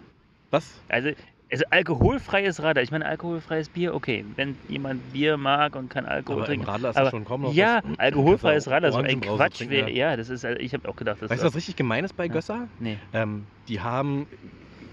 Was? 0.50 0.80
Also, 0.88 1.10
also 1.50 1.64
alkoholfreies 1.70 2.62
Radler. 2.62 2.82
Ich 2.82 2.90
meine, 2.90 3.06
alkoholfreies 3.06 3.68
Bier, 3.68 3.94
okay. 3.94 4.24
Wenn 4.36 4.58
jemand 4.68 5.12
Bier 5.12 5.36
mag 5.36 5.76
und 5.76 5.88
kein 5.88 6.06
Alkohol 6.06 6.42
Aber 6.42 6.46
im 6.52 6.60
trinkt. 6.60 6.68
Radler 6.68 6.90
ist 6.90 6.96
aber 6.96 7.10
schon 7.10 7.24
kaum 7.24 7.42
noch 7.42 7.52
ja, 7.52 7.80
was. 7.82 7.98
alkoholfreies 7.98 8.68
Radler, 8.68 8.92
so 8.92 8.98
ein 8.98 9.20
Quatsch. 9.20 9.56
trinken, 9.58 9.72
wär- 9.72 9.88
ja. 9.88 10.10
ja, 10.10 10.16
das 10.16 10.28
ist, 10.28 10.44
ich 10.44 10.74
habe 10.74 10.88
auch 10.88 10.96
gedacht, 10.96 11.22
das 11.22 11.30
Weißt 11.30 11.42
du, 11.42 11.46
was 11.46 11.54
richtig 11.56 11.76
gemein 11.76 12.04
ist 12.04 12.14
bei 12.14 12.26
Ja. 12.26 12.32
Gösser? 12.32 12.68
Nee. 12.78 12.98
Ähm, 13.12 13.48
die 13.68 13.80
haben 13.80 14.26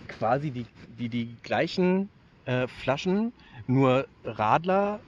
quasi 0.08 0.52
die, 0.52 0.68
die, 0.88 1.10
die 1.10 1.40
gleichen 1.42 2.10
äh, 2.46 2.68
Flaschen, 2.68 3.34
nur 3.66 4.08
Radler, 4.24 5.02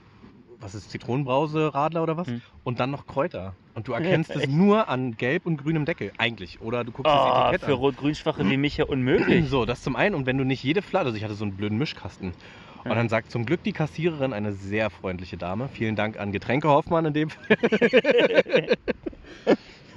was 0.60 0.74
ist 0.74 0.90
Zitronenbrause, 0.90 1.72
Radler 1.72 2.02
oder 2.02 2.16
was? 2.16 2.26
Hm. 2.28 2.42
Und 2.68 2.80
dann 2.80 2.90
noch 2.90 3.06
Kräuter. 3.06 3.54
Und 3.72 3.88
du 3.88 3.94
erkennst 3.94 4.30
es 4.36 4.46
nur 4.46 4.90
an 4.90 5.16
gelb 5.16 5.46
und 5.46 5.56
grünem 5.56 5.86
Deckel, 5.86 6.12
eigentlich. 6.18 6.60
Oder 6.60 6.84
du 6.84 6.92
guckst 6.92 7.10
das 7.10 7.18
Oh, 7.18 7.40
Etikett 7.44 7.62
für 7.62 7.72
an. 7.72 7.78
Rot-Grün-Schwache 7.78 8.46
wie 8.50 8.58
mich 8.58 8.76
ja 8.76 8.84
unmöglich. 8.84 9.46
So, 9.48 9.64
das 9.64 9.80
zum 9.80 9.96
einen. 9.96 10.14
Und 10.14 10.26
wenn 10.26 10.36
du 10.36 10.44
nicht 10.44 10.62
jede 10.62 10.82
Flasche, 10.82 11.06
also 11.06 11.16
ich 11.16 11.24
hatte 11.24 11.32
so 11.32 11.44
einen 11.44 11.56
blöden 11.56 11.78
Mischkasten. 11.78 12.34
Und 12.84 12.90
dann 12.90 13.08
sagt 13.08 13.30
zum 13.30 13.46
Glück 13.46 13.62
die 13.62 13.72
Kassiererin, 13.72 14.34
eine 14.34 14.52
sehr 14.52 14.90
freundliche 14.90 15.38
Dame, 15.38 15.70
vielen 15.72 15.96
Dank 15.96 16.20
an 16.20 16.30
Getränke 16.30 16.68
Hoffmann 16.68 17.06
in 17.06 17.14
dem 17.14 17.30
Fall. 17.30 17.56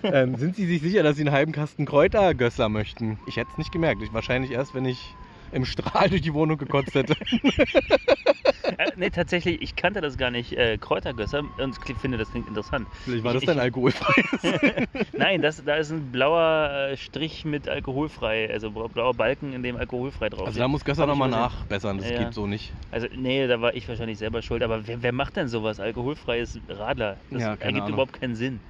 ähm, 0.04 0.38
sind 0.38 0.56
Sie 0.56 0.66
sich 0.66 0.82
sicher, 0.82 1.04
dass 1.04 1.18
Sie 1.18 1.24
einen 1.24 1.34
halben 1.34 1.52
Kasten 1.52 1.86
Kräutergösser 1.86 2.70
möchten? 2.70 3.20
Ich 3.28 3.36
hätte 3.36 3.50
es 3.52 3.58
nicht 3.58 3.74
gemerkt. 3.74 4.02
Ich, 4.02 4.14
wahrscheinlich 4.14 4.52
erst, 4.52 4.74
wenn 4.74 4.86
ich 4.86 5.14
im 5.52 5.66
Strahl 5.66 6.10
durch 6.10 6.22
die 6.22 6.34
Wohnung 6.34 6.58
gekotzt 6.58 6.96
hätte. 6.96 7.18
Äh, 8.86 8.92
nee, 8.96 9.10
tatsächlich, 9.10 9.62
ich 9.62 9.76
kannte 9.76 10.02
das 10.02 10.18
gar 10.18 10.32
nicht, 10.32 10.54
äh, 10.54 10.78
Kräutergösser, 10.78 11.44
und 11.58 11.78
ich 11.88 11.98
finde, 11.98 12.18
das 12.18 12.32
klingt 12.32 12.48
interessant. 12.48 12.88
Vielleicht 13.04 13.24
war 13.24 13.34
Ich- 13.36 13.42
das 13.42 13.46
dann 13.46 13.58
ich- 13.58 13.64
alkoholfrei. 13.64 14.24
Nein, 15.14 15.42
das, 15.42 15.64
da 15.64 15.76
ist 15.76 15.92
ein 15.92 16.12
blauer 16.12 16.90
äh, 16.92 16.98
Strich 16.98 17.46
mit 17.46 17.68
alkoholfrei, 17.68 18.50
also 18.52 18.72
bla- 18.72 18.88
blauer 18.88 19.14
Balken, 19.14 19.54
in 19.54 19.64
dem 19.64 19.78
alkoholfrei 19.78 20.30
drauf 20.30 20.48
Also 20.48 20.60
da 20.60 20.68
muss 20.68 20.84
Gösser 20.84 21.06
nochmal 21.06 21.30
nachbessern. 21.30 21.98
Das 21.98 22.10
Ja. 22.10 22.24
geht 22.24 22.34
so 22.34 22.48
nicht. 22.48 22.74
Also, 22.90 23.08
nee, 23.16 23.48
da 23.48 23.62
war 23.62 23.74
ich 23.76 23.88
wahrscheinlich 23.88 24.18
selber 24.18 24.42
schuld, 24.42 24.64
aber 24.64 24.88
wer, 24.88 25.02
wer 25.04 25.12
macht 25.14 25.36
denn 25.36 25.48
sowas? 25.48 25.80
Alkoholfreies 25.80 26.60
Radler? 26.68 27.22
Das 27.30 27.42
Ja, 27.42 27.54
ergibt 27.56 27.82
Ahnung. 27.84 27.94
überhaupt 27.94 28.14
keinen 28.20 28.36
Sinn. 28.36 28.62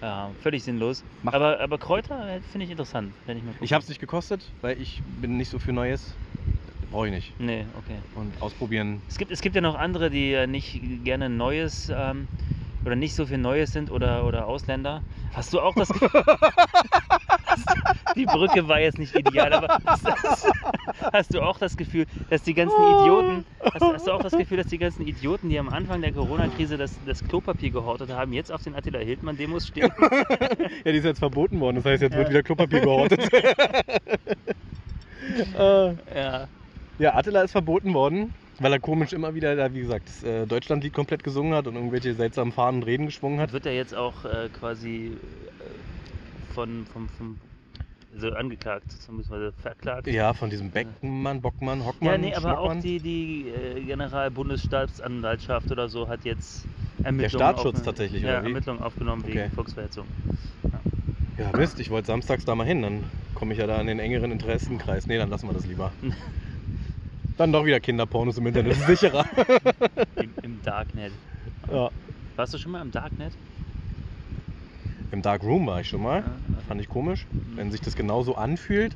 Ja, 0.00 0.32
völlig 0.38 0.62
sinnlos. 0.64 1.04
Mach- 1.22 1.32
Aber, 1.34 1.60
aber 1.60 1.78
Kräuter 1.78 2.36
äh, 2.36 2.40
finde 2.40 2.64
ich 2.64 2.70
interessant. 2.70 3.16
Wenn 3.26 3.36
ich, 3.36 3.42
mal. 3.42 3.54
Ich 3.60 3.72
habe 3.72 3.82
es 3.82 3.88
nicht 3.88 3.98
gekostet, 4.00 4.54
weil 4.60 4.80
ich 4.80 5.02
bin 5.04 5.36
nicht 5.36 5.48
so 5.48 5.58
für 5.58 5.72
Neues. 5.72 6.18
Brauche 6.90 7.06
ich 7.06 7.12
nicht. 7.12 7.34
Nee, 7.38 7.66
okay. 7.76 7.98
Und 8.14 8.40
ausprobieren. 8.40 9.02
Es 9.08 9.18
gibt, 9.18 9.30
es 9.30 9.40
gibt 9.40 9.54
ja 9.54 9.60
noch 9.60 9.74
andere, 9.74 10.10
die 10.10 10.46
nicht 10.46 10.80
gerne 11.04 11.28
Neues 11.28 11.92
ähm, 11.94 12.26
oder 12.84 12.96
nicht 12.96 13.14
so 13.14 13.26
viel 13.26 13.38
Neues 13.38 13.72
sind 13.72 13.90
oder, 13.90 14.24
oder 14.26 14.46
Ausländer. 14.46 15.02
Hast 15.32 15.52
du 15.52 15.60
auch 15.60 15.74
das 15.74 15.88
Gefühl. 15.88 16.08
die 18.16 18.24
Brücke 18.24 18.66
war 18.68 18.80
jetzt 18.80 18.98
nicht 18.98 19.14
ideal, 19.14 19.52
aber 19.52 19.78
hast, 19.84 20.04
hast, 20.06 20.50
hast 21.12 21.34
du 21.34 21.42
auch 21.42 21.58
das 21.58 21.76
Gefühl, 21.76 22.06
dass 22.30 22.42
die 22.42 22.54
ganzen 22.54 22.80
Idioten, 22.80 23.44
hast, 23.60 23.82
hast 23.82 24.06
du 24.06 24.12
auch 24.12 24.22
das 24.22 24.32
Gefühl, 24.32 24.56
dass 24.56 24.68
die 24.68 24.78
ganzen 24.78 25.02
Idioten, 25.06 25.48
die 25.50 25.58
am 25.58 25.68
Anfang 25.68 26.00
der 26.00 26.12
Corona-Krise 26.12 26.76
das, 26.78 26.98
das 27.04 27.22
Klopapier 27.22 27.70
gehortet 27.70 28.10
haben, 28.10 28.32
jetzt 28.32 28.50
auf 28.50 28.62
den 28.62 28.74
Attila 28.74 29.00
Hildmann-Demos 29.00 29.66
stehen? 29.66 29.90
Ja, 30.84 30.92
die 30.92 30.98
ist 30.98 31.04
jetzt 31.04 31.18
verboten 31.18 31.60
worden. 31.60 31.76
Das 31.76 31.84
heißt, 31.84 32.02
jetzt 32.02 32.16
wird 32.16 32.30
wieder 32.30 32.42
Klopapier 32.42 32.80
gehortet. 32.80 33.28
äh, 35.58 35.94
ja. 36.14 36.48
Ja, 36.98 37.14
Attila 37.14 37.42
ist 37.42 37.52
verboten 37.52 37.94
worden. 37.94 38.32
Weil 38.60 38.72
er 38.72 38.80
komisch 38.80 39.12
immer 39.12 39.34
wieder, 39.34 39.54
da, 39.54 39.72
wie 39.72 39.80
gesagt, 39.80 40.08
das 40.08 40.22
äh, 40.24 40.44
Deutschlandlied 40.44 40.92
komplett 40.92 41.22
gesungen 41.22 41.54
hat 41.54 41.68
und 41.68 41.76
irgendwelche 41.76 42.12
seltsamen 42.14 42.52
Faden 42.52 42.82
Reden 42.82 43.06
geschwungen 43.06 43.38
hat. 43.38 43.52
Wird 43.52 43.66
er 43.66 43.74
jetzt 43.74 43.94
auch 43.94 44.24
äh, 44.24 44.48
quasi 44.52 45.16
äh, 45.60 46.48
von, 46.52 46.84
vom, 46.86 47.08
vom 47.08 47.38
so 48.16 48.32
angeklagt, 48.32 48.88
beziehungsweise 48.88 49.52
verklagt? 49.52 50.08
Ja, 50.08 50.32
von 50.32 50.50
diesem 50.50 50.70
Beckmann, 50.70 51.40
Bockmann, 51.40 51.84
Hockmann. 51.84 52.12
Ja, 52.12 52.18
nee, 52.18 52.34
aber 52.34 52.58
auch 52.58 52.74
die, 52.82 52.98
die 52.98 53.48
äh, 53.48 53.84
Generalbundesstaatsanwaltschaft 53.84 55.70
oder 55.70 55.88
so 55.88 56.08
hat 56.08 56.24
jetzt 56.24 56.66
Ermittlungen, 57.02 57.46
Staatsschutz 57.46 57.76
auf, 57.76 57.84
tatsächlich, 57.84 58.22
ja? 58.22 58.30
Ermittlungen 58.40 58.82
aufgenommen 58.82 59.22
Okay. 59.22 59.36
wegen 59.36 59.50
Volksverhetzung. 59.52 60.08
Ja, 61.38 61.52
Mist, 61.52 61.78
ich 61.78 61.90
wollte 61.90 62.06
samstags 62.08 62.44
da 62.44 62.54
mal 62.56 62.66
hin, 62.66 62.82
dann 62.82 63.06
komme 63.34 63.52
ich 63.52 63.60
ja 63.60 63.66
da 63.68 63.80
in 63.80 63.86
den 63.86 64.00
engeren 64.00 64.32
Interessenkreis. 64.32 65.06
Nee, 65.08 65.18
dann 65.18 65.30
lassen 65.30 65.46
wir 65.46 65.52
das 65.52 65.66
lieber. 65.66 65.92
Dann 67.38 67.52
doch 67.52 67.64
wieder 67.64 67.78
Kinderpornos 67.80 68.36
im 68.38 68.46
Internet, 68.48 68.72
ist 68.72 68.86
sicherer. 68.86 69.24
Im, 70.16 70.34
Im 70.42 70.62
Darknet. 70.64 71.12
ja. 71.72 71.88
Warst 72.36 72.52
du 72.54 72.58
schon 72.58 72.72
mal 72.72 72.82
im 72.82 72.90
Darknet? 72.92 73.32
Im 75.10 75.22
Dark 75.22 75.42
Room 75.42 75.66
war 75.66 75.80
ich 75.80 75.88
schon 75.88 76.02
mal. 76.02 76.18
Ja, 76.20 76.24
okay. 76.26 76.64
Fand 76.68 76.80
ich 76.80 76.88
komisch, 76.88 77.26
wenn 77.56 77.70
sich 77.72 77.80
das 77.80 77.96
genauso 77.96 78.34
anfühlt. 78.36 78.94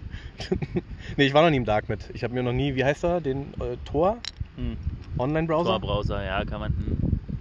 nee, 1.16 1.26
ich 1.26 1.34
war 1.34 1.42
noch 1.42 1.50
nie 1.50 1.56
im 1.56 1.64
Darknet. 1.64 2.10
Ich 2.14 2.22
habe 2.22 2.34
mir 2.34 2.42
noch 2.42 2.52
nie, 2.52 2.74
wie 2.74 2.84
heißt 2.84 3.02
er, 3.04 3.20
den 3.20 3.54
äh, 3.60 3.76
Tor 3.84 4.18
Hm. 4.56 4.76
Online-Browser? 5.18 5.70
Tor-Browser, 5.70 6.22
ja, 6.22 6.44
kann 6.44 6.60
man. 6.60 6.72
Hm. 6.72 6.96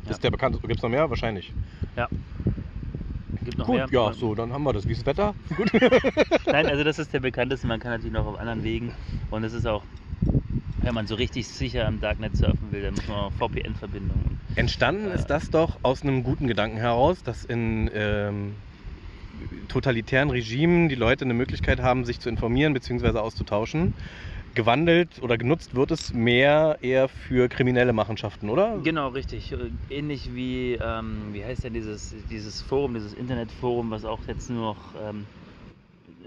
Das 0.05 0.13
ist 0.17 0.23
der 0.23 0.31
bekannte. 0.31 0.59
Gibt 0.59 0.77
es 0.77 0.81
noch 0.81 0.89
mehr? 0.89 1.09
Wahrscheinlich. 1.09 1.51
Ja. 1.97 2.07
Gibt 3.43 3.57
noch 3.57 3.65
Gut, 3.65 3.75
mehr. 3.75 3.87
ja, 3.91 4.13
so, 4.13 4.33
dann 4.35 4.53
haben 4.53 4.63
wir 4.63 4.73
das. 4.73 4.87
Wie 4.87 4.91
ist 4.93 4.99
das 4.99 5.07
Wetter? 5.07 5.35
Gut. 5.57 5.71
Nein, 6.45 6.67
also 6.67 6.83
das 6.83 6.99
ist 6.99 7.11
der 7.13 7.19
bekannteste. 7.19 7.67
Man 7.67 7.79
kann 7.79 7.91
natürlich 7.91 8.13
noch 8.13 8.25
auf 8.25 8.39
anderen 8.39 8.63
Wegen. 8.63 8.91
Und 9.29 9.43
es 9.43 9.53
ist 9.53 9.65
auch, 9.67 9.83
wenn 10.83 10.93
man 10.93 11.07
so 11.07 11.15
richtig 11.15 11.47
sicher 11.47 11.87
im 11.87 11.99
Darknet 11.99 12.35
surfen 12.35 12.71
will, 12.71 12.81
dann 12.81 12.95
muss 12.95 13.07
man 13.07 13.31
VPN-Verbindungen. 13.31 14.37
Entstanden 14.55 15.11
ist 15.11 15.27
das 15.29 15.49
doch 15.49 15.79
aus 15.83 16.01
einem 16.03 16.23
guten 16.23 16.47
Gedanken 16.47 16.77
heraus, 16.77 17.23
dass 17.23 17.43
in 17.45 17.89
ähm, 17.93 18.55
totalitären 19.67 20.29
Regimen 20.29 20.89
die 20.89 20.95
Leute 20.95 21.25
eine 21.25 21.33
Möglichkeit 21.33 21.79
haben, 21.79 22.03
sich 22.05 22.19
zu 22.19 22.29
informieren 22.29 22.73
bzw. 22.73 23.19
auszutauschen. 23.19 23.93
Gewandelt 24.53 25.21
oder 25.21 25.37
genutzt 25.37 25.75
wird 25.75 25.91
es 25.91 26.11
mehr 26.13 26.77
eher 26.81 27.07
für 27.07 27.47
kriminelle 27.47 27.93
Machenschaften, 27.93 28.49
oder? 28.49 28.79
Genau, 28.83 29.07
richtig. 29.09 29.53
Äh, 29.53 29.71
Ähnlich 29.89 30.33
wie, 30.33 30.73
ähm, 30.81 31.33
wie 31.33 31.45
heißt 31.45 31.63
denn 31.63 31.73
dieses, 31.73 32.09
dieses 32.29 32.61
Forum, 32.61 32.93
dieses 32.93 33.13
Internetforum, 33.13 33.91
was 33.91 34.03
auch 34.03 34.27
jetzt 34.27 34.49
nur 34.49 34.61
noch 34.73 34.95
ähm, 34.95 35.25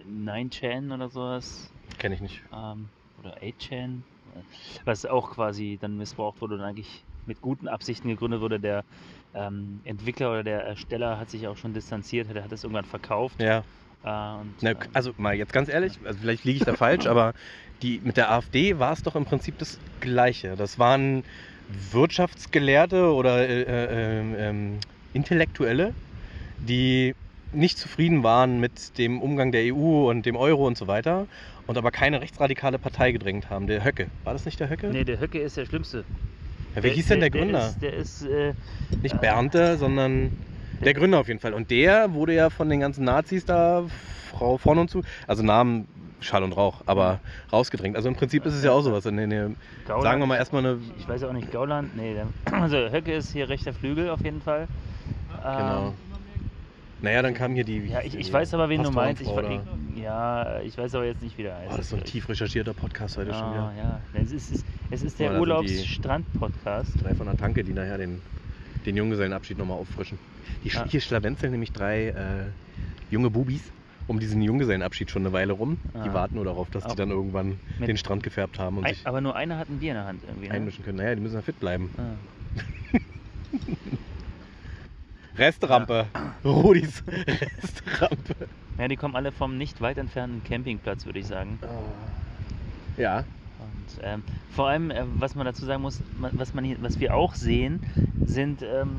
9chan 0.07 0.95
oder 0.95 1.09
sowas 1.11 1.71
Kenne 1.99 2.15
ich 2.15 2.21
nicht. 2.23 2.43
ähm, 2.53 2.89
oder 3.19 3.37
8chan, 3.43 3.99
äh, 4.01 4.14
was 4.85 5.07
auch 5.07 5.33
quasi 5.33 5.79
dann 5.81 5.97
missbraucht 5.97 6.41
wurde 6.41 6.57
und 6.57 6.61
eigentlich 6.63 7.05
mit 7.27 7.41
guten 7.41 7.69
Absichten 7.69 8.09
gegründet 8.09 8.41
wurde. 8.41 8.61
Der 8.61 8.85
ähm, 9.35 9.81
Entwickler 9.85 10.31
oder 10.31 10.45
der 10.45 10.65
Ersteller 10.65 11.19
hat 11.19 11.31
sich 11.31 11.47
auch 11.49 11.57
schon 11.57 11.75
distanziert, 11.75 12.35
der 12.35 12.45
hat 12.45 12.53
es 12.53 12.65
irgendwann 12.65 12.85
verkauft. 12.85 13.41
Ja. 13.41 13.65
Äh, 14.05 14.41
und, 14.41 14.55
Na, 14.61 14.71
äh, 14.71 14.77
also 14.93 15.13
mal 15.17 15.35
jetzt 15.35 15.53
ganz 15.53 15.69
ehrlich, 15.69 15.99
also 16.05 16.19
vielleicht 16.21 16.45
liege 16.45 16.59
ich 16.59 16.65
da 16.65 16.75
falsch, 16.75 17.07
aber 17.07 17.33
die, 17.83 18.01
mit 18.05 18.17
der 18.17 18.31
AfD 18.31 18.79
war 18.79 18.93
es 18.93 19.03
doch 19.03 19.17
im 19.17 19.25
Prinzip 19.25 19.59
das 19.59 19.79
Gleiche. 20.01 20.55
Das 20.57 20.79
waren 20.79 21.25
Wirtschaftsgelehrte 21.91 23.13
oder 23.13 23.49
äh, 23.49 23.63
äh, 23.63 24.49
ähm, 24.49 24.79
Intellektuelle, 25.13 25.95
die 26.61 27.15
nicht 27.53 27.79
zufrieden 27.79 28.23
waren 28.23 28.61
mit 28.61 28.99
dem 28.99 29.23
Umgang 29.23 29.53
der 29.53 29.73
EU 29.75 30.11
und 30.11 30.27
dem 30.27 30.37
Euro 30.37 30.67
und 30.67 30.77
so 30.77 30.87
weiter 30.87 31.27
und 31.67 31.79
aber 31.79 31.91
keine 31.91 32.21
rechtsradikale 32.21 32.79
Partei 32.79 33.13
gedrängt 33.13 33.51
haben. 33.51 33.67
Der 33.67 33.85
Höcke. 33.85 34.09
War 34.25 34.33
das 34.33 34.45
nicht 34.45 34.61
der 34.61 34.69
Höcke? 34.69 34.89
nee, 34.89 35.05
der 35.05 35.21
Höcke 35.21 35.39
ist 35.41 35.57
der 35.57 35.67
Schlimmste. 35.67 36.05
ja, 36.75 36.83
wer 36.83 36.91
hieß 36.91 37.09
denn 37.09 37.21
der 37.21 37.31
Gründer? 37.31 37.75
Der 37.81 37.93
ist, 37.95 38.23
der 38.23 38.53
ist 38.53 38.53
äh, 38.53 38.55
Nicht 39.03 39.21
Bernte, 39.21 39.77
sondern 39.77 40.33
der 40.85 40.95
Gründer 40.95 41.21
auf 41.21 41.29
jeden 41.29 41.41
Fall. 41.41 41.55
Und 41.55 41.71
der 41.71 42.13
wurde 42.13 42.35
ja 42.35 42.51
von 42.51 42.69
den 42.69 42.81
ganzen 42.81 43.05
Nazis 43.05 43.45
da, 43.45 43.85
Frau 44.31 44.59
vorne 44.59 44.83
und 44.83 44.91
zu, 44.91 45.03
also 45.27 45.43
Namen 45.43 45.87
Schall 46.21 46.43
und 46.43 46.53
Rauch, 46.53 46.83
aber 46.87 47.21
rausgedrängt. 47.53 47.97
Also 47.97 48.09
im 48.09 48.17
Prinzip 48.17 48.47
ist 48.47 48.55
es 48.55 48.65
ja 48.65 48.73
auch 48.73 48.81
sowas. 48.81 49.05
In 49.07 49.19
eine, 49.19 49.55
Gauland. 49.87 50.05
sagen 50.05 50.21
wir 50.21 50.27
mal 50.27 50.37
erstmal 50.37 50.65
eine. 50.65 50.79
Ich 50.99 51.07
weiß 51.07 51.23
ja 51.23 51.29
auch 51.29 51.33
nicht, 51.33 51.53
Gauland, 51.53 51.97
nee, 51.97 52.15
der, 52.15 52.27
also 52.61 52.77
Höcke 52.77 53.13
ist 53.15 53.33
hier 53.33 53.49
rechter 53.49 53.73
Flügel 53.73 54.11
auf 54.11 54.23
jeden 54.23 54.41
Fall. 54.41 54.67
Genau. 55.43 55.89
Ähm, 55.89 55.93
Naja, 57.05 57.23
dann 57.23 57.35
kam 57.35 57.55
hier 57.55 57.65
die. 57.65 57.79
ja, 57.87 58.01
ich, 58.03 58.15
ich 58.17 58.33
weiß 58.33 58.55
aber, 58.55 58.69
wen 58.69 58.83
du 58.83 58.91
meinst. 58.91 59.21
Ich, 59.23 59.29
ich, 59.29 60.03
ja, 60.03 60.61
ich 60.61 60.77
weiß 60.77 60.95
aber 60.95 61.05
jetzt 61.05 61.23
nicht, 61.23 61.37
wie 61.39 61.43
der 61.43 61.55
heißt. 61.57 61.67
Oh, 61.73 61.77
das 61.77 61.81
ist 61.87 61.91
so 61.91 61.97
ein 61.97 62.05
tief 62.05 62.29
recherchierter 62.29 62.73
Podcast 62.75 63.17
heute 63.19 63.33
schon 63.33 63.43
Ah, 63.43 63.53
wieder. 63.53 63.73
ja. 63.77 64.01
Es 64.15 64.33
ist, 64.33 64.51
es 64.51 64.57
ist, 64.59 64.67
es 64.91 65.03
ist 65.03 65.19
der 65.21 65.31
Oh, 65.31 65.35
die- 65.35 65.41
Urlaubsstrand-Podcast. 65.41 67.03
Drei 67.03 67.15
von 67.15 67.27
der 67.27 67.37
Tanke, 67.37 67.63
die 67.63 67.73
nachher 67.75 67.99
den, 67.99 68.21
den 68.87 68.97
Junggesellenabschied 68.97 69.59
nochmal 69.59 69.77
auffrischen. 69.79 70.19
Die 70.65 70.69
Ja. 70.69 70.81
ja. 70.85 70.87
Hier 70.91 71.01
schlawenzeln 71.01 71.53
nämlich 71.53 71.73
drei 71.73 72.09
äh, 72.09 72.15
junge 73.11 73.31
Bubis 73.31 73.71
um 74.07 74.19
diesen 74.21 74.43
Junggesellenabschied 74.43 75.11
schon 75.11 75.23
eine 75.23 75.33
Weile 75.33 75.53
rum. 75.55 75.79
Die 76.05 76.09
Ah. 76.09 76.15
warten 76.15 76.35
nur 76.37 76.45
darauf, 76.45 76.69
dass 76.71 76.85
Auch 76.85 76.91
die 76.91 76.97
dann 76.97 77.11
irgendwann 77.11 77.59
den 77.87 77.97
Strand 77.97 78.23
gefärbt 78.23 78.59
haben 78.59 78.79
und 78.79 78.85
Ein, 78.87 78.95
sich 78.95 79.07
aber 79.07 79.21
nur 79.21 79.37
einer 79.37 79.57
hat 79.59 79.69
ein 79.69 79.79
Bier 79.79 79.91
in 79.93 79.97
der 79.97 80.07
Hand 80.07 80.23
irgendwie. 80.27 80.49
Ne? 80.49 80.55
einmischen 80.55 80.85
können. 80.85 80.99
Naja, 80.99 81.15
die 81.15 81.21
müssen 81.21 81.35
ja 81.37 81.43
fit 81.43 81.61
bleiben. 81.61 81.91
Ah. 81.99 82.03
Restrampe. 85.37 86.07
Rudis 86.45 87.03
Restrampe. 87.07 88.49
Ja, 88.79 88.89
die 88.89 88.97
kommen 88.97 89.17
alle 89.17 89.33
vom 89.33 89.57
nicht 89.57 89.81
weit 89.81 89.99
entfernten 89.99 90.43
Campingplatz, 90.45 91.07
würde 91.07 91.19
ich 91.19 91.27
sagen. 91.27 91.59
Ja. 92.97 93.19
Und 93.19 94.01
ähm, 94.03 94.23
vor 94.51 94.69
allem, 94.69 94.91
äh, 94.91 95.05
was 95.19 95.35
man 95.35 95.47
dazu 95.47 95.65
sagen 95.65 95.83
muss, 95.83 96.01
was, 96.19 96.55
man 96.55 96.65
hier, 96.65 96.77
was 96.81 97.01
wir 97.01 97.15
auch 97.15 97.35
sehen, 97.35 97.81
sind 98.25 98.63
ähm, 98.63 98.97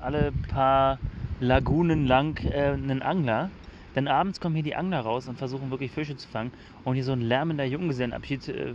alle 0.00 0.32
paar 0.48 0.98
Lagunen 1.40 2.06
lang 2.06 2.38
äh, 2.44 2.72
einen 2.72 3.02
Angler. 3.02 3.50
Denn 3.94 4.08
abends 4.08 4.40
kommen 4.40 4.54
hier 4.54 4.64
die 4.64 4.74
Angler 4.74 5.00
raus 5.00 5.28
und 5.28 5.38
versuchen 5.38 5.70
wirklich 5.70 5.90
Fische 5.92 6.16
zu 6.16 6.28
fangen. 6.28 6.52
Und 6.84 6.94
hier 6.94 7.04
so 7.04 7.12
ein 7.12 7.20
lärmender 7.20 7.64
Junggesellenabschied 7.64 8.48
äh, 8.48 8.74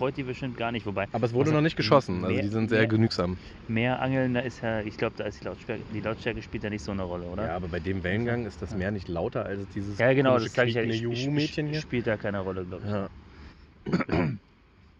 freut 0.00 0.16
die 0.16 0.22
bestimmt 0.22 0.56
gar 0.56 0.72
nicht. 0.72 0.86
Wobei, 0.86 1.04
Aber 1.12 1.26
es 1.26 1.34
wurde 1.34 1.50
Also, 1.50 1.56
noch 1.58 1.62
nicht 1.62 1.76
geschossen. 1.76 2.24
Also 2.24 2.34
mehr- 2.34 2.42
die 2.42 2.48
sind 2.48 2.70
sehr 2.70 2.78
mehr- 2.78 2.88
genügsam. 2.88 3.36
mehr 3.66 4.00
Angeln, 4.00 4.32
da 4.32 4.40
ist 4.40 4.62
ja, 4.62 4.80
ich 4.80 4.96
glaube, 4.96 5.12
da 5.16 5.24
ist 5.24 5.42
die 5.42 5.44
Lautstärke, 5.44 5.84
die 5.92 6.00
Lautstärke 6.00 6.40
spielt 6.40 6.64
ja 6.64 6.70
nicht 6.70 6.82
so 6.82 6.92
eine 6.92 7.02
Rolle, 7.02 7.26
oder? 7.26 7.44
Ja, 7.44 7.54
aber 7.56 7.68
bei 7.68 7.80
dem 7.80 8.02
Wellengang 8.02 8.46
ist 8.46 8.62
das. 8.62 8.74
Meer 8.74 8.92
nicht 8.92 9.08
lauter 9.08 9.44
als 9.44 9.68
dieses 9.68 9.98
Ja, 9.98 10.14
genau, 10.14 10.38
das 10.38 10.50
sage 10.54 10.70
ich 10.70 10.76
ja. 10.76 10.82
Ich- 10.82 11.00
Juhu-Mädchen 11.02 11.66
hier. 11.66 11.80
Spielt 11.82 12.06
da 12.06 12.16
keine 12.16 12.40
Rolle, 12.40 12.64
glaube 12.64 12.84
ich. 12.86 12.90
Ja. 12.90 13.10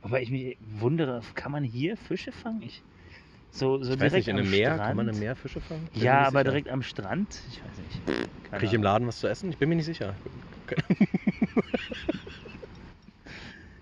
Wobei 0.02 0.20
ich 0.22 0.30
mich 0.30 0.58
wundere, 0.60 1.22
kann 1.34 1.50
man 1.50 1.64
hier 1.64 1.96
Fische 1.96 2.30
fangen? 2.32 2.60
Ich, 2.62 2.82
so 3.50 3.82
so 3.82 3.92
Ich 3.92 3.96
direkt 3.98 4.14
nicht, 4.16 4.28
in 4.28 4.34
am 4.36 4.42
einem 4.42 4.50
Meer 4.50 4.66
Strand? 4.74 4.82
kann 4.82 4.96
man 4.96 5.08
im 5.08 5.18
Meer 5.18 5.34
Fische 5.36 5.60
fangen? 5.62 5.88
Bin 5.94 6.02
Ja, 6.02 6.18
aber 6.20 6.30
sicher. 6.40 6.44
direkt 6.44 6.68
am 6.68 6.82
Strand? 6.82 7.42
Ich 7.48 7.64
weiß 7.64 7.78
nicht. 7.78 8.04
Keine 8.06 8.28
Krieg 8.60 8.62
ich 8.64 8.74
im. 8.74 8.82
Laden 8.82 9.08
was 9.08 9.18
zu 9.18 9.28
essen? 9.28 9.50
Ich 9.50 9.56
bin 9.58 9.70
mir 9.70 9.76
nicht 9.76 9.86
sicher. 9.86 10.20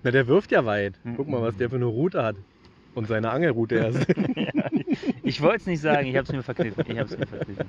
Na, 0.03 0.11
der 0.11 0.27
wirft 0.27 0.53
ja 0.53 0.65
weit. 0.65 0.95
Guck 1.17 1.29
mal, 1.29 1.43
was 1.43 1.57
der 1.57 1.71
für 1.71 1.77
eine 1.77 1.87
Route 1.87 2.23
hat. 2.23 2.37
Und 2.95 3.07
seine 3.07 3.31
Angelroute 3.31 3.77
erst. 3.77 4.07
Ich 5.23 5.43
wollte 5.43 5.59
es 5.59 5.67
nicht 5.67 5.81
sagen, 5.81 6.07
ich 6.07 6.17
habe 6.17 6.25
es 6.25 6.33
mir 6.33 6.43
verkniffen. 6.43 6.85
Ich 6.89 6.99
habe 6.99 7.09
es 7.09 7.19
mir 7.19 7.27
verkniffen. 7.27 7.67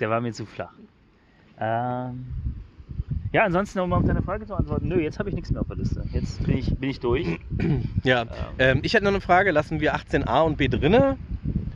Der 0.00 0.10
war 0.10 0.20
mir 0.20 0.32
zu 0.32 0.44
flach. 0.44 0.74
Ähm, 1.58 2.26
ja, 3.32 3.44
ansonsten, 3.44 3.78
um 3.78 3.92
auf 3.92 4.04
deine 4.04 4.22
Frage 4.22 4.44
zu 4.44 4.54
antworten, 4.54 4.88
nö, 4.88 5.00
jetzt 5.00 5.18
habe 5.18 5.28
ich 5.28 5.34
nichts 5.34 5.50
mehr 5.52 5.60
auf 5.60 5.68
der 5.68 5.76
Liste. 5.76 6.04
Jetzt 6.12 6.44
bin 6.44 6.58
ich, 6.58 6.76
bin 6.76 6.90
ich 6.90 7.00
durch. 7.00 7.38
ja. 8.02 8.26
Ähm, 8.58 8.80
ich 8.82 8.92
hätte 8.94 9.04
noch 9.04 9.12
eine 9.12 9.20
Frage. 9.20 9.52
Lassen 9.52 9.80
wir 9.80 9.94
18a 9.94 10.42
und 10.44 10.58
b 10.58 10.68
drinne 10.68 11.16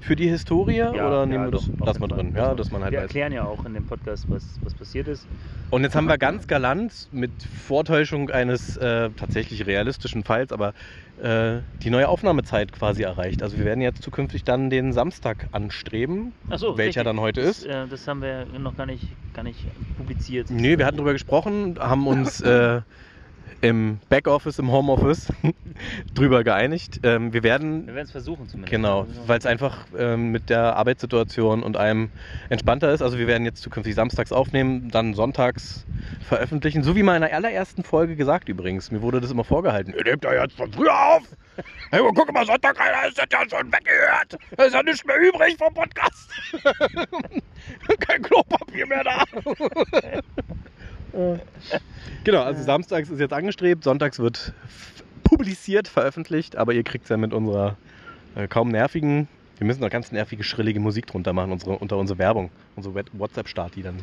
für 0.00 0.16
die 0.16 0.28
Historie? 0.28 0.82
oder 0.82 1.24
nehmen 1.26 1.44
wir 1.46 1.50
das? 1.52 1.70
auf 1.70 1.86
Lassen 1.86 2.00
wir 2.02 2.08
drin. 2.08 2.34
Ja, 2.36 2.54
dass 2.54 2.70
man 2.70 2.82
halt 2.82 2.92
Wir 2.92 2.98
weiß. 2.98 3.04
erklären 3.04 3.32
ja 3.32 3.44
auch 3.44 3.64
in 3.64 3.74
dem 3.74 3.86
Podcast, 3.86 4.28
was, 4.28 4.58
was 4.64 4.74
passiert 4.74 5.08
ist. 5.08 5.26
Und 5.70 5.82
jetzt 5.82 5.96
haben 5.96 6.06
wir 6.08 6.16
ganz 6.16 6.46
galant 6.46 7.08
mit 7.10 7.42
Vortäuschung 7.42 8.30
eines 8.30 8.76
äh, 8.76 9.10
tatsächlich 9.10 9.66
realistischen 9.66 10.22
Falls, 10.22 10.52
aber 10.52 10.72
äh, 11.20 11.62
die 11.82 11.90
neue 11.90 12.08
Aufnahmezeit 12.08 12.70
quasi 12.72 13.02
erreicht. 13.02 13.42
Also 13.42 13.58
wir 13.58 13.64
werden 13.64 13.80
jetzt 13.80 14.02
zukünftig 14.02 14.44
dann 14.44 14.70
den 14.70 14.92
Samstag 14.92 15.48
anstreben, 15.50 16.34
so, 16.54 16.78
welcher 16.78 17.00
richtig. 17.00 17.04
dann 17.04 17.20
heute 17.20 17.42
das, 17.42 17.58
ist. 17.58 17.66
Äh, 17.66 17.88
das 17.88 18.06
haben 18.06 18.22
wir 18.22 18.46
noch 18.46 18.76
gar 18.76 18.86
nicht, 18.86 19.16
gar 19.32 19.42
nicht 19.42 19.68
publiziert. 19.96 20.50
Nee, 20.50 20.78
wir 20.78 20.86
hatten 20.86 20.98
darüber 20.98 21.12
gesprochen, 21.12 21.78
haben 21.80 22.06
uns 22.06 22.40
äh, 22.42 22.82
im 23.60 23.98
Backoffice, 24.08 24.58
im 24.58 24.70
Homeoffice 24.70 25.32
drüber 26.14 26.44
geeinigt. 26.44 27.00
Ähm, 27.02 27.32
wir 27.32 27.42
werden 27.42 27.86
Wir 27.86 27.96
es 27.96 28.10
versuchen 28.10 28.48
zumindest. 28.48 28.70
Genau, 28.70 29.06
weil 29.26 29.38
es 29.38 29.46
einfach 29.46 29.86
ähm, 29.98 30.30
mit 30.30 30.50
der 30.50 30.76
Arbeitssituation 30.76 31.62
und 31.62 31.76
einem 31.76 32.10
entspannter 32.48 32.92
ist. 32.92 33.02
Also 33.02 33.18
wir 33.18 33.26
werden 33.26 33.44
jetzt 33.44 33.62
zukünftig 33.62 33.94
samstags 33.94 34.32
aufnehmen, 34.32 34.90
dann 34.90 35.14
sonntags 35.14 35.84
veröffentlichen. 36.26 36.82
So 36.82 36.96
wie 36.96 37.02
mal 37.02 37.16
in 37.16 37.22
der 37.22 37.34
allerersten 37.34 37.82
Folge 37.82 38.16
gesagt 38.16 38.48
übrigens. 38.48 38.90
Mir 38.90 39.02
wurde 39.02 39.20
das 39.20 39.30
immer 39.30 39.44
vorgehalten. 39.44 39.94
Ihr 39.96 40.04
nehmt 40.04 40.24
ja 40.24 40.42
jetzt 40.42 40.56
von 40.56 40.72
früher 40.72 40.94
auf. 40.94 41.22
Hey, 41.90 42.02
guck 42.14 42.32
mal, 42.32 42.44
Sonntag 42.44 42.78
Alter, 42.78 43.08
ist 43.08 43.18
das 43.18 43.26
ja 43.32 43.40
schon 43.48 43.72
weggehört. 43.72 44.36
Da 44.56 44.64
ist 44.64 44.74
ja 44.74 44.82
nichts 44.82 45.04
mehr 45.04 45.18
übrig 45.18 45.56
vom 45.56 45.72
Podcast. 45.72 46.30
Kein 48.00 48.22
Klopapier 48.22 48.86
mehr 48.86 49.04
da. 49.04 49.24
genau, 52.24 52.42
also 52.42 52.62
samstags 52.62 53.08
ist 53.10 53.20
jetzt 53.20 53.32
angestrebt, 53.32 53.84
sonntags 53.84 54.18
wird 54.18 54.52
publiziert, 55.24 55.88
veröffentlicht, 55.88 56.56
aber 56.56 56.72
ihr 56.72 56.82
kriegt 56.82 57.04
es 57.04 57.10
ja 57.10 57.16
mit 57.16 57.32
unserer 57.32 57.76
äh, 58.34 58.46
kaum 58.48 58.68
nervigen, 58.68 59.28
wir 59.58 59.66
müssen 59.66 59.80
noch 59.80 59.90
ganz 59.90 60.12
nervige, 60.12 60.44
schrillige 60.44 60.80
Musik 60.80 61.06
drunter 61.06 61.32
machen, 61.32 61.52
unsere, 61.52 61.78
unter 61.78 61.96
unsere 61.96 62.18
Werbung, 62.18 62.50
unsere 62.76 62.94
WhatsApp-Start, 63.12 63.74
die 63.74 63.82
dann 63.82 63.96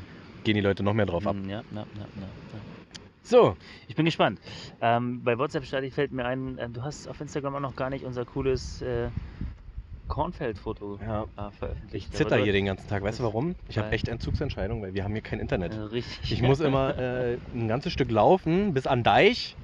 gehen 0.44 0.56
die 0.56 0.62
Leute 0.62 0.84
noch 0.84 0.94
mehr 0.94 1.06
drauf 1.06 1.26
ab. 1.28 1.36
Mm, 1.36 1.50
Ja, 1.50 1.64
ja, 1.74 1.82
ja. 1.82 2.08
So, 3.26 3.56
Ich 3.88 3.96
bin 3.96 4.06
gespannt. 4.06 4.40
Ähm, 4.82 5.24
bei 5.24 5.38
WhatsApp 5.38 5.66
starte 5.66 5.90
fällt 5.92 6.12
mir 6.12 6.26
ein, 6.26 6.58
äh, 6.58 6.68
du 6.70 6.82
hast 6.82 7.08
auf 7.08 7.22
Instagram 7.22 7.56
auch 7.56 7.60
noch 7.62 7.76
gar 7.76 7.90
nicht 7.90 8.04
unser 8.04 8.26
cooles 8.26 8.82
äh, 8.82 9.08
Kornfeld-Foto 10.14 11.00
ja, 11.02 11.24
äh, 11.24 11.50
veröffentlicht. 11.58 12.10
ich 12.10 12.12
zitter 12.12 12.38
hier 12.38 12.54
den 12.54 12.66
ganzen 12.66 12.88
Tag. 12.88 13.02
Weißt 13.02 13.20
du 13.20 13.24
warum? 13.24 13.56
Ich 13.68 13.80
habe 13.80 13.90
echt 13.92 14.08
Entzugsentscheidung, 14.08 14.84
weil 14.84 14.94
wir 14.94 15.04
haben 15.04 15.14
hier 15.14 15.24
kein 15.24 15.40
Internet. 15.40 15.76
Richtig. 15.92 16.32
Ich 16.32 16.44
muss 16.44 16.60
immer 16.60 16.96
äh, 17.00 17.38
ein 17.52 17.68
ganzes 17.68 17.94
Stück 17.94 18.12
laufen 18.12 18.76
bis 18.76 18.86
an 18.86 19.02
Deich 19.04 19.56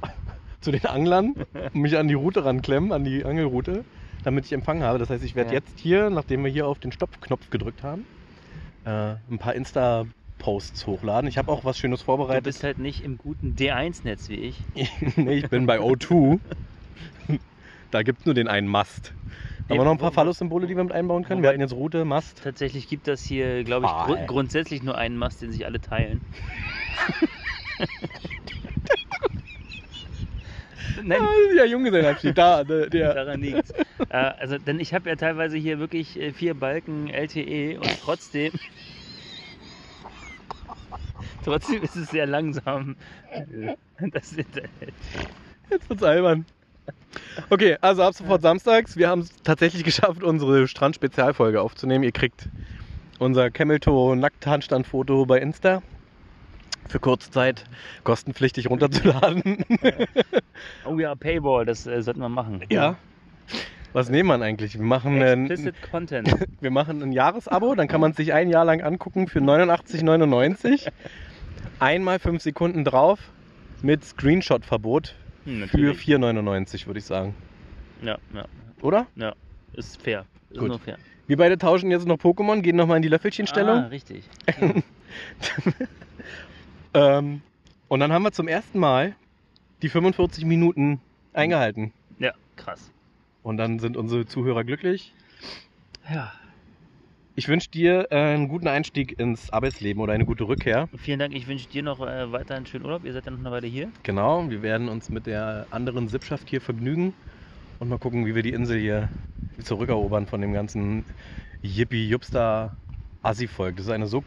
zu 0.62 0.70
den 0.72 0.86
Anglern 0.86 1.34
und 1.52 1.74
mich 1.74 1.98
an 1.98 2.08
die 2.08 2.14
Route 2.14 2.42
ranklemmen, 2.46 2.90
an 2.90 3.04
die 3.04 3.22
Angelroute, 3.26 3.84
damit 4.24 4.46
ich 4.46 4.52
Empfang 4.54 4.82
habe. 4.82 4.98
Das 4.98 5.10
heißt, 5.10 5.22
ich 5.22 5.34
werde 5.34 5.50
Ja. 5.50 5.56
jetzt 5.56 5.78
hier, 5.78 6.08
nachdem 6.08 6.42
wir 6.42 6.50
hier 6.50 6.66
auf 6.66 6.78
den 6.78 6.90
Stoppknopf 6.90 7.50
gedrückt 7.50 7.82
haben, 7.82 8.06
äh, 8.86 9.16
ein 9.30 9.38
paar 9.38 9.54
Insta-Posts 9.54 10.86
hochladen. 10.86 11.28
Ich 11.28 11.36
habe 11.36 11.52
auch 11.52 11.66
was 11.66 11.76
Schönes 11.76 12.00
Du 12.00 12.06
vorbereitet. 12.06 12.44
bist 12.44 12.64
halt 12.64 12.78
nicht 12.78 13.04
im 13.04 13.18
guten 13.18 13.54
D1-Netz 13.54 14.30
wie 14.30 14.36
ich. 14.36 14.56
nee, 15.16 15.34
ich 15.34 15.50
bin 15.50 15.66
bei 15.66 15.80
O2. 15.80 16.40
da 17.96 18.02
gibt 18.02 18.20
es 18.20 18.26
nur 18.26 18.34
den 18.34 18.46
einen 18.46 18.68
Mast. 18.68 19.14
Haben 19.70 19.78
wir 19.78 19.84
noch 19.84 19.92
ein 19.92 19.98
paar 19.98 20.12
Phallus-Symbole, 20.12 20.66
die 20.66 20.76
wir 20.76 20.84
mit 20.84 20.92
einbauen 20.92 21.24
können? 21.24 21.42
Wir 21.42 21.48
hatten 21.48 21.62
jetzt 21.62 21.72
Route, 21.72 22.04
Mast. 22.04 22.42
Tatsächlich 22.44 22.88
gibt 22.88 23.08
das 23.08 23.24
hier, 23.24 23.64
glaube 23.64 23.86
ich, 23.86 23.90
Ah, 23.92 24.04
gru 24.04 24.14
ey. 24.14 24.26
grundsätzlich 24.26 24.82
nur 24.82 24.98
einen 24.98 25.16
Mast, 25.16 25.40
den 25.40 25.50
sich 25.50 25.64
alle 25.64 25.80
teilen. 25.80 26.20
Nein, 31.02 31.20
Ja, 31.56 31.64
Junggesellenabschied, 31.64 32.36
da, 32.36 32.64
der, 32.64 32.88
der. 32.90 33.14
daran 33.14 33.40
liegt's. 33.40 33.70
äh, 33.70 33.82
also, 34.16 34.58
denn 34.58 34.78
ich 34.78 34.92
habe 34.94 35.08
ja 35.08 35.16
teilweise 35.16 35.56
hier 35.56 35.78
wirklich 35.78 36.18
äh, 36.20 36.32
vier 36.32 36.54
Balken 36.54 37.08
LTE 37.08 37.78
und 37.80 37.90
trotzdem. 38.02 38.52
trotzdem 41.44 41.82
ist 41.82 41.96
es 41.96 42.10
sehr 42.10 42.26
langsam. 42.26 42.96
Das 44.12 44.32
Internet. 44.32 44.70
Jetzt 45.70 45.88
wird's 45.90 46.02
albern. 46.02 46.44
Okay, 47.50 47.76
also 47.80 48.02
ab 48.02 48.14
sofort 48.14 48.42
samstags. 48.42 48.96
Wir 48.96 49.08
haben 49.08 49.20
es 49.20 49.30
tatsächlich 49.42 49.84
geschafft, 49.84 50.22
unsere 50.22 50.68
Strand-Spezialfolge 50.68 51.60
aufzunehmen. 51.60 52.04
Ihr 52.04 52.12
kriegt 52.12 52.48
unser 53.18 53.50
Cameltoe 53.50 54.16
Nackthandstandfoto 54.16 55.26
bei 55.26 55.38
Insta. 55.38 55.82
Für 56.88 57.00
kurze 57.00 57.30
Zeit 57.30 57.64
kostenpflichtig 58.04 58.70
runterzuladen. 58.70 59.64
Oh 60.86 60.98
ja, 60.98 61.14
Paywall, 61.14 61.66
das 61.66 61.86
äh, 61.86 62.00
sollten 62.00 62.20
wir 62.20 62.30
machen. 62.30 62.64
ja. 62.70 62.96
Was 63.92 64.08
nehmen 64.10 64.28
wir 64.28 64.44
eigentlich? 64.44 64.74
Wir 64.74 64.84
machen, 64.84 65.22
ein, 65.22 65.50
Explicit 65.50 65.82
Content. 65.90 66.34
wir 66.60 66.70
machen 66.70 67.02
ein 67.02 67.12
Jahresabo, 67.12 67.74
dann 67.74 67.88
kann 67.88 68.00
man 68.00 68.10
es 68.10 68.16
sich 68.16 68.32
ein 68.32 68.50
Jahr 68.50 68.64
lang 68.64 68.82
angucken 68.82 69.26
für 69.26 69.38
89,99. 69.38 70.90
Einmal 71.78 72.18
fünf 72.18 72.42
Sekunden 72.42 72.84
drauf 72.84 73.18
mit 73.82 74.04
Screenshot-Verbot 74.04 75.14
Hm, 75.46 75.66
für 75.68 75.78
natürlich. 75.78 76.06
4,99 76.06 76.86
würde 76.86 76.98
ich 76.98 77.04
sagen. 77.04 77.34
Ja, 78.02 78.18
ja, 78.34 78.44
Oder? 78.82 79.06
ja. 79.16 79.34
Ist 79.72 80.00
fair. 80.02 80.26
Ist 80.50 80.58
Gut. 80.58 80.68
nur 80.68 80.78
fair. 80.78 80.98
Wir 81.26 81.36
beide 81.36 81.56
tauschen 81.58 81.90
jetzt 81.90 82.06
noch 82.06 82.18
Pokémon, 82.18 82.60
gehen 82.60 82.76
nochmal 82.76 82.96
in 82.98 83.02
die 83.02 83.08
Ah, 83.08 83.12
Löffelchenstellung. 83.12 83.84
richtig. 83.86 84.24
Ähm, 86.94 87.42
und 87.88 88.00
dann 88.00 88.10
haben 88.12 88.22
wir 88.22 88.32
zum 88.32 88.48
ersten 88.48 88.78
Mal 88.78 89.14
die 89.82 89.88
45 89.90 90.44
Minuten 90.46 91.00
eingehalten. 91.34 91.92
Ja, 92.18 92.32
krass. 92.56 92.90
Und 93.42 93.58
dann 93.58 93.78
sind 93.78 93.96
unsere 93.98 94.24
Zuhörer 94.26 94.64
glücklich. 94.64 95.12
Ja. 96.10 96.32
Ich 97.38 97.48
wünsche 97.48 97.68
dir 97.70 98.06
äh, 98.10 98.16
einen 98.16 98.48
guten 98.48 98.66
Einstieg 98.66 99.18
ins 99.18 99.50
Arbeitsleben 99.50 100.02
oder 100.02 100.14
eine 100.14 100.24
gute 100.24 100.44
Rückkehr. 100.44 100.88
Vielen 100.96 101.18
Dank. 101.18 101.34
Ich 101.34 101.46
wünsche 101.46 101.68
dir 101.68 101.82
noch 101.82 102.00
äh, 102.00 102.32
weiter 102.32 102.54
einen 102.54 102.64
schönen 102.64 102.86
Urlaub. 102.86 103.04
Ihr 103.04 103.12
seid 103.12 103.26
ja 103.26 103.30
noch 103.30 103.38
eine 103.38 103.50
Weile 103.50 103.66
hier. 103.66 103.92
Genau, 104.04 104.48
wir 104.48 104.62
werden 104.62 104.88
uns 104.88 105.10
mit 105.10 105.26
der 105.26 105.66
anderen 105.70 106.08
Sippschaft 106.08 106.48
hier 106.48 106.62
vergnügen 106.62 107.14
und 107.78 107.90
mal 107.90 107.98
gucken, 107.98 108.24
wie 108.24 108.34
wir 108.34 108.42
die 108.42 108.52
Insel 108.54 108.80
hier 108.80 109.10
zurückerobern 109.62 110.26
von 110.26 110.40
dem 110.40 110.54
ganzen 110.54 111.04
Yippie-Jupster-Assi-Volk. 111.62 113.76
Das 113.76 113.84
ist 113.86 113.92
eine 113.92 114.06
so 114.06 114.24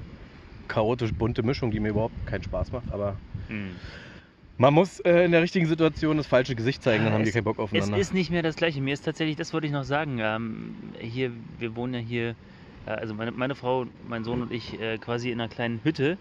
chaotisch 0.67 1.11
bunte 1.13 1.41
Mischung, 1.41 1.71
die 1.71 1.79
mir 1.79 1.89
überhaupt 1.89 2.23
keinen 2.27 2.43
Spaß 2.43 2.71
macht, 2.71 2.91
aber 2.91 3.19
man 4.57 4.71
muss 4.73 4.99
äh, 4.99 5.23
in 5.25 5.31
der 5.31 5.41
richtigen 5.41 5.65
Situation 5.65 6.17
das 6.17 6.27
falsche 6.27 6.55
Gesicht 6.55 6.83
zeigen, 6.83 7.05
dann 7.05 7.13
haben 7.13 7.23
die 7.23 7.29
Es- 7.29 7.33
keinen 7.33 7.45
Bock 7.45 7.57
Es 7.57 7.63
aufeinander. 7.63 7.97
ist 7.97 8.13
nicht 8.13 8.29
mehr 8.29 8.43
das 8.43 8.55
Gleiche. 8.55 8.81
Mir 8.81 8.93
ist 8.93 9.03
tatsächlich, 9.05 9.35
das 9.35 9.51
wollte 9.53 9.65
ich 9.67 9.73
noch 9.73 9.83
sagen. 9.83 10.19
Ähm, 10.21 10.93
hier, 10.99 11.31
wir 11.57 11.75
wohnen 11.75 11.93
ja 11.95 11.99
hier, 12.01 12.35
also 12.85 13.13
meine, 13.15 13.31
meine 13.31 13.55
Frau, 13.55 13.85
mein 14.01 14.23
Sohn 14.23 14.41
und 14.41 14.51
ich, 14.51 14.79
äh, 14.79 14.97
quasi 14.99 15.31
in 15.31 15.39
einer 15.39 15.49
kleinen 15.49 15.83
Hütte. 15.83 16.19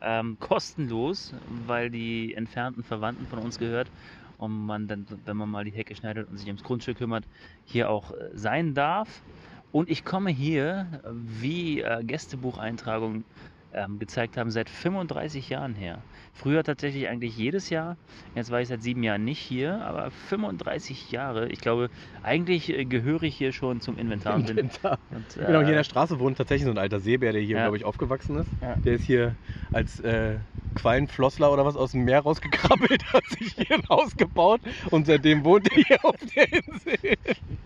Ähm, 0.00 0.38
kostenlos, 0.40 1.34
weil 1.46 1.90
die 1.90 2.34
entfernten 2.34 2.82
Verwandten 2.84 3.26
von 3.28 3.38
uns 3.38 3.58
gehört 3.58 3.92
und 4.36 4.52
man 4.52 4.88
dann, 4.88 5.06
wenn 5.24 5.36
man 5.36 5.48
mal 5.50 5.64
die 5.64 5.72
Hecke 5.72 5.94
schneidet 5.94 6.28
und 6.28 6.36
sich 6.38 6.48
ums 6.48 6.62
Grundstück 6.64 6.98
kümmert, 6.98 7.26
hier 7.64 7.90
auch 7.90 8.10
äh, 8.12 8.30
sein 8.32 8.74
darf. 8.74 9.24
Und 9.70 9.88
ich 9.90 10.04
komme 10.04 10.30
hier, 10.30 11.00
äh, 11.04 11.10
wie 11.12 11.80
äh, 11.82 12.04
Gästebucheintragungen 12.04 13.26
ähm, 13.72 13.98
gezeigt 13.98 14.36
haben, 14.36 14.50
seit 14.50 14.68
35 14.70 15.48
Jahren 15.48 15.74
her. 15.74 16.04
Früher 16.34 16.64
tatsächlich 16.64 17.08
eigentlich 17.08 17.36
jedes 17.36 17.68
Jahr. 17.70 17.96
Jetzt 18.34 18.50
war 18.50 18.60
ich 18.60 18.68
seit 18.68 18.82
sieben 18.82 19.02
Jahren 19.02 19.24
nicht 19.24 19.38
hier, 19.38 19.80
aber 19.84 20.10
35 20.10 21.10
Jahre. 21.12 21.48
Ich 21.48 21.60
glaube, 21.60 21.88
eigentlich 22.22 22.70
äh, 22.70 22.84
gehöre 22.84 23.22
ich 23.24 23.36
hier 23.36 23.52
schon 23.52 23.80
zum 23.80 23.98
Inventar. 23.98 24.38
Inventar. 24.38 24.98
und, 25.10 25.24
Genau, 25.34 25.58
hier 25.60 25.68
in 25.68 25.68
äh, 25.68 25.76
der 25.76 25.84
Straße 25.84 26.18
wohnt 26.18 26.38
tatsächlich 26.38 26.64
so 26.64 26.70
ein 26.70 26.78
alter 26.78 27.00
Seebär, 27.00 27.32
der 27.32 27.42
hier, 27.42 27.56
Ja. 27.56 27.62
glaube 27.64 27.76
ich, 27.76 27.84
aufgewachsen 27.84 28.36
ist. 28.38 28.48
Ja. 28.62 28.76
Der 28.84 28.94
ist 28.94 29.04
hier 29.04 29.34
als 29.72 30.00
äh, 30.00 30.36
Quallenflossler 30.74 31.52
oder 31.52 31.66
was 31.66 31.76
aus 31.76 31.92
dem 31.92 32.04
Meer 32.04 32.20
rausgekrabbelt, 32.20 33.04
hat 33.12 33.24
sich 33.38 33.52
hier 33.52 33.76
ein 33.76 33.86
Haus 33.90 34.16
gebaut 34.16 34.62
und 34.90 35.06
seitdem 35.06 35.44
wohnt 35.44 35.70
er 35.70 35.82
hier 35.84 36.02
auf 36.04 36.16
der 36.34 36.50
Insel. 36.50 36.96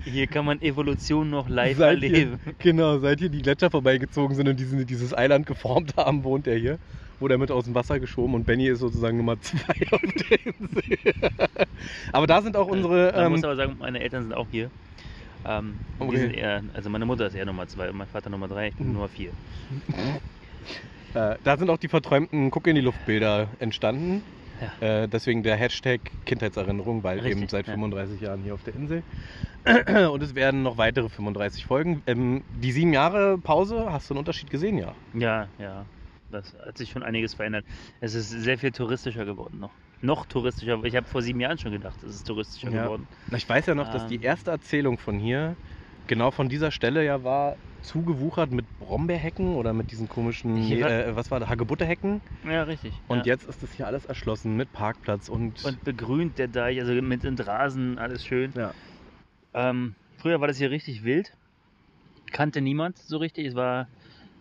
hier 0.02 0.26
kann 0.26 0.44
man 0.44 0.60
Evolution 0.60 1.30
noch 1.30 1.48
live 1.48 1.78
Seit 1.78 2.00
hier, 2.00 2.08
erleben. 2.12 2.40
genau, 2.58 2.98
seit 2.98 3.20
hier 3.20 3.28
die 3.28 3.42
Gletscher 3.42 3.70
vorbeigezogen 3.70 4.34
sind 4.34 4.48
und 4.48 4.58
diesen, 4.58 4.84
dieses 4.86 5.16
Eiland 5.16 5.46
geformt 5.46 5.96
haben, 5.96 6.24
wohnt 6.24 6.48
er 6.48 6.56
hier. 6.58 6.78
Wurde 7.18 7.34
er 7.34 7.38
mit 7.38 7.50
aus 7.50 7.64
dem 7.64 7.74
Wasser 7.74 7.98
geschoben 7.98 8.34
und 8.34 8.44
Benny 8.44 8.68
ist 8.68 8.80
sozusagen 8.80 9.16
Nummer 9.16 9.40
zwei 9.40 9.74
auf 9.90 10.00
der 10.00 10.38
Insel. 10.46 11.14
aber 12.12 12.26
da 12.26 12.42
sind 12.42 12.56
auch 12.56 12.66
unsere. 12.68 13.12
Man 13.14 13.24
Ähm, 13.26 13.32
muss 13.32 13.44
aber 13.44 13.56
sagen, 13.56 13.76
meine 13.78 14.00
Eltern 14.00 14.22
sind 14.22 14.34
auch 14.34 14.48
hier. 14.50 14.70
Ähm, 15.44 15.76
die 16.00 16.04
Okay. 16.04 16.16
sind 16.18 16.30
eher, 16.34 16.62
also 16.74 16.90
meine 16.90 17.06
Mutter 17.06 17.26
ist 17.26 17.34
eher 17.34 17.46
Nummer 17.46 17.66
zwei 17.68 17.88
und 17.90 17.96
mein 17.96 18.06
Vater 18.08 18.30
Nummer 18.30 18.48
drei, 18.48 18.68
ich 18.68 18.76
bin 18.76 18.88
Mhm. 18.88 18.92
Nummer 18.94 19.08
vier. 19.08 19.30
Äh, 21.14 21.36
da 21.42 21.56
sind 21.56 21.70
auch 21.70 21.78
die 21.78 21.88
verträumten 21.88 22.50
Guck 22.50 22.66
in 22.66 22.74
die 22.74 22.80
Luftbilder 22.82 23.48
entstanden. 23.58 24.22
Äh, 24.80 25.06
deswegen 25.08 25.42
der 25.42 25.56
Hashtag 25.56 26.00
Kindheitserinnerung, 26.24 27.02
weil 27.02 27.20
Richtig, 27.20 27.42
eben 27.42 27.48
seit 27.48 27.66
ja. 27.66 27.72
35 27.74 28.20
Jahren 28.20 28.42
hier 28.42 28.54
auf 28.54 28.62
der 28.62 28.74
Insel. 28.74 29.02
Und 30.10 30.22
es 30.22 30.34
werden 30.34 30.62
noch 30.62 30.78
weitere 30.78 31.08
35 31.08 31.64
Folgen. 31.64 32.02
Ähm, 32.06 32.42
die 32.48 32.72
sieben 32.72 32.92
Jahre 32.92 33.38
Pause, 33.38 33.86
hast 33.92 34.08
du 34.10 34.14
einen 34.14 34.20
Unterschied 34.20 34.50
gesehen, 34.50 34.78
ja? 34.78 34.94
Ja, 35.14 35.48
ja. 35.58 35.84
Das 36.36 36.54
hat 36.54 36.78
sich 36.78 36.90
schon 36.90 37.02
einiges 37.02 37.34
verändert. 37.34 37.64
Es 38.00 38.14
ist 38.14 38.30
sehr 38.30 38.58
viel 38.58 38.72
touristischer 38.72 39.24
geworden 39.24 39.58
noch. 39.58 39.74
Noch 40.00 40.26
touristischer. 40.26 40.82
Ich 40.84 40.94
habe 40.94 41.06
vor 41.06 41.22
sieben 41.22 41.40
Jahren 41.40 41.58
schon 41.58 41.72
gedacht, 41.72 42.02
es 42.02 42.14
ist 42.16 42.24
touristischer 42.24 42.70
Ja. 42.70 42.84
geworden. 42.84 43.08
Ich 43.34 43.48
weiß 43.48 43.66
ja 43.66 43.74
noch, 43.74 43.90
dass 43.90 44.06
die 44.06 44.20
erste 44.20 44.50
Erzählung 44.50 44.98
von 44.98 45.18
hier 45.18 45.56
genau 46.06 46.30
von 46.30 46.48
dieser 46.48 46.70
Stelle 46.70 47.04
ja 47.04 47.24
war 47.24 47.56
zugewuchert 47.82 48.50
mit 48.50 48.66
Brombeerhecken 48.78 49.54
oder 49.54 49.72
mit 49.72 49.90
diesen 49.92 50.08
komischen, 50.08 50.56
war- 50.80 50.90
äh, 50.90 51.16
was 51.16 51.30
war 51.30 51.40
da, 51.40 51.48
Hagebuttehecken. 51.48 52.20
Ja, 52.44 52.64
richtig. 52.64 52.92
Und 53.06 53.18
ja. 53.18 53.24
jetzt 53.32 53.44
ist 53.44 53.62
das 53.62 53.72
hier 53.72 53.86
alles 53.86 54.04
erschlossen 54.04 54.56
mit 54.56 54.72
Parkplatz 54.72 55.28
und, 55.28 55.64
Und 55.64 55.82
begrünt 55.84 56.38
der 56.38 56.48
Deich, 56.48 56.80
also 56.80 56.92
mit 56.94 57.22
den 57.22 57.38
Rasen, 57.38 57.98
alles 57.98 58.24
schön. 58.24 58.52
ja. 58.56 58.72
Ähm, 59.54 59.94
früher 60.18 60.40
war 60.40 60.48
das 60.48 60.58
hier 60.58 60.70
richtig 60.70 61.04
wild. 61.04 61.32
Kannte 62.32 62.60
niemand 62.60 62.98
so 62.98 63.16
richtig. 63.18 63.46
Es 63.46 63.54
war 63.54 63.88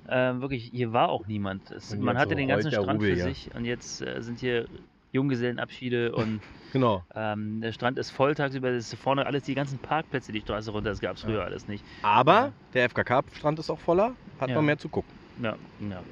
äh, 0.07 0.39
wirklich, 0.41 0.65
hier 0.73 0.93
war 0.93 1.09
auch 1.09 1.25
niemand. 1.27 1.71
Es, 1.71 1.95
man 1.95 2.17
hatte 2.17 2.29
so 2.31 2.35
den 2.35 2.47
ganzen 2.47 2.71
Strand 2.71 2.89
Rubel 2.99 3.09
für 3.09 3.15
hier. 3.15 3.23
sich. 3.23 3.53
Und 3.55 3.65
jetzt 3.65 4.01
äh, 4.01 4.21
sind 4.21 4.39
hier 4.39 4.67
Junggesellenabschiede 5.11 6.13
und 6.13 6.41
genau. 6.73 7.03
ähm, 7.15 7.61
der 7.61 7.71
Strand 7.71 7.97
ist 7.97 8.11
voll 8.11 8.35
tagsüber. 8.35 8.71
Das 8.71 8.91
ist 8.91 8.99
vorne 9.01 9.25
alles, 9.25 9.43
die 9.43 9.55
ganzen 9.55 9.79
Parkplätze 9.79 10.31
die 10.31 10.41
Straße 10.41 10.71
runter. 10.71 10.89
Das 10.89 10.99
gab 10.99 11.15
es 11.17 11.21
früher 11.23 11.39
Ja. 11.39 11.43
alles 11.45 11.67
nicht. 11.67 11.85
Aber 12.01 12.53
der 12.73 12.85
FKK-Strand 12.89 13.59
ist 13.59 13.69
auch 13.69 13.79
voller, 13.79 14.15
hat 14.39 14.49
Ja. 14.49 14.55
man 14.57 14.65
mehr 14.65 14.77
zu 14.77 14.89
gucken. 14.89 15.17
Ja, 15.41 15.57
ja. 15.79 16.03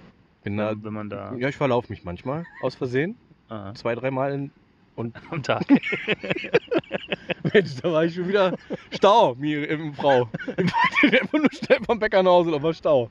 Bin 0.44 0.58
da, 0.58 0.74
Wenn, 0.82 0.94
man 0.94 1.10
da 1.10 1.34
ja, 1.36 1.48
ich 1.50 1.56
verlaufe 1.56 1.92
mich 1.92 2.04
manchmal 2.04 2.46
aus 2.62 2.76
Versehen. 2.76 3.18
aha, 3.48 3.74
Zwei, 3.76 3.96
dreimal 3.96 4.50
und 4.96 5.16
am 5.32 5.42
Tag. 5.44 5.66
Mensch, 7.54 7.76
da 7.82 7.92
war 7.92 8.06
ich 8.06 8.14
schon 8.16 8.28
wieder 8.28 8.56
Stau, 8.92 9.36
mir 9.36 9.70
im 9.70 9.94
Frau. 9.94 10.30
Ich 10.58 10.72
wollte 11.04 11.22
einfach 11.22 11.40
nur 11.40 11.52
schnell 11.52 11.80
vom 11.86 12.00
Bäcker 12.00 12.24
nach 12.24 12.32
Hause, 12.32 12.62
war 12.62 12.74
Stau. 12.74 13.10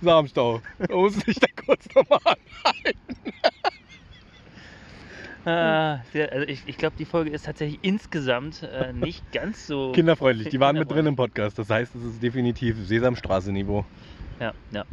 Samenstau. 0.00 0.60
Da 0.78 0.94
musste 0.94 1.30
ich 1.30 1.38
da 1.40 1.46
kurz 1.64 1.86
nochmal 1.94 2.20
anhalten. 2.24 3.32
Ah, 5.44 6.02
also 6.30 6.46
ich, 6.46 6.62
ich 6.66 6.76
glaube, 6.76 6.96
die 6.98 7.06
Folge 7.06 7.30
ist 7.30 7.46
tatsächlich 7.46 7.78
insgesamt 7.82 8.62
äh, 8.64 8.92
nicht 8.92 9.32
ganz 9.32 9.66
so. 9.66 9.92
Kinderfreundlich, 9.94 10.50
die 10.50 10.60
waren 10.60 10.76
mit 10.76 10.90
drin 10.90 11.06
im 11.06 11.16
Podcast. 11.16 11.58
Das 11.58 11.70
heißt, 11.70 11.94
es 11.94 12.02
ist 12.02 12.22
definitiv 12.22 12.76
Sesamstraße-Niveau. 12.76 13.86
Ja, 14.40 14.52
ja. 14.72 14.84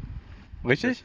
Richtig? 0.64 1.04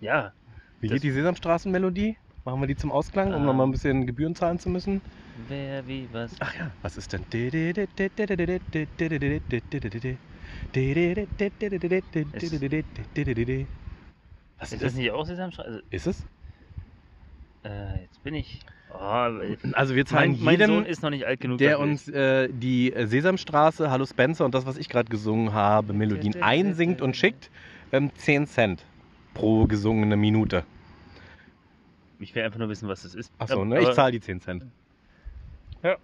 Ja, 0.00 0.32
Wie 0.80 0.88
Das- 0.88 0.94
geht 0.94 1.04
die 1.04 1.12
Sesamstraßen-Melodie? 1.12 2.16
Machen 2.44 2.60
wir 2.62 2.66
die 2.66 2.74
zum 2.74 2.90
Ausklang, 2.90 3.28
um 3.28 3.42
Ähm. 3.42 3.46
nochmal 3.46 3.66
ein 3.68 3.70
bisschen 3.70 4.06
Gebühren 4.06 4.34
zahlen 4.34 4.58
zu 4.58 4.68
müssen? 4.70 5.02
wer, 5.46 5.86
wie, 5.86 6.08
was. 6.12 6.34
Ach 6.40 6.52
ja, 6.56 6.74
was 6.82 6.96
ist 6.96 7.12
denn? 7.12 7.24
Was 14.58 14.72
Ist 14.72 14.82
das 14.82 14.94
nicht 14.94 15.10
auch 15.10 15.24
Sesamstraße? 15.26 15.68
Also, 15.68 15.80
Ist 15.90 16.06
es? 16.06 16.24
äh, 17.64 18.02
jetzt 18.02 18.22
bin 18.22 18.34
ich. 18.34 18.60
Oh, 18.92 18.96
Also 19.72 19.94
wir 19.94 20.04
zahlen 20.06 20.32
mein, 20.32 20.44
mein 20.44 20.54
jedem, 20.54 20.70
Sohn 20.74 20.86
ist 20.86 21.02
noch 21.02 21.10
nicht 21.10 21.24
alt 21.26 21.40
genug. 21.40 21.58
der 21.58 21.78
uns 21.78 22.08
äh, 22.08 22.48
die 22.50 22.92
äh, 22.92 23.06
Sesamstraße, 23.06 23.90
Hallo 23.90 24.04
Spencer 24.04 24.44
und 24.44 24.54
das, 24.54 24.66
was 24.66 24.76
ich 24.76 24.88
gerade 24.88 25.08
gesungen 25.08 25.52
habe, 25.52 25.92
Melodien 25.92 26.42
einsingt 26.42 27.00
und 27.00 27.16
schickt, 27.16 27.50
ähm, 27.92 28.10
10 28.14 28.46
Cent 28.46 28.84
pro 29.34 29.66
gesungene 29.66 30.16
Minute. 30.16 30.64
Ich 32.18 32.34
will 32.34 32.42
einfach 32.42 32.58
nur 32.58 32.68
wissen, 32.68 32.88
was 32.88 33.02
das 33.02 33.14
ist. 33.14 33.32
Achso, 33.38 33.54
Aber- 33.54 33.64
ne? 33.64 33.80
Ich 33.80 33.90
zahle 33.92 34.12
die 34.12 34.20
10 34.20 34.40
Cent. 34.40 34.66
Ja. 35.82 35.96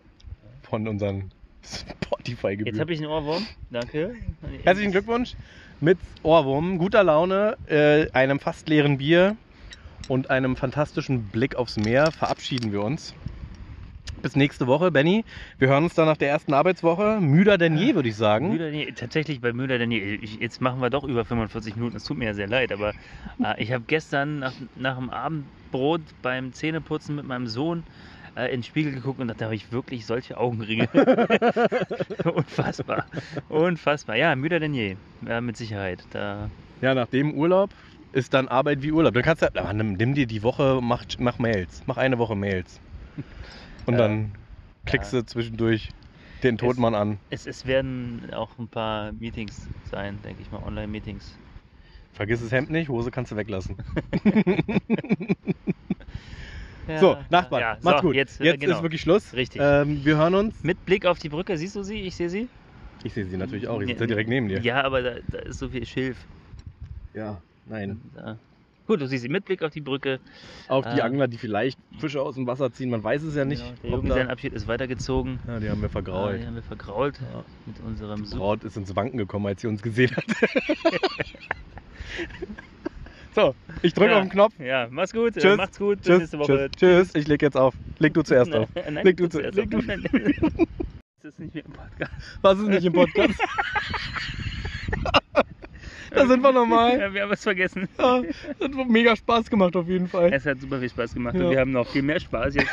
Von 0.63 0.89
unseren 0.89 1.31
Spotify-Gebühren. 1.67 2.75
Jetzt 2.75 2.81
habe 2.81 2.93
ich 2.93 3.01
einen 3.01 3.09
Ohrwurm. 3.09 3.47
Danke. 3.71 4.15
Herzlichen 4.63 4.93
Glückwunsch 4.93 5.35
mit 5.81 5.99
Ohrwurm, 6.23 6.79
guter 6.79 7.05
Laune, 7.05 7.57
äh, 7.67 8.11
einem 8.13 8.41
fast 8.41 8.69
leeren 8.69 8.99
Bier 8.99 9.37
und 10.09 10.31
einem 10.31 10.57
fantastischen 10.57 11.25
Blick 11.29 11.57
aufs 11.57 11.77
Meer 11.77 12.13
verabschieden 12.13 12.73
wir 12.73 12.83
uns. 12.83 13.15
Bis 14.23 14.35
nächste 14.35 14.67
Woche, 14.67 14.91
Benny. 14.91 15.25
Wir 15.59 15.69
hören 15.69 15.85
uns 15.85 15.95
dann 15.95 16.07
nach 16.07 16.17
der 16.17 16.31
ersten 16.31 16.55
Arbeitswoche. 16.55 17.19
Müder 17.21 17.59
denn 17.59 17.77
je, 17.77 17.95
würde 17.95 18.09
ich 18.09 18.17
sagen. 18.17 18.51
Müller, 18.51 18.71
nee, 18.71 18.91
tatsächlich 18.93 19.41
bei 19.41 19.53
Müller, 19.53 19.79
denn 19.79 19.91
nee, 19.91 20.19
ich, 20.23 20.41
jetzt 20.41 20.61
machen 20.61 20.81
wir 20.81 20.91
doch 20.91 21.05
über 21.05 21.25
45 21.25 21.77
Minuten. 21.77 21.97
Es 21.97 22.05
tut 22.05 22.17
mir 22.17 22.25
ja 22.25 22.35
sehr 22.35 22.49
leid, 22.49 22.73
aber 22.73 22.95
äh, 23.43 23.63
ich 23.63 23.73
habe 23.73 23.85
gestern 23.87 24.39
nach, 24.39 24.55
nach 24.75 24.97
dem 24.97 25.11
Abendbrot 25.11 26.01
beim 26.23 26.53
Zähneputzen 26.53 27.15
mit 27.15 27.27
meinem 27.27 27.47
Sohn 27.47 27.85
äh, 28.37 28.47
in 28.47 28.59
den 28.59 28.63
Spiegel 28.63 28.93
geguckt 28.93 29.21
und 29.21 29.29
dachte, 29.29 29.45
habe 29.45 29.55
ich 29.55 29.73
wirklich 29.73 30.07
solche 30.07 30.39
Augenringe? 30.39 30.89
Unfassbar. 32.25 33.07
Unfassbar. 33.49 34.17
Ja, 34.17 34.37
müder 34.37 34.61
denn 34.61 34.75
je. 34.75 34.99
Ja, 35.21 35.41
mit 35.41 35.57
Sicherheit. 35.57 36.07
Da, 36.11 36.53
Ja, 36.81 36.95
nach 36.95 37.09
dem 37.09 37.35
Urlaub 37.35 37.75
ist 38.13 38.33
dann 38.35 38.49
Arbeit 38.49 38.83
wie 38.83 38.93
Urlaub. 38.93 39.13
Dann 39.15 39.23
kannst 39.23 39.43
du, 39.43 39.55
ah, 39.57 39.73
nimm, 39.75 39.93
nimm 39.95 40.15
dir 40.15 40.27
die 40.27 40.43
Woche, 40.43 40.81
mach, 40.83 41.05
mach 41.19 41.39
Mails. 41.39 41.83
Mach 41.87 41.97
eine 41.99 42.19
Woche 42.19 42.35
Mails. 42.37 42.81
Und 43.87 43.97
Ja. 43.97 43.99
dann 43.99 44.35
klickst 44.85 45.13
du 45.13 45.25
zwischendurch 45.25 45.91
den 46.43 46.59
Todmann 46.59 46.95
an. 46.95 47.21
es, 47.29 47.47
es 47.47 47.65
werden 47.65 48.33
auch 48.33 48.59
ein 48.59 48.69
paar 48.69 49.13
Meetings 49.13 49.71
sein, 49.83 50.21
denke 50.23 50.43
ich 50.43 50.51
mal, 50.51 50.63
Online-Meetings. 50.63 51.41
Vergiss 52.13 52.41
das 52.41 52.51
Hemd 52.53 52.71
nicht, 52.71 52.89
Hose 52.89 53.11
kannst 53.11 53.31
du 53.33 53.37
weglassen. 53.37 53.79
Ja, 56.89 56.99
so, 56.99 57.17
Nachbarn, 57.31 57.61
ja, 57.61 57.79
macht's 57.83 58.01
so, 58.03 58.09
gut. 58.09 58.17
Jetzt, 58.17 58.41
Jetzt, 58.41 58.55
äh, 58.55 58.59
genau. 58.59 58.77
ist 58.77 58.83
wirklich 58.83 59.01
Schluss. 59.01 59.33
Richtig. 59.35 59.61
Ähm, 59.63 60.05
wir 60.05 60.17
hören 60.17 60.35
uns. 60.35 60.63
Mit 60.63 60.85
Blick 60.87 61.05
auf 61.07 61.19
die 61.19 61.29
Brücke, 61.29 61.57
siehst 61.59 61.77
du 61.77 61.83
sie? 61.83 62.01
Ich 62.01 62.17
sehe 62.17 62.31
sie. 62.31 62.49
Ich 63.05 63.13
sehe 63.13 63.25
sie 63.25 63.37
natürlich 63.37 63.69
auch. 63.69 63.81
Ich 63.81 63.89
Ja, 63.89 63.95
sitze 63.95 64.07
direkt 64.07 64.29
neben 64.29 64.49
dir. 64.49 64.61
Ja, 64.61 64.83
aber 64.85 65.03
da, 65.03 65.15
da 65.31 65.39
ist 65.41 65.59
so 65.59 65.69
viel 65.69 65.85
Schilf. 65.85 66.17
Ja, 67.15 67.41
nein. 67.69 68.01
Da. 68.15 68.39
Gut, 68.87 69.01
du 69.01 69.09
siehst 69.09 69.23
sie 69.25 69.29
mit 69.29 69.45
Blick 69.45 69.65
auf 69.65 69.73
die 69.73 69.81
Brücke. 69.81 70.21
Auch 70.69 70.85
die 70.85 71.03
Ah. 71.03 71.07
Angler, 71.07 71.27
die 71.27 71.39
vielleicht 71.39 71.77
Fische 71.99 72.23
aus 72.23 72.37
dem 72.37 72.47
Wasser 72.47 72.71
ziehen, 72.73 72.89
man 72.89 73.03
weiß 73.03 73.25
es 73.25 73.35
ja 73.35 73.45
nicht. 73.45 73.61
Genau, 73.63 73.75
der 73.83 73.91
Junggesellenabschied 73.91 74.53
ist 74.53 74.69
weitergezogen. 74.69 75.41
ja, 75.49 75.59
die 75.59 75.69
haben 75.69 75.81
wir 75.81 75.89
Ah, 75.89 75.91
vergrault. 75.91 76.41
die 76.41 76.47
haben 76.47 76.55
wir 76.55 76.63
vergrault 76.63 77.19
Ja. 77.21 77.45
mit 77.67 77.81
unserem 77.81 78.23
Die. 78.23 78.37
Braut 78.37 78.63
ist 78.63 78.77
ins 78.77 78.95
Wanken 78.95 79.19
gekommen, 79.19 79.47
als 79.47 79.61
sie 79.61 79.67
uns 79.67 79.83
gesehen 79.83 80.15
hat. 80.15 80.25
so, 83.37 83.55
ich 83.83 83.93
drücke 83.95 84.11
Ja. 84.13 84.17
auf 84.17 84.23
den 84.25 84.31
Knopf. 84.31 84.55
Ja, 84.59 84.89
mach's 84.91 85.13
gut. 85.13 85.37
Äh, 85.37 85.41
Tschüss. 85.41 85.57
macht's 85.59 85.79
gut. 85.79 85.99
Bis 85.99 86.07
Tschüss, 86.07 86.19
nächste 86.21 86.39
Woche. 86.39 86.71
tschüss, 86.77 87.11
tschüss. 87.11 87.15
Ich 87.15 87.29
leg 87.29 87.43
jetzt 87.43 87.57
auf. 87.57 87.75
Leg 87.99 88.15
du 88.15 88.23
zuerst 88.23 88.53
auf. 88.55 88.69
Nein, 88.75 89.05
Leg 89.05 89.17
du 89.19 89.29
zuerst 89.29 89.55
zuerst 89.55 89.75
auf. 89.75 89.81
auf. 89.81 89.87
Nein. 89.87 90.03
Das 91.23 91.33
ist 91.35 91.41
nicht 91.41 91.55
mehr 91.55 91.65
im 91.65 91.73
Podcast. 91.73 92.13
Was 92.41 92.59
ist 92.61 92.69
nicht 92.69 92.85
im 92.85 92.93
Podcast? 92.93 93.35
da 96.13 96.27
sind 96.27 96.41
wir 96.41 96.53
nochmal. 96.53 96.99
Ja, 97.01 97.13
wir 97.13 97.23
haben 97.23 97.33
es 97.33 97.43
vergessen. 97.43 97.89
Ja, 97.99 98.23
das 98.61 98.77
hat 98.79 98.89
mega 98.89 99.17
Spaß 99.17 99.51
gemacht 99.51 99.75
auf 99.77 99.89
jeden 99.89 100.07
Fall. 100.07 100.33
Es 100.33 100.47
hat 100.47 100.61
super 100.61 100.79
viel 100.79 100.89
Spaß 100.89 101.15
gemacht 101.15 101.35
Ja. 101.35 101.45
und 101.45 101.51
wir 101.51 101.59
haben 101.59 101.73
noch 101.73 101.89
viel 101.89 102.03
mehr 102.03 102.21
Spaß 102.21 102.55
jetzt, 102.55 102.71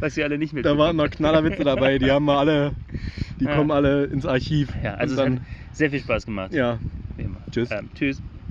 was 0.00 0.16
wir 0.16 0.24
alle 0.24 0.38
nicht 0.38 0.52
Da 0.52 0.56
mitbekommen. 0.56 0.80
waren 0.80 0.96
noch 0.96 1.10
Knallerwitze 1.10 1.64
dabei, 1.64 1.98
die 1.98 2.10
haben 2.10 2.24
wir 2.24 2.38
alle, 2.38 2.72
die 3.38 3.44
Ja. 3.44 3.54
kommen 3.56 3.70
alle 3.70 4.04
ins 4.04 4.24
Archiv. 4.24 4.70
Ja, 4.82 4.94
also 4.94 5.12
es 5.14 5.18
dann, 5.20 5.40
hat 5.40 5.42
sehr 5.72 5.90
viel 5.90 6.00
Spaß 6.00 6.24
gemacht. 6.24 6.54
ja, 6.54 6.78
Wie 7.16 7.22
immer. 7.24 7.40
Tschüss. 7.50 7.70
Ähm, 7.70 7.90
tschüss. 7.94 8.22